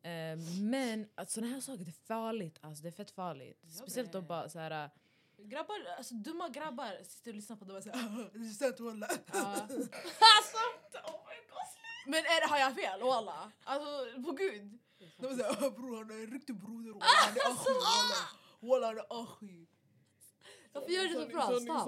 [0.01, 3.59] Eh, men att såna här saker det är farligt, alltså det är fett farligt.
[3.67, 4.89] Speciellt då bara så här.
[5.37, 9.07] Grabbar, alltså dumma grabbar sitter och lyssnar på dem och säger det är sant walla.
[9.33, 9.55] Ja.
[9.61, 9.89] alltså.
[12.05, 13.51] Men är det, har jag fel walla?
[13.63, 14.79] Alltså på gud.
[15.17, 18.29] De säger bror han är en riktig broder walla han är achi walla.
[18.59, 19.67] Walla han är achi.
[20.71, 21.59] Varför gör du så bra?
[21.59, 21.85] Stop.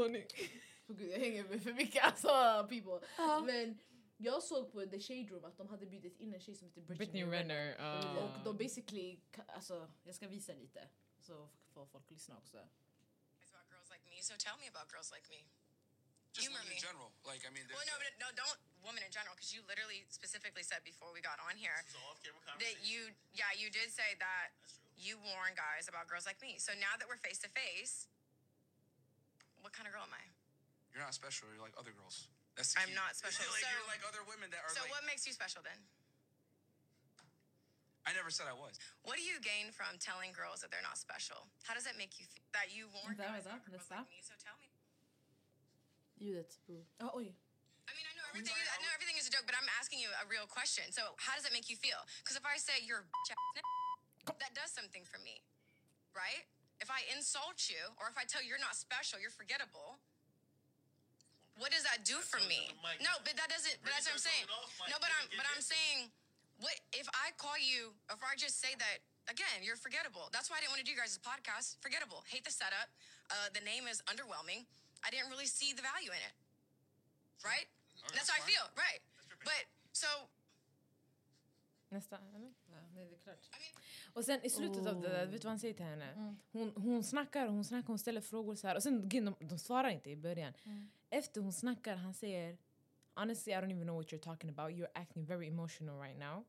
[0.87, 2.27] På gud jag hänger med för mycket alltså
[2.69, 3.07] people.
[3.45, 3.79] Men
[4.17, 6.81] jag såg på The Shade Room att de hade bjudit in en tjej som heter
[6.81, 7.65] Brittany, Britney Renner.
[7.79, 10.87] uh, Och de basically, alltså jag ska visa lite
[11.19, 12.57] så får folk lyssna också.
[12.57, 15.41] It's about girls like me, so tell me about girls like me.
[16.37, 17.09] Just Humor women in general.
[17.25, 20.61] Like, I mean, Well, no, but no, don't women in general, because you literally specifically
[20.61, 22.85] said before we got on here It's all off-camera that conversation.
[22.85, 23.01] you,
[23.33, 25.01] yeah, you did say that That's true.
[25.01, 26.61] you warn guys about girls like me.
[26.61, 28.05] So now that we're face to face,
[29.65, 30.21] what kind of girl am I?
[30.93, 31.49] You're not special.
[31.49, 32.29] You're like other girls.
[32.53, 32.97] That's the I'm key.
[32.97, 33.45] not special.
[33.49, 34.93] like, So- you're like other women that are So like.
[34.93, 35.81] what makes you special then?
[38.07, 38.79] I never said I was.
[39.03, 41.43] What do you gain from telling girls that they're not special?
[41.67, 43.99] How does it make you feel that you warn Vänta, guys vänta, about girls nästa.
[43.99, 44.23] like me?
[44.23, 44.66] So tell me.
[46.21, 46.83] Ljudet bror.
[46.99, 47.29] Ah, oj.
[47.87, 48.51] I mean, I know everything.
[48.51, 50.91] Is, I know everything is a joke, but I'm asking you a real question.
[50.91, 51.97] So, how does it make you feel?
[52.19, 53.31] Because if I say you're a bitch
[54.35, 55.39] that does something for me,
[56.11, 56.43] right?
[56.83, 59.97] If I insult you, or if I tell you you're not special, you're forgettable.
[61.57, 62.69] What does that do for me?
[62.85, 63.07] like a mic.
[63.07, 63.81] No, but that doesn't.
[63.81, 64.45] But that's what I'm saying.
[64.45, 64.93] something off mic.
[64.93, 65.25] No, but I'm.
[65.33, 66.11] But I'm saying,
[66.61, 67.97] what if I call you?
[68.13, 70.29] If I just say that again, you're forgettable.
[70.29, 71.81] That's why I didn't want to do you guys' podcast.
[71.81, 72.21] Forgettable.
[72.29, 72.93] Hate the setup.
[73.33, 74.69] Uh, the name is underwhelming.
[75.05, 76.35] I didn't really see the value in it.
[77.43, 77.67] Right?
[77.67, 78.65] Okay, That's that's how I feel.
[78.85, 79.01] Right.
[79.49, 80.07] But so
[81.89, 82.53] Nästa, eller?
[82.67, 83.49] Ja, det är klart.
[84.13, 86.35] Och sen i slutet av det där, vet du vad han säger till henne?
[86.51, 88.75] Hon, hon snackar, hon snackar, hon ställer frågor så här.
[88.75, 90.53] Och sen de, de svarar inte i början.
[91.09, 92.57] Efter hon snackar, han säger
[93.17, 94.71] Honestly I don't even know what you're talking about.
[94.71, 96.45] You're acting very emotional right now.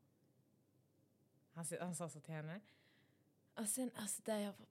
[1.55, 2.61] Han, han sa så till henne.
[3.55, 4.66] Och sen, alltså där jag bara...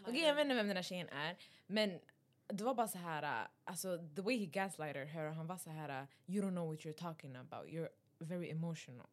[0.00, 1.36] Okej jag vet inte vem den här tjejen är.
[1.66, 2.00] Men
[2.46, 5.70] det var bara så här, uh, alltså the way he gaslighted her, han var så
[5.70, 7.66] här, uh, you don't know what you're talking about.
[7.68, 9.06] You're very emotional.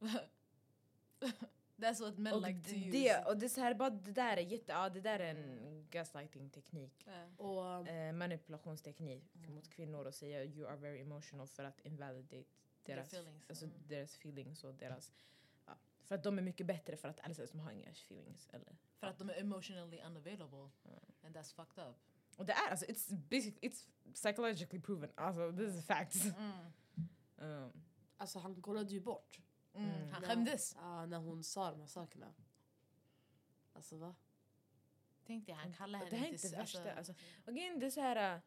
[1.76, 2.90] That's what men Och like to use.
[2.90, 5.30] det, och det, är så här, bara, det där är jätte, ja, det där är
[5.34, 7.06] en gaslighting-teknik.
[7.06, 7.44] Ja.
[7.44, 12.44] Och Eh, manipulationsteknik mot kvinnor och säga you are very emotional för att invalidate
[12.84, 13.44] Their deras feelings.
[13.48, 13.76] Alltså Mm.
[13.86, 15.12] deras feelings och deras...
[15.66, 15.72] Ja,
[16.04, 18.48] för att de är mycket bättre för att alla som har inga feelings.
[18.52, 20.70] Eller, För att de är emotionally unavailable.
[21.22, 21.96] And that's fucked up.
[22.36, 25.10] Och det är alltså, it's, basic, it's psychologically proven.
[25.14, 26.24] Alltså this is facts.
[27.36, 27.72] Um,
[28.16, 29.40] alltså han kollade ju bort.
[29.74, 29.90] Mm.
[30.08, 30.74] Han När- skämdes.
[30.80, 32.34] Ja, när hon sa de här sakerna.
[33.72, 34.14] Alltså va?
[35.26, 36.46] Tänkte jag, han kallade det henne här är inte...
[36.46, 36.92] inte s- värsta.
[36.94, 37.14] Alltså,
[37.46, 38.34] och grejen, det är så här...
[38.34, 38.40] äh,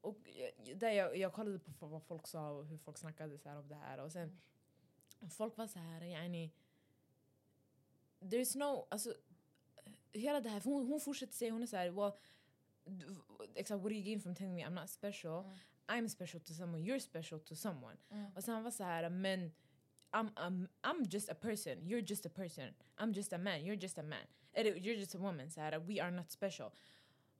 [0.00, 0.18] Och
[0.76, 3.68] där jag, jag kollade på vad folk sa och hur folk snackade så här om
[3.68, 3.98] det här.
[3.98, 4.40] Och sen
[5.30, 6.52] folk var så här, yani...
[8.20, 8.86] There's no...
[8.90, 9.14] Alltså,
[10.12, 12.12] hela det här, hon, hon fortsätter säga, hon är så här, well,
[13.54, 15.44] exakt, what do you gain from telling me I'm not special?
[15.88, 17.96] I'm special to someone, you're special to someone.
[18.36, 19.52] Och sen var så här, men
[20.12, 22.74] I'm, I'm, I'm just a person, you're just a person.
[22.98, 24.26] I'm just a man, you're just a man.
[24.52, 26.70] Eller you're just a woman, så här, we are not special.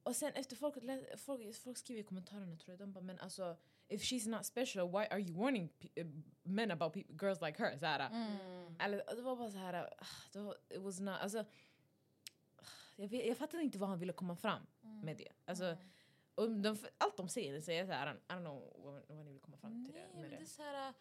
[0.03, 0.75] Och sen efter folk,
[1.17, 3.57] folk, folk skriver i kommentarerna tror jag, de bara men alltså
[3.89, 5.69] if she's not special why are you warning
[6.01, 6.07] uh,
[6.43, 7.79] men about girls like her?
[7.79, 8.01] Så här,
[8.79, 11.45] Eller det var bara så här, ah, det var, it was not, alltså
[12.97, 14.67] jag, vet, jag fattade inte vad han ville komma fram
[15.03, 15.33] med det.
[15.45, 15.77] Alltså,
[16.35, 18.73] och de, allt de säger, säger så här, I don't know
[19.09, 20.43] vad, ni vill komma fram till Nej, det, men det det.
[20.43, 20.89] är så här...
[20.89, 20.95] uh,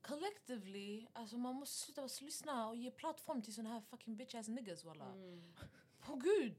[0.00, 4.48] Collectively, alltså man måste sluta lyssna och ge plattform till såna här fucking bitch ass
[4.48, 5.14] niggas walla.
[5.98, 6.58] På gud!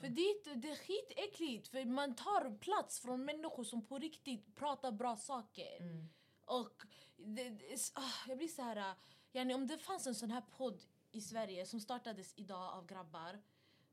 [0.00, 4.92] För dit, det är skitäckligt, för man tar plats från människor som på riktigt pratar
[4.92, 5.80] bra saker.
[5.80, 6.08] Mm.
[6.44, 6.82] Och
[7.16, 8.94] det, det, är ah, jag blir så här, ah,
[9.32, 13.42] yani, om det fanns en sån här podd i Sverige som startades idag av grabbar,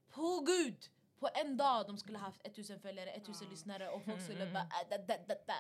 [0.10, 0.90] på gud!
[1.20, 4.90] På en dag de skulle haft 1000 följare, 1000 lyssnare och folk skulle bara äh,
[4.90, 5.54] da, da, da, da.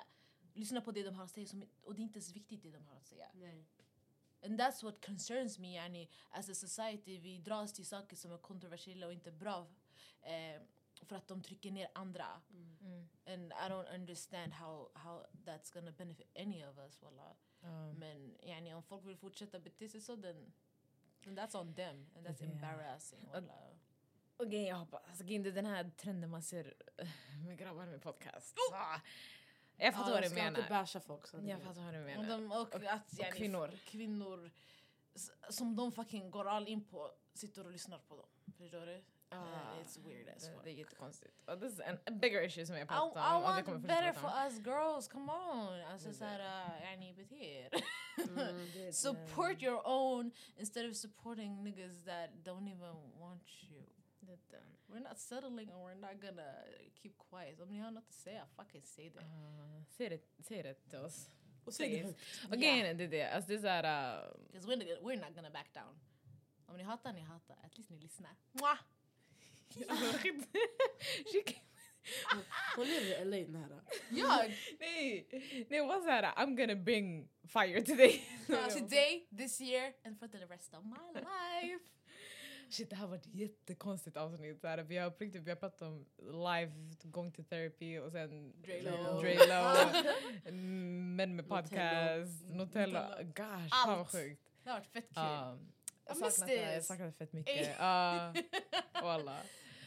[0.53, 2.71] lyssna på det de har att säga som, och det är inte ens viktigt det
[2.71, 3.27] de har att säga.
[3.33, 3.65] Nej.
[4.45, 7.19] And that's what concerns me yani, as a society.
[7.19, 9.67] Vi dras till saker som är kontroversiella och inte bra
[10.21, 10.61] eh,
[11.03, 12.41] för att de trycker ner andra.
[13.25, 17.01] And I don't understand how, how that's gonna benefit any of us.
[17.01, 17.35] Wallah.
[17.61, 17.93] Ja.
[17.93, 20.53] Men yani, om folk vill fortsätta bete sig så, then,
[21.23, 22.09] then that's on them.
[22.17, 22.51] And that's Ja.
[22.51, 23.27] embarrassing.
[23.33, 23.69] Wallah.
[24.39, 25.01] Okej, jag hoppas.
[25.07, 27.07] Alltså, är den här trenden man ser eh,
[27.45, 28.55] med grabbar med podcast.
[28.73, 28.99] Ah.
[29.77, 30.69] Jag fattar vad du ska inte menar.
[30.81, 31.27] basha folk.
[31.27, 32.29] Så Jag fattar vad du Och, menar.
[32.29, 33.71] de, och, att yani, kvinnor.
[33.85, 34.51] kvinnor
[35.15, 38.25] s- som de fucking går all in på sitter och lyssnar på dem.
[38.57, 39.03] Förstår du?
[39.31, 40.63] Ah, Eh, it's weird as det, fuck.
[40.63, 41.33] det är jättekonstigt.
[41.49, 43.43] Och this is an, a bigger issue som jag I, pratar I om.
[43.43, 45.81] och kommer want fortsätta better for us girls, come on!
[45.81, 47.71] Alltså såhär, uh, yani bete er.
[48.91, 53.83] Support your own instead of supporting niggas that don't even want you.
[54.87, 56.53] We're not settling and we're not gonna
[56.95, 57.59] keep quiet.
[57.59, 59.19] Om ni har något att säga, fucking say det.
[59.19, 61.29] Ah, Säg det, säg det till oss.
[61.65, 62.17] Och säg det Please.
[62.41, 62.51] högt.
[62.53, 63.23] Och grejen är det, är det.
[63.29, 63.83] Alltså det är såhär...
[64.23, 65.99] Uh, Because we're, not- we're not gonna back down.
[66.65, 67.57] Om ni hatar, ni hatar.
[67.63, 68.35] At least ni lyssnar.
[68.51, 68.77] Mwah!
[72.75, 73.81] Hon lever i LA den här.
[74.11, 74.43] Ja,
[74.79, 75.27] Nej,
[75.69, 78.21] nej vad såhär, I'm gonna bring fire today.
[78.79, 81.79] today, this year and for the rest of my life.
[82.69, 84.61] Shit det här var ett jättekonstigt avsnitt.
[84.61, 86.71] Såhär, vi, har, på riktigt, vi har pratat om live,
[87.03, 89.21] going to therapy och sen Drelo.
[89.21, 90.51] Drelo,
[91.15, 93.23] män med podcast, Nutella.
[93.23, 94.11] Gosh, fan vad Allt.
[94.11, 94.41] sjukt.
[94.63, 95.13] Det har varit fett kul.
[95.15, 95.57] Ja.
[96.05, 97.75] jag saknar det, jag saknar det fett mycket.
[97.79, 98.33] Ja,
[98.93, 99.37] Walla.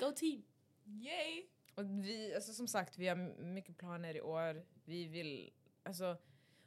[0.00, 0.42] Go team!
[0.84, 1.46] Yay!
[1.74, 4.64] Och vi, alltså som sagt, vi har mycket planer i år.
[4.84, 5.52] Vi vill,
[5.82, 6.16] alltså,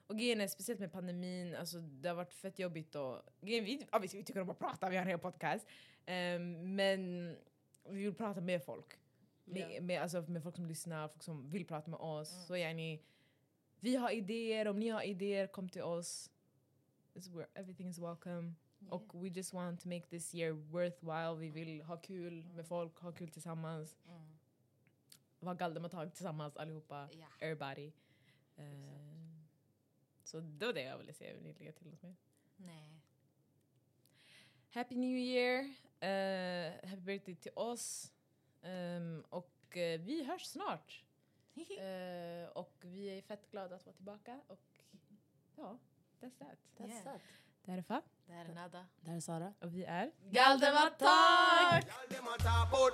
[0.08, 3.88] och grejen är speciellt med pandemin, alltså det har varit fett jobbigt och grejen, vi,
[3.92, 5.68] ja, vi, vi tycker om att prata, vi har en hel podcast.
[6.06, 7.30] Ehm, men
[7.90, 9.00] vi vill prata med folk.
[9.46, 9.82] Med, Ja.
[9.82, 12.46] med, alltså, med folk som lyssnar, folk som vill prata med oss.
[12.48, 13.00] Så yani,
[13.80, 16.32] vi har idéer, om ni har idéer, kom till oss.
[17.14, 18.54] It's where everything is welcome.
[18.90, 21.36] Och we just want to make this year worthwhile.
[21.36, 23.96] Vi vill ha kul med folk, ha kul tillsammans.
[24.08, 24.38] Mm.
[25.40, 27.10] Vara galdematag tillsammans allihopa.
[27.12, 27.28] Ja.
[27.40, 27.92] Everybody.
[28.58, 28.64] Eh,
[30.24, 31.34] så det var det jag ville säga.
[31.34, 32.16] Vill ni lägga till något mer?
[32.58, 33.02] Nej.
[34.70, 35.74] Happy New Year!
[36.06, 38.12] Eh, happy birthday till oss.
[38.64, 41.02] Ehm, och eh, vi hörs snart.
[41.80, 44.40] Eh, och vi är fett glada att vara tillbaka.
[44.48, 44.60] Och
[45.56, 45.78] ja,
[46.22, 46.58] that's that.
[46.78, 47.04] That's Yeah.
[47.04, 47.22] that.
[47.66, 48.02] Det här är Fa.
[48.28, 48.86] Det här är Nada.
[49.02, 49.54] Det här är Sara.
[49.60, 50.12] Och vi är...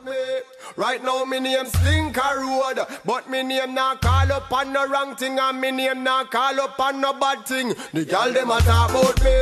[0.04, 0.42] Me.
[0.78, 5.16] Right now me name Slinker Road, but me name not call up on no wrong
[5.16, 7.74] thing, and me name not call up on no bad thing.
[7.92, 9.36] The y'all dem a talk about me.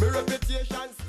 [0.00, 1.01] Me reputation.